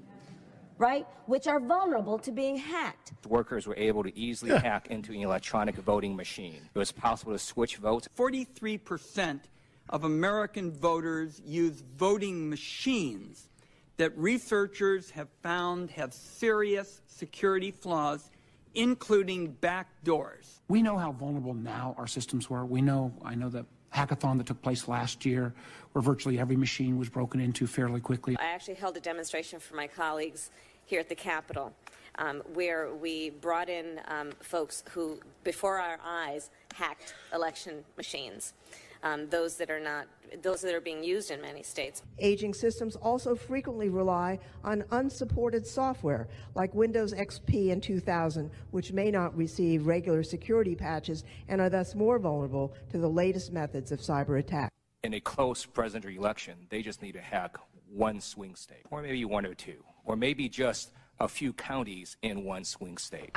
[0.78, 3.12] right, which are vulnerable to being hacked.
[3.28, 6.68] Workers were able to easily hack into an electronic voting machine.
[6.74, 8.08] It was possible to switch votes.
[8.16, 9.40] 43%
[9.90, 13.48] of American voters use voting machines
[13.96, 18.30] that researchers have found have serious security flaws,
[18.74, 20.60] including backdoors.
[20.68, 22.64] We know how vulnerable now our systems were.
[22.64, 25.52] We know, I know the hackathon that took place last year,
[25.92, 28.36] where virtually every machine was broken into fairly quickly.
[28.38, 30.50] I actually held a demonstration for my colleagues
[30.86, 31.72] here at the Capitol,
[32.16, 38.54] um, where we brought in um, folks who, before our eyes, hacked election machines.
[39.04, 40.06] Um, those that are not,
[40.42, 42.02] those that are being used in many states.
[42.20, 49.10] Aging systems also frequently rely on unsupported software like Windows XP in 2000, which may
[49.10, 53.98] not receive regular security patches and are thus more vulnerable to the latest methods of
[53.98, 54.70] cyber attack.
[55.02, 57.56] In a close presidential election, they just need to hack
[57.88, 62.44] one swing state, or maybe one or two, or maybe just a few counties in
[62.44, 63.36] one swing state.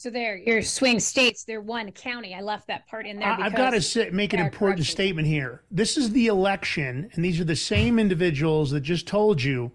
[0.00, 2.34] So there, your swing states, they're one county.
[2.34, 3.28] I left that part in there.
[3.28, 5.60] I've got to say, make an important statement here.
[5.70, 9.70] This is the election, and these are the same individuals that just told you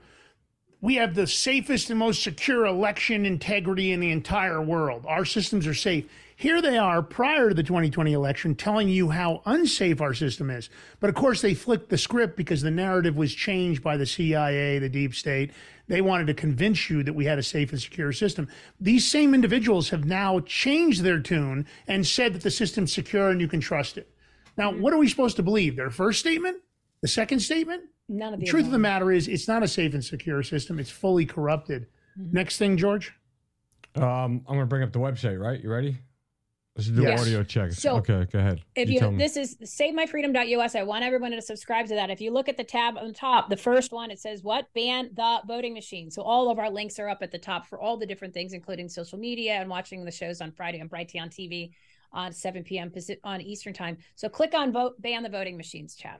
[0.85, 5.03] we have the safest and most secure election integrity in the entire world.
[5.07, 6.05] Our systems are safe.
[6.35, 10.69] Here they are prior to the 2020 election telling you how unsafe our system is.
[10.99, 14.77] But of course, they flipped the script because the narrative was changed by the CIA,
[14.77, 15.53] the deep state.
[15.87, 18.47] They wanted to convince you that we had a safe and secure system.
[18.79, 23.41] These same individuals have now changed their tune and said that the system's secure and
[23.41, 24.07] you can trust it.
[24.55, 24.83] Now, mm-hmm.
[24.83, 25.77] what are we supposed to believe?
[25.77, 26.57] Their first statement?
[27.01, 27.85] The second statement?
[28.07, 30.43] None of The the truth of the matter is, it's not a safe and secure
[30.43, 30.79] system.
[30.79, 31.87] It's fully corrupted.
[32.15, 33.13] Next thing, George.
[33.95, 35.61] Um, I'm going to bring up the website, right?
[35.61, 35.97] You ready?
[36.75, 37.21] Let's do Yes.
[37.21, 37.71] audio check.
[37.71, 38.61] So, okay, go ahead.
[38.75, 42.09] If You you, this is savemyfreedom.us, I want everyone to subscribe to that.
[42.09, 44.67] If you look at the tab on the top, the first one, it says what?
[44.73, 46.11] Ban the voting machine.
[46.11, 48.51] So all of our links are up at the top for all the different things,
[48.51, 51.71] including social media and watching the shows on Friday on Brighteon TV
[52.11, 52.91] on 7 p.m.
[53.23, 53.97] On Eastern time.
[54.15, 56.19] So click on vote ban the voting machines tab.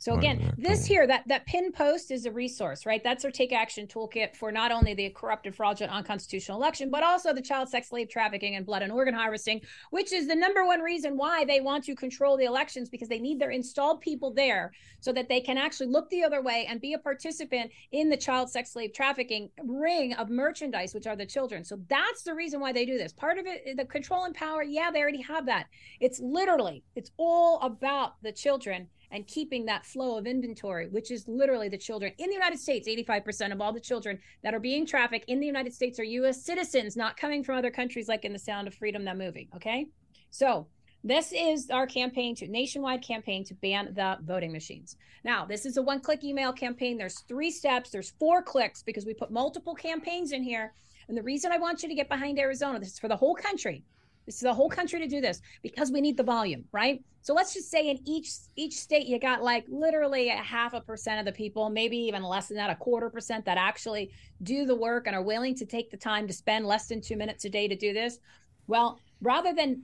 [0.00, 3.02] So again, this here, that that pin post is a resource, right?
[3.02, 7.32] That's our take action toolkit for not only the corrupted, fraudulent, unconstitutional election, but also
[7.32, 9.60] the child sex slave trafficking and blood and organ harvesting,
[9.90, 13.18] which is the number one reason why they want to control the elections because they
[13.18, 16.80] need their installed people there so that they can actually look the other way and
[16.80, 21.26] be a participant in the child sex slave trafficking ring of merchandise, which are the
[21.26, 21.64] children.
[21.64, 23.12] So that's the reason why they do this.
[23.12, 25.66] Part of it, the control and power, yeah, they already have that.
[25.98, 31.26] It's literally, it's all about the children and keeping that flow of inventory, which is
[31.28, 32.88] literally the children in the United States.
[32.88, 36.44] 85% of all the children that are being trafficked in the United States are U.S.
[36.44, 39.48] citizens, not coming from other countries like in The Sound of Freedom, that movie.
[39.56, 39.86] Okay.
[40.30, 40.66] So
[41.04, 44.96] this is our campaign to nationwide campaign to ban the voting machines.
[45.24, 46.98] Now, this is a one click email campaign.
[46.98, 50.74] There's three steps, there's four clicks because we put multiple campaigns in here.
[51.08, 53.34] And the reason I want you to get behind Arizona, this is for the whole
[53.34, 53.84] country.
[54.28, 57.02] Is the whole country to do this because we need the volume, right?
[57.22, 60.80] So let's just say in each each state you got like literally a half a
[60.80, 64.10] percent of the people, maybe even less than that, a quarter percent that actually
[64.42, 67.16] do the work and are willing to take the time to spend less than two
[67.16, 68.18] minutes a day to do this.
[68.66, 69.82] Well, rather than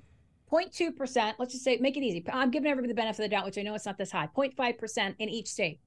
[0.51, 2.25] 0.2%, let's just say make it easy.
[2.33, 4.29] I'm giving everybody the benefit of the doubt, which I know it's not this high,
[4.37, 5.81] 0.5% in each state.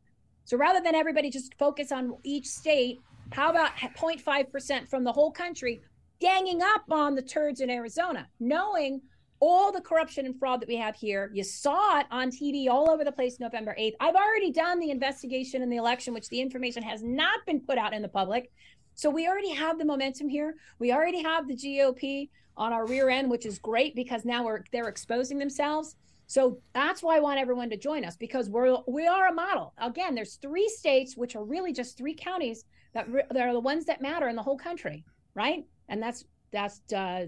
[0.46, 3.00] So rather than everybody just focus on each state,
[3.32, 5.82] how about 0.5% from the whole country
[6.20, 9.02] ganging up on the turds in Arizona, knowing
[9.40, 11.30] all the corruption and fraud that we have here.
[11.34, 13.94] You saw it on TV all over the place November 8th.
[14.00, 17.78] I've already done the investigation in the election, which the information has not been put
[17.78, 18.52] out in the public.
[18.96, 20.56] So we already have the momentum here.
[20.80, 24.64] We already have the GOP on our rear end, which is great because now we're
[24.72, 25.96] they're exposing themselves.
[26.26, 29.76] So that's why I want everyone to join us because we're we are a model.
[29.78, 33.60] Again, there's three states which are really just three counties that, re- that are the
[33.60, 35.06] ones that matter in the whole country
[35.38, 35.64] right?
[35.90, 37.28] And that's that's uh,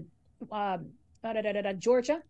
[0.50, 0.78] uh,
[1.78, 2.22] Georgia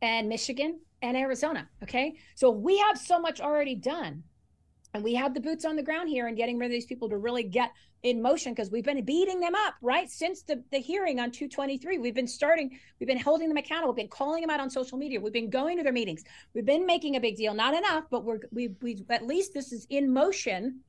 [0.00, 1.68] and Michigan and Arizona.
[1.82, 4.22] Okay, so we have so much already done,
[4.94, 7.08] and we have the boots on the ground here and getting rid of these people
[7.08, 7.72] to really get
[8.02, 10.10] in motion because we've been beating them up right?
[10.10, 14.04] Since the, the hearing on 223 we've been starting we've been holding them accountable we've
[14.04, 16.24] been calling them out on social media we've been going to their meetings.
[16.54, 19.72] We've been making a big deal not enough but we're we we at least this
[19.72, 20.80] is in motion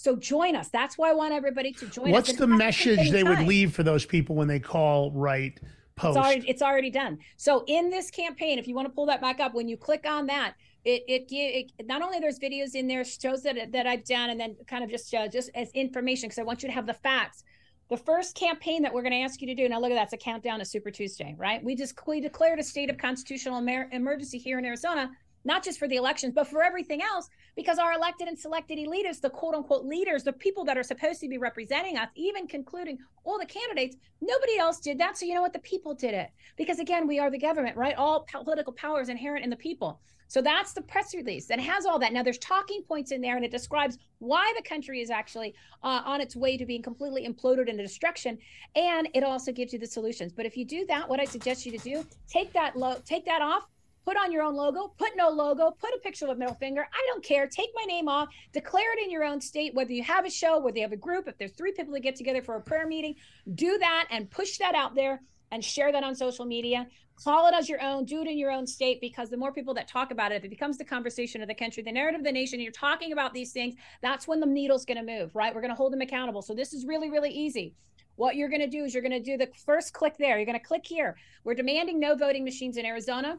[0.00, 3.10] so join us that's why i want everybody to join What's us What's the message
[3.10, 5.58] they would leave for those people when they call, right?
[6.00, 6.16] post?
[6.16, 7.18] It's already it's already done.
[7.36, 10.06] So in this campaign, if you want to pull that back up, when you click
[10.08, 10.54] on that,
[10.84, 14.40] it it, it not only there's videos in there shows that that I've done, and
[14.40, 16.94] then kind of just uh, just as information because I want you to have the
[16.94, 17.44] facts.
[17.90, 20.12] The first campaign that we're going to ask you to do now, look at that's
[20.12, 21.62] a countdown to Super Tuesday, right?
[21.62, 25.10] We just we declared a state of constitutional emer- emergency here in Arizona,
[25.44, 29.20] not just for the elections, but for everything else, because our elected and selected elitists,
[29.20, 32.98] the quote unquote leaders, the people that are supposed to be representing us, even concluding
[33.24, 35.16] all the candidates, nobody else did that.
[35.16, 35.52] So you know what?
[35.52, 36.30] The people did it.
[36.56, 37.94] Because again, we are the government, right?
[37.96, 40.00] All political power is inherent in the people.
[40.30, 42.12] So that's the press release that has all that.
[42.12, 46.02] Now there's talking points in there, and it describes why the country is actually uh,
[46.04, 48.38] on its way to being completely imploded into destruction,
[48.76, 50.32] and it also gives you the solutions.
[50.32, 53.24] But if you do that, what I suggest you to do, take that low, take
[53.24, 53.66] that off,
[54.04, 56.86] put on your own logo, put no logo, put a picture of a middle finger.
[56.92, 57.46] I don't care.
[57.46, 60.58] Take my name off, declare it in your own state, whether you have a show,
[60.58, 62.86] whether you have a group, if there's three people that get together for a prayer
[62.86, 63.14] meeting,
[63.54, 65.20] do that and push that out there
[65.52, 66.86] and share that on social media.
[67.22, 69.74] Call it as your own, do it in your own state because the more people
[69.74, 72.24] that talk about it, if it becomes the conversation of the country, the narrative of
[72.24, 75.54] the nation, you're talking about these things, that's when the needle's going to move, right?
[75.54, 76.40] We're going to hold them accountable.
[76.40, 77.74] So this is really, really easy.
[78.16, 80.38] What you're going to do is you're going to do the first click there.
[80.38, 81.16] You're going to click here.
[81.44, 83.38] We're demanding no voting machines in Arizona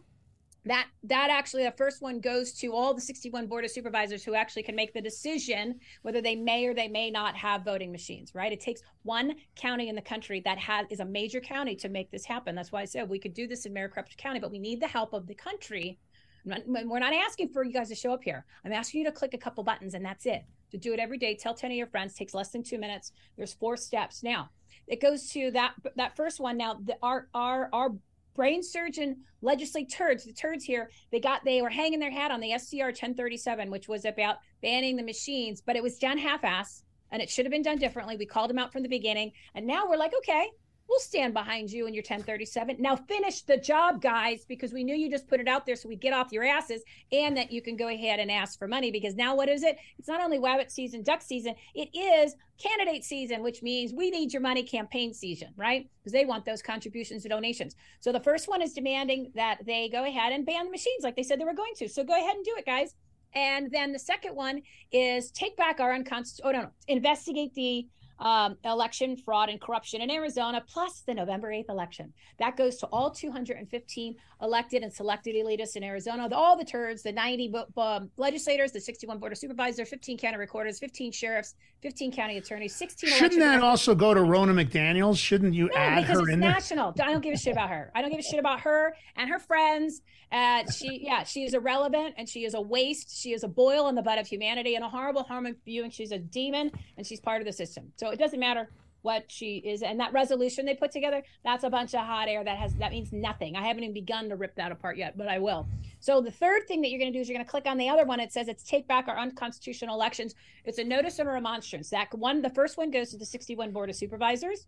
[0.65, 4.35] that that actually the first one goes to all the 61 board of supervisors who
[4.35, 8.33] actually can make the decision whether they may or they may not have voting machines
[8.35, 8.51] right?
[8.51, 12.11] It takes one county in the country that has is a major county to make
[12.11, 12.55] this happen.
[12.55, 14.87] That's why i said we could do this in maricopa county but we need the
[14.87, 15.97] help of the country.
[16.45, 18.45] We're not asking for you guys to show up here.
[18.65, 20.43] I'm asking you to click a couple buttons and that's it.
[20.71, 23.11] To do it every day tell 10 of your friends takes less than two minutes.
[23.35, 24.23] There's four steps.
[24.23, 24.49] Now
[24.87, 26.57] it goes to that that first one.
[26.57, 27.91] Now the, our our our
[28.35, 32.39] brain surgeon legislate turds the turds here they got they were hanging their hat on
[32.39, 37.21] the scr 1037 which was about banning the machines but it was done half-ass and
[37.21, 38.15] it should have been done differently.
[38.15, 40.49] We called them out from the beginning and now we're like okay
[40.91, 44.93] we'll stand behind you in your 1037 now finish the job guys because we knew
[44.93, 47.61] you just put it out there so we get off your asses and that you
[47.61, 49.77] can go ahead and ask for money because now what is it?
[49.97, 54.33] It's not only wabbit season duck season it is candidate season which means we need
[54.33, 55.89] your money campaign season right?
[56.01, 57.77] Because they want those contributions and donations.
[58.01, 61.15] So the first one is demanding that they go ahead and ban the machines like
[61.15, 61.87] they said they were going to.
[61.87, 62.95] So go ahead and do it guys.
[63.33, 64.61] And then the second one
[64.91, 67.87] is take back our unconstitutional oh no, no investigate the
[68.21, 72.13] um, election fraud and corruption in Arizona, plus the November 8th election.
[72.39, 77.11] That goes to all 215 elected and selected elitists in Arizona, all the turds, the
[77.11, 82.11] 90 bo- um, legislators, the 61 board of supervisors, 15 county recorders, 15 sheriffs, 15
[82.11, 85.17] county attorneys, 16 Shouldn't that also go to Ronna McDaniels?
[85.17, 86.51] Shouldn't you no, add because her it's in there?
[86.51, 86.93] national.
[86.99, 87.91] I don't give a shit about her.
[87.95, 90.01] I don't give a shit about her and her friends.
[90.31, 93.19] Uh, she, yeah, she is irrelevant and she is a waste.
[93.19, 95.89] She is a boil in the butt of humanity and a horrible, harming viewing.
[95.89, 97.91] She's a demon and she's part of the system.
[97.97, 98.69] So it doesn't matter
[99.01, 99.81] what she is.
[99.83, 102.43] And that resolution they put together, that's a bunch of hot air.
[102.43, 103.55] That has that means nothing.
[103.55, 105.67] I haven't even begun to rip that apart yet, but I will.
[105.99, 107.77] So the third thing that you're going to do is you're going to click on
[107.77, 108.19] the other one.
[108.19, 110.35] It says it's take back our unconstitutional elections.
[110.65, 111.89] It's a notice and a remonstrance.
[111.89, 114.67] That one, the first one goes to the 61 board of supervisors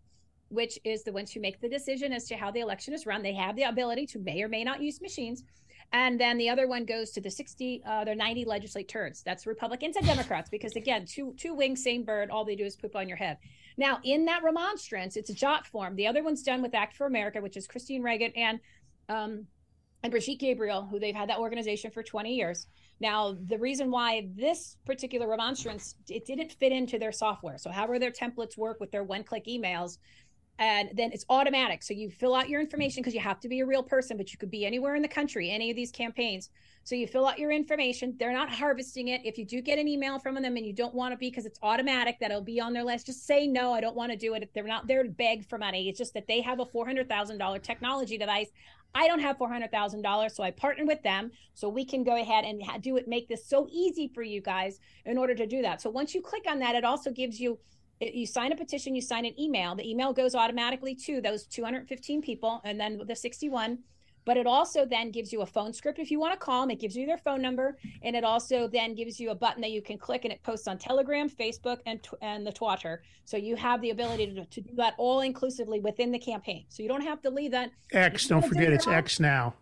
[0.50, 3.22] which is the ones who make the decision as to how the election is run.
[3.22, 5.42] They have the ability to may or may not use machines.
[5.94, 9.22] And then the other one goes to the 60, uh, they're 90 legislate turds.
[9.22, 12.30] That's Republicans and Democrats, because again, two two wings, same bird.
[12.30, 13.38] All they do is poop on your head.
[13.76, 15.94] Now, in that remonstrance, it's a JotForm.
[15.94, 18.58] The other one's done with Act for America, which is Christine Reagan and
[19.08, 19.46] um,
[20.02, 22.66] and Brigitte Gabriel, who they've had that organization for 20 years.
[22.98, 27.56] Now, the reason why this particular remonstrance it didn't fit into their software.
[27.56, 29.98] So, how however their templates work with their one-click emails,
[30.58, 31.82] and then it's automatic.
[31.82, 34.32] So you fill out your information because you have to be a real person, but
[34.32, 36.50] you could be anywhere in the country, any of these campaigns.
[36.84, 38.14] So you fill out your information.
[38.18, 39.22] They're not harvesting it.
[39.24, 41.46] If you do get an email from them and you don't want to be because
[41.46, 44.18] it's automatic that it'll be on their list, just say no, I don't want to
[44.18, 44.48] do it.
[44.54, 47.08] They're not there to beg for money, it's just that they have a four hundred
[47.08, 48.48] thousand dollar technology device.
[48.94, 52.04] I don't have four hundred thousand dollars, so I partner with them so we can
[52.04, 53.08] go ahead and do it.
[53.08, 55.80] Make this so easy for you guys in order to do that.
[55.80, 57.58] So once you click on that, it also gives you
[58.04, 59.74] it- you sign a petition, you sign an email.
[59.74, 63.78] The email goes automatically to those 215 people, and then the 61
[64.24, 66.70] but it also then gives you a phone script if you want to call them.
[66.70, 69.70] It gives you their phone number, and it also then gives you a button that
[69.70, 73.02] you can click, and it posts on Telegram, Facebook, and and the Twitter.
[73.24, 76.64] So you have the ability to, to do that all inclusively within the campaign.
[76.68, 77.70] So you don't have to leave that.
[77.92, 79.54] X, don't forget it's X now.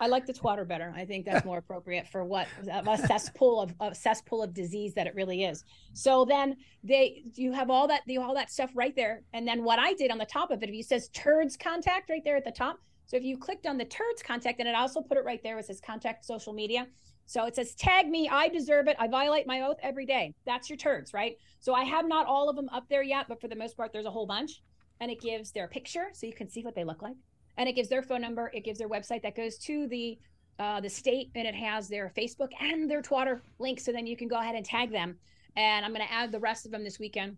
[0.00, 0.94] I like the twatter better.
[0.96, 5.06] I think that's more appropriate for what a cesspool of a cesspool of disease that
[5.06, 5.64] it really is.
[5.92, 9.22] So then they you have all that you all that stuff right there.
[9.34, 12.08] And then what I did on the top of it, if you says turds contact
[12.08, 12.78] right there at the top.
[13.04, 15.58] So if you clicked on the turds contact, and it also put it right there,
[15.58, 16.86] it says contact social media.
[17.26, 18.96] So it says tag me, I deserve it.
[18.98, 20.32] I violate my oath every day.
[20.46, 21.36] That's your turds, right?
[21.58, 23.92] So I have not all of them up there yet, but for the most part,
[23.92, 24.62] there's a whole bunch.
[25.00, 27.16] And it gives their picture so you can see what they look like
[27.56, 30.18] and it gives their phone number it gives their website that goes to the
[30.58, 34.16] uh, the state and it has their facebook and their twitter link so then you
[34.16, 35.16] can go ahead and tag them
[35.56, 37.36] and i'm going to add the rest of them this weekend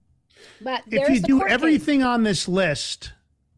[0.62, 1.54] but If you do court case.
[1.54, 3.12] everything on this list,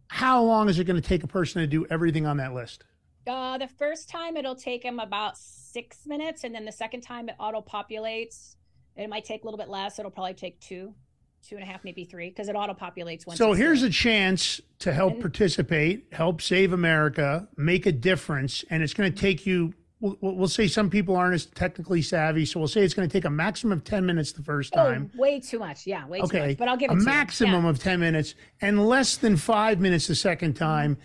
[0.09, 2.83] how long is it going to take a person to do everything on that list?
[3.29, 7.29] uh, the first time it'll take them about six minutes and then the second time
[7.29, 8.57] it auto populates
[8.97, 10.93] it might take a little bit less it'll probably take two
[11.47, 14.61] two and a half maybe three because it auto populates once So here's a chance
[14.81, 19.47] to help And- participate, help save America, make a difference, and it's going to take
[19.47, 19.75] you.
[20.01, 23.13] We'll, we'll say some people aren't as technically savvy, so we'll say it's going to
[23.13, 25.11] take a maximum of ten minutes the first Oh, time.
[25.17, 27.65] way too much yeah way too okay, much but i'll give a it to maximum
[27.65, 27.71] Yeah.
[27.71, 30.99] of ten minutes and less than five minutes the second time.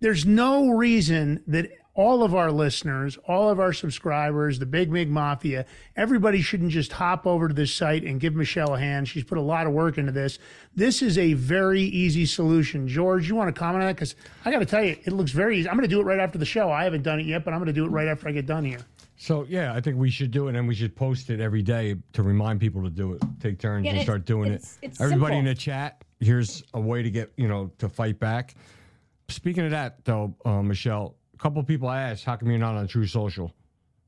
[0.00, 5.08] There's no reason that all of our listeners, all of our subscribers, the Big Mig
[5.08, 5.64] Mafia,
[5.96, 9.08] everybody shouldn't just hop over to this site and give Michele a hand.
[9.08, 10.38] She's put a lot of work into this.
[10.74, 12.86] This is a very easy solution.
[12.86, 13.96] George, you want to comment on that?
[13.96, 14.14] Because
[14.44, 15.68] I got to tell you, it looks very easy.
[15.68, 16.70] I'm going to do it right after the show.
[16.70, 18.44] I haven't done it yet, but I'm going to do it right after I get
[18.46, 18.80] done here.
[19.16, 21.96] So yeah, I think we should do it, and we should post it every day
[22.12, 23.22] to remind people to do it.
[23.40, 24.88] Take turns Yeah, and start doing it's- it.
[24.88, 28.54] it's Everybody in the chat, here's a way to get you know to fight back.
[29.28, 32.74] Speaking of that, though, uh, Michele, a couple of people asked, "How come you're not
[32.76, 33.52] on Truth Social?"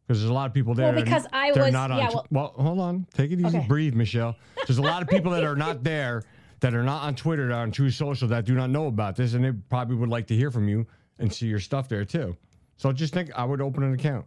[0.07, 0.93] Because there's a lot of people there.
[0.93, 1.99] Well, because and I they're was- not on.
[1.99, 3.67] yeah, well- well, hold on, take it easy, Okay.
[3.67, 4.35] breathe, Michele.
[4.67, 6.23] There's a lot of people that are not there,
[6.61, 9.17] that are not on Twitter, that are on Truth Social, that do not know about
[9.17, 10.87] this, and they probably would like to hear from you
[11.19, 12.37] and see your stuff there too.
[12.79, 14.25] So just think, I would open an account.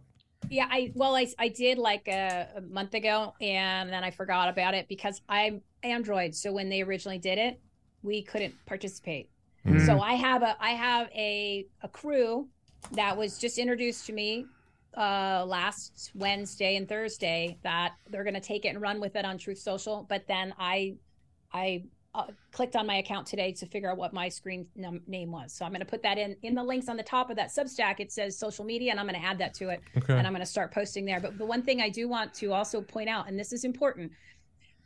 [0.50, 4.48] Yeah, I well, I I did like a, a month ago, and then I forgot
[4.48, 6.34] about it because I'm Android.
[6.34, 7.60] So when they originally did it,
[8.02, 9.30] we couldn't participate.
[9.66, 9.86] Mm.
[9.86, 12.48] So I have a I have a a crew
[12.90, 14.46] that was just introduced to me
[14.96, 19.24] uh last Wednesday and Thursday that they're going to take it and run with it
[19.24, 20.04] on Truth Social.
[20.08, 20.96] But then I
[21.52, 21.84] I
[22.14, 25.54] uh, clicked on my account today to figure out what my screen num- name was.
[25.54, 27.48] So I'm going to put that in in the links on the top of that
[27.48, 28.00] Substack.
[28.00, 30.12] It says social media, and I'm going to add that to it, Okay.
[30.12, 31.20] and I'm going to start posting there.
[31.20, 34.12] But the one thing I do want to also point out, and this is important,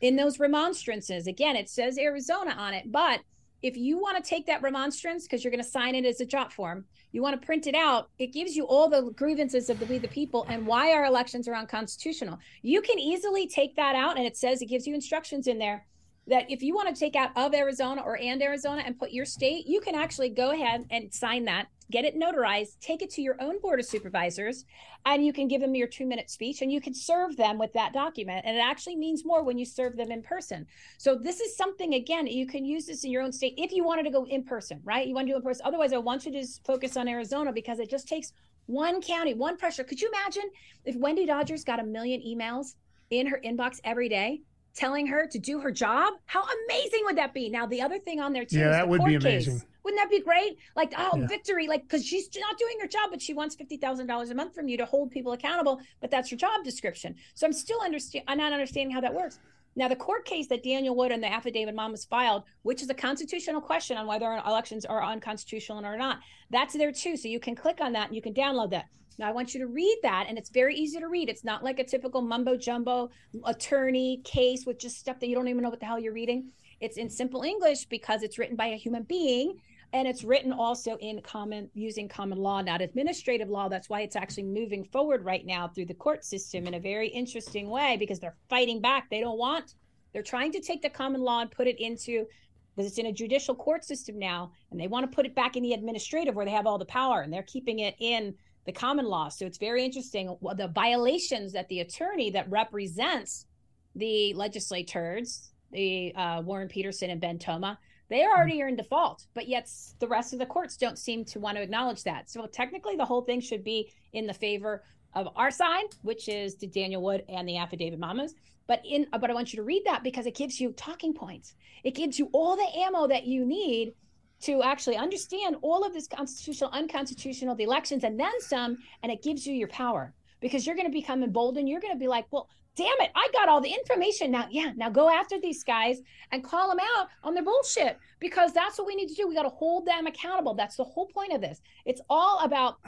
[0.00, 3.20] in those remonstrances, again, it says Arizona on it, but
[3.66, 6.26] if you want to take that remonstrance because you're going to sign it as a
[6.26, 8.10] JotForm, you want to print it out.
[8.20, 11.48] It gives you all the grievances of the we the people and why our elections
[11.48, 12.38] are unconstitutional.
[12.62, 15.84] You can easily take that out, and it says it gives you instructions in there
[16.28, 19.24] that if you want to take out of Arizona or and Arizona and put your
[19.24, 23.22] state, you can actually go ahead and sign that, get it notarized, take it to
[23.22, 24.64] your own board of supervisors,
[25.04, 27.72] and you can give them your two minute speech and you can serve them with
[27.74, 28.44] that document.
[28.44, 30.66] And it actually means more when you serve them in person.
[30.98, 33.84] So this is something again, you can use this in your own state if you
[33.84, 35.06] wanted to go in person, right?
[35.06, 35.64] You want to do in person.
[35.64, 38.32] Otherwise, I want you to just focus on Arizona because it just takes
[38.66, 39.84] one county, one pressure.
[39.84, 40.50] Could you imagine
[40.84, 42.74] if Wendy Rogers got a million emails
[43.10, 44.40] in her inbox every day?
[44.74, 46.14] telling her to do her job.
[46.26, 47.48] How amazing would that be?
[47.48, 49.64] Now, the other thing on there too, Yeah, is that the would be court case.
[49.86, 50.58] Wouldn't that be great?
[50.74, 51.28] Like, oh, Yeah.
[51.28, 51.68] victory!
[51.68, 54.52] Like, because she's not doing her job, but she wants fifty thousand dollars a month
[54.52, 55.80] from you to hold people accountable.
[56.00, 57.14] But that's your job description.
[57.34, 58.24] So I'm still understand.
[58.26, 59.38] I'm not understanding how that works.
[59.76, 62.90] Now, the court case that Daniel Wood and the affidavit mom has filed, which is
[62.90, 66.18] a constitutional question on whether elections are unconstitutional or not,
[66.50, 67.16] that's there too.
[67.16, 68.86] So you can click on that and you can download that.
[69.18, 71.28] Now, I want you to read that, and it's very easy to read.
[71.28, 73.08] It's not like a typical mumbo jumbo
[73.44, 76.50] attorney case with just stuff that you don't even know what the hell you're reading.
[76.80, 79.58] It's in simple English because it's written by a human being
[79.92, 83.68] and it's written also in common using common law not administrative law.
[83.68, 87.08] That's why it's actually moving forward right now through the court system in a very
[87.08, 89.08] interesting way because they're fighting back.
[89.10, 89.74] They don't want
[90.12, 92.26] they're trying to take the common law and put it into
[92.74, 95.56] because it's in a judicial court system now and they want to put it back
[95.56, 98.34] in the administrative where they have all the power and they're keeping it in
[98.64, 99.28] the common law.
[99.28, 103.46] So it's very interesting the violations that the attorney that represents
[103.94, 109.48] the legislators the uh, Warren Petersen and Ben Toma they already are in default, but
[109.48, 109.68] yet
[109.98, 112.30] the rest of the courts don't seem to want to acknowledge that.
[112.30, 114.84] So technically, the whole thing should be in the favor
[115.14, 118.34] of our side, which is the Daniel Wood and the affidavit mamas.
[118.66, 121.14] But in uh, but I want you to read that because it gives you talking
[121.14, 121.54] points.
[121.84, 123.94] It gives you all the ammo that you need
[124.42, 129.22] to actually understand all of this constitutional, unconstitutional, the elections, and then some, and it
[129.22, 131.68] gives you your power because you're going to become emboldened.
[131.68, 134.46] You're going to be like, well, damn it, I got all the information now.
[134.50, 136.00] Yeah, now go after these guys
[136.30, 139.26] and call them out on their bullshit because that's what we need to do.
[139.26, 140.54] We got to hold them accountable.
[140.54, 141.60] That's the whole point of this.
[141.84, 142.78] It's all about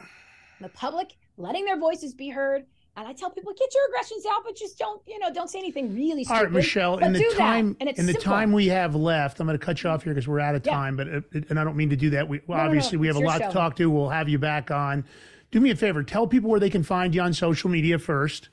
[0.60, 2.64] the public letting their voices be heard.
[2.96, 5.60] And I tell people, get your aggressions out, but just don't, you know, don't say
[5.60, 6.36] anything really stupid.
[6.36, 6.98] All right, Michele.
[6.98, 8.22] In the time, in the simple.
[8.22, 10.66] time we have left, I'm going to cut you off here because we're out of
[10.66, 10.72] Yeah.
[10.72, 10.96] time.
[10.96, 12.28] But and I don't mean to do that.
[12.28, 13.88] We well, No, no, no, obviously we have a lot to talk to.
[13.88, 15.04] We'll have you back on.
[15.52, 16.02] Do me a favor.
[16.02, 18.48] Tell people where they can find you on social media first.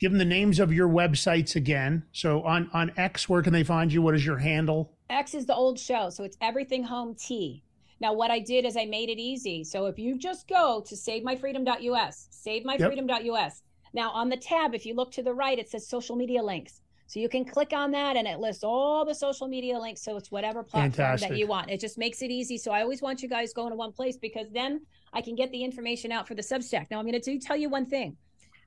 [0.00, 2.04] Give them the names of your websites again.
[2.12, 4.00] So on on X, where can they find you?
[4.00, 4.92] What is your handle?
[5.10, 7.62] X is the old show, so it's everything home T.
[8.00, 9.64] Now, what I did is I made it easy.
[9.64, 13.62] So if you just go to savemyfreedom.us, savemyfreedom.us.
[13.92, 16.80] Now, on the tab, if you look to the right, it says social media links.
[17.08, 20.02] So you can click on that and it lists all the social media links.
[20.02, 21.30] So it's whatever platform Fantastic.
[21.30, 21.70] that you want.
[21.70, 22.58] It just makes it easy.
[22.58, 24.82] So I always want you guys going to one place because then
[25.14, 26.88] I can get the information out for the Substack.
[26.90, 28.16] Now, I'm going to tell you one thing.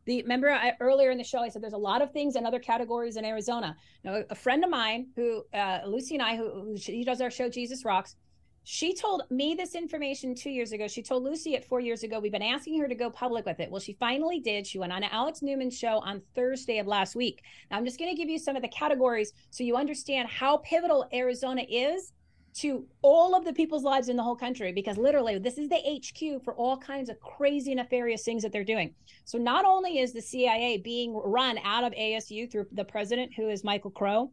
[0.06, 2.46] The remember I, earlier in the show, I said there's a lot of things in
[2.46, 3.76] other categories in Arizona.
[4.04, 7.32] Now, a friend of mine who uh, Lucy and I, who, who she does our
[7.32, 8.16] show Jesus Rocks,
[8.64, 10.88] she told me this information two years ago.
[10.88, 12.20] She told Lucy it four years ago.
[12.20, 13.72] We've been asking her to go public with it.
[13.72, 14.68] Well, she finally did.
[14.68, 17.42] She went on Alex Newman's show on Thursday of last week.
[17.70, 20.58] Now, I'm just going to give you some of the categories so you understand how
[20.58, 22.14] pivotal Arizona is
[22.54, 25.78] to all of the people's lives in the whole country because literally this is the
[25.78, 28.94] HQ for all kinds of crazy nefarious things that they're doing.
[29.26, 33.50] So not only is the CIA being run out of ASU through the president who
[33.50, 34.32] is Michael Crow,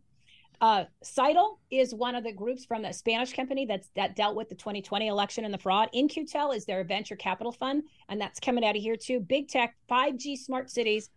[0.61, 4.49] uh, Scytl is one of the groups from the Spanish company that's that dealt with
[4.49, 5.89] the 2020 election and the fraud.
[5.93, 9.21] In-Q-Tel is their venture capital fund, and that's coming out of here too.
[9.21, 11.11] Big tech, 5G smart cities,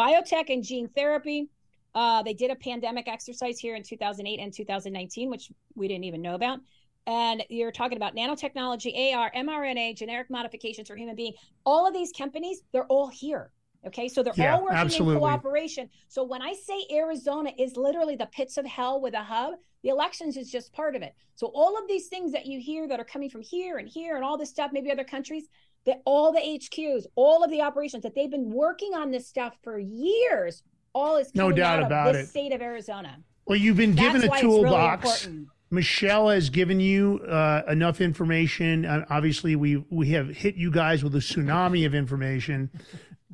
[0.00, 1.50] biotech and gene therapy.
[1.94, 6.22] Uh, they did a pandemic exercise here in 2008 and 2019, which we didn't even
[6.22, 6.60] know about.
[7.06, 11.32] And you're talking about nanotechnology, AR, mRNA, generic modifications for human being.
[11.64, 13.50] All of these companies, they're all here.
[13.86, 15.14] Okay, so they're Yeah, all working absolutely.
[15.14, 15.88] in cooperation.
[16.08, 19.88] So when I say Arizona is literally the pits of hell with a hub, the
[19.88, 21.14] elections is just part of it.
[21.36, 24.16] So all of these things that you hear that are coming from here and here
[24.16, 25.48] and all this stuff, maybe other countries,
[25.86, 29.56] that all the HQs, all of the operations that they've been working on this stuff
[29.62, 30.62] for years,
[30.98, 32.30] all is No doubt out about of this it.
[32.30, 33.18] state of Arizona.
[33.46, 35.28] Well, you've been That's given a why it's really toolbox.
[35.70, 38.84] Michele has given you uh, enough information.
[38.86, 42.70] Uh, obviously, we we have hit you guys with a tsunami of information.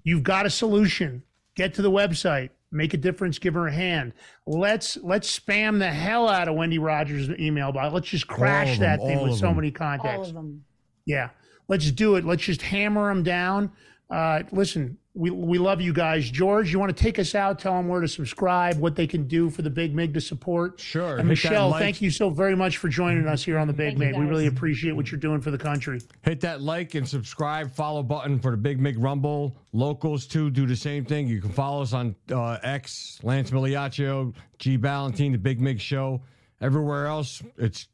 [0.03, 1.23] You've got a solution.
[1.57, 2.51] Get to the website.
[2.73, 3.39] Make a difference.
[3.39, 4.13] Give her a hand.
[4.47, 7.95] Let's let's spam the hell out of Wendy Rogers' email box.
[7.95, 9.57] Let's just crash of that thing with so them.
[9.57, 10.29] many All contacts.
[10.29, 10.65] of them.
[11.07, 11.31] Yeah,
[11.69, 12.25] let's do it.
[12.25, 13.71] Let's just hammer them down.
[14.11, 16.29] Uh, listen, we we love you guys.
[16.29, 17.61] George, you want to take us out?
[17.61, 20.81] Tell them where to subscribe, what they can do for the Big Mig to support.
[20.81, 21.19] Sure.
[21.19, 23.97] And Michele, like- thank you so very much for joining us here on the Big
[23.97, 24.17] Thank Mig.
[24.17, 26.01] We really appreciate what you're doing for the country.
[26.23, 29.57] Hit that like and subscribe, follow button for the Big Mig Rumble.
[29.73, 31.29] Locals too do the same thing.
[31.29, 36.23] You can follow us on uh, X, Lance Migliaccio, G Balloutine, the Big Mig Show.
[36.61, 37.87] Everywhere else, it's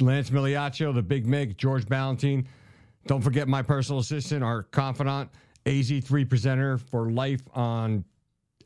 [0.00, 2.46] Lance Migliaccio, the Big Mig, George Balloutine.
[3.06, 5.30] Don't forget my personal assistant, our confidant,
[5.66, 8.04] AZ3 presenter for life on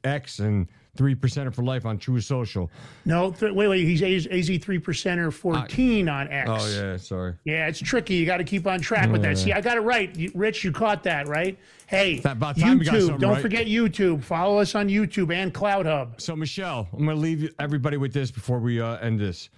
[0.05, 2.71] X and three percenter for life on Truth Social.
[3.05, 3.85] No, th- wait, wait.
[3.85, 6.51] He's AZ three percenter fourteen on X.
[6.51, 7.35] Oh yeah, sorry.
[7.45, 8.15] Yeah, it's tricky.
[8.15, 9.37] You got to keep on track with that.
[9.39, 9.45] Yeah.
[9.45, 10.15] See, I got it right.
[10.17, 11.59] You, Rich, you caught that, right?
[11.87, 13.19] Hey, About time we got YouTube.
[13.19, 13.43] Don't right.
[13.43, 14.23] forget YouTube.
[14.23, 16.21] Follow us on YouTube and CloutHub.
[16.21, 19.49] So, Michele, I'm going to leave everybody with this before we uh, end this.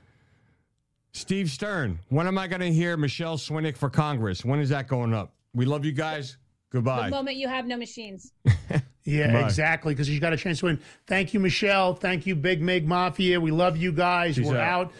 [1.12, 4.44] Steve Stern, when am I going to hear Michele Swinick for Congress?
[4.44, 5.32] When is that going up?
[5.54, 6.36] We love you guys.
[6.72, 6.80] The
[7.10, 8.32] moment you have no machines.
[9.02, 9.44] Yeah, Bye.
[9.46, 9.94] exactly.
[9.94, 10.78] Because you got a chance to win.
[11.06, 11.94] Thank you, Michele.
[11.94, 13.40] Thank you, Big Mig Mafia.
[13.40, 14.36] We love you guys.
[14.36, 14.86] Peace We're out.
[14.88, 14.92] out.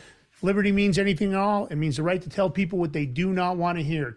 [0.43, 3.31] Liberty means anything at all, it means the right to tell people what they do
[3.33, 4.17] not want to hear.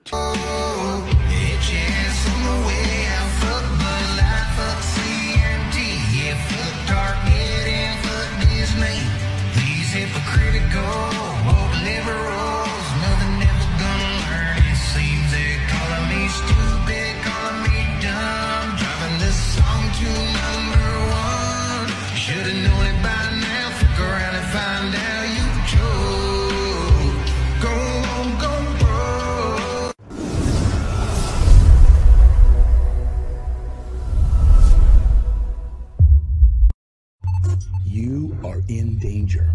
[37.85, 39.49] You are in danger.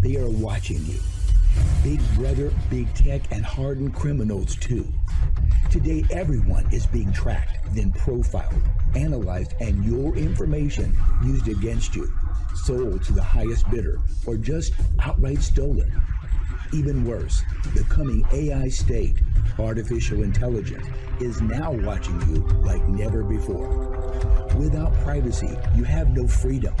[0.00, 0.98] They are watching you.
[1.82, 4.86] Big Brother, Big Tech, and hardened criminals too.
[5.70, 8.60] Today, everyone is being tracked, then profiled,
[8.94, 12.12] analyzed, and your information used against you,
[12.54, 15.92] sold to the highest bidder, or just outright stolen.
[16.72, 17.42] Even worse,
[17.74, 19.16] the coming AI state,
[19.58, 20.86] artificial intelligence,
[21.20, 23.68] is now watching you like never before.
[24.56, 26.74] Without privacy, you have no freedom.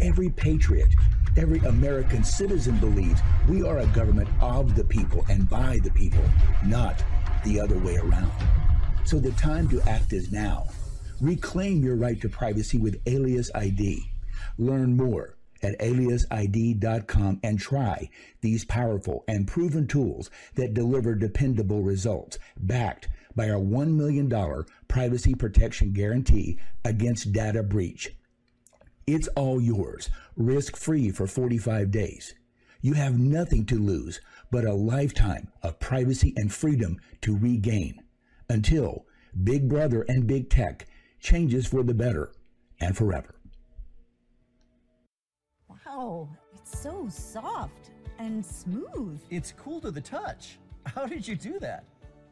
[0.00, 0.94] Every patriot,
[1.36, 6.24] every American citizen believes we are a government of the people and by the people,
[6.64, 7.02] not
[7.44, 8.32] the other way around.
[9.04, 10.68] So the time to act is now.
[11.20, 14.10] Reclaim your right to privacy with Alias ID.
[14.56, 18.08] Learn more at aliasid.com and try
[18.40, 25.34] these powerful and proven tools that deliver dependable results, backed by our $1 million privacy
[25.34, 28.14] protection guarantee against data breach.
[29.12, 32.32] It's all yours, risk free for 45 days.
[32.80, 34.20] You have nothing to lose
[34.52, 38.04] but a lifetime of privacy and freedom to regain
[38.48, 39.06] until
[39.42, 40.86] Big Brother and Big Tech
[41.18, 42.30] changes for the better
[42.78, 43.34] and forever.
[45.68, 49.20] Wow, it's so soft and smooth.
[49.28, 50.60] It's cool to the touch.
[50.86, 51.82] How did you do that?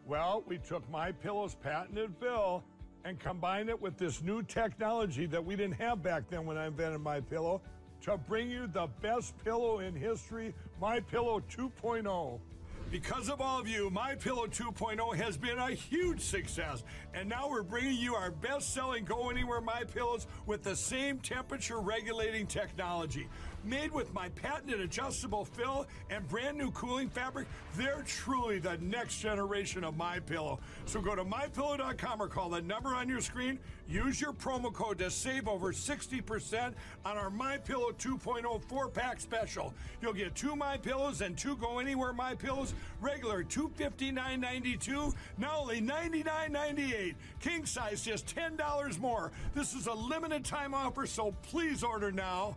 [0.06, 2.62] Well, we took my pillow's patented fill
[3.04, 6.66] and combine it with this new technology that we didn't have back then when I
[6.66, 7.60] invented my pillow
[8.02, 12.40] to bring you the best pillow in history, my pillow 2.0.
[12.90, 16.82] Because of all of you, My Pillow 2.0 has been a huge success.
[17.12, 21.80] And now we're bringing you our best-selling Go Anywhere My Pillows with the same temperature
[21.80, 23.28] regulating technology.
[23.64, 29.18] Made with my patented adjustable fill and brand new cooling fabric, they're truly the next
[29.18, 30.60] generation of My Pillow.
[30.86, 33.58] So go to mypillow.com or call the number on your screen.
[33.88, 36.74] Use your promo code to save over 60%
[37.04, 39.74] on our My Pillow 2.0 four-pack special.
[40.00, 45.80] You'll get two My Pillows and two Go Anywhere My Pillows, regular 259.92, now only
[45.80, 47.14] 99.98.
[47.40, 49.32] King size just $10 more.
[49.54, 52.56] This is a limited time offer, so please order now.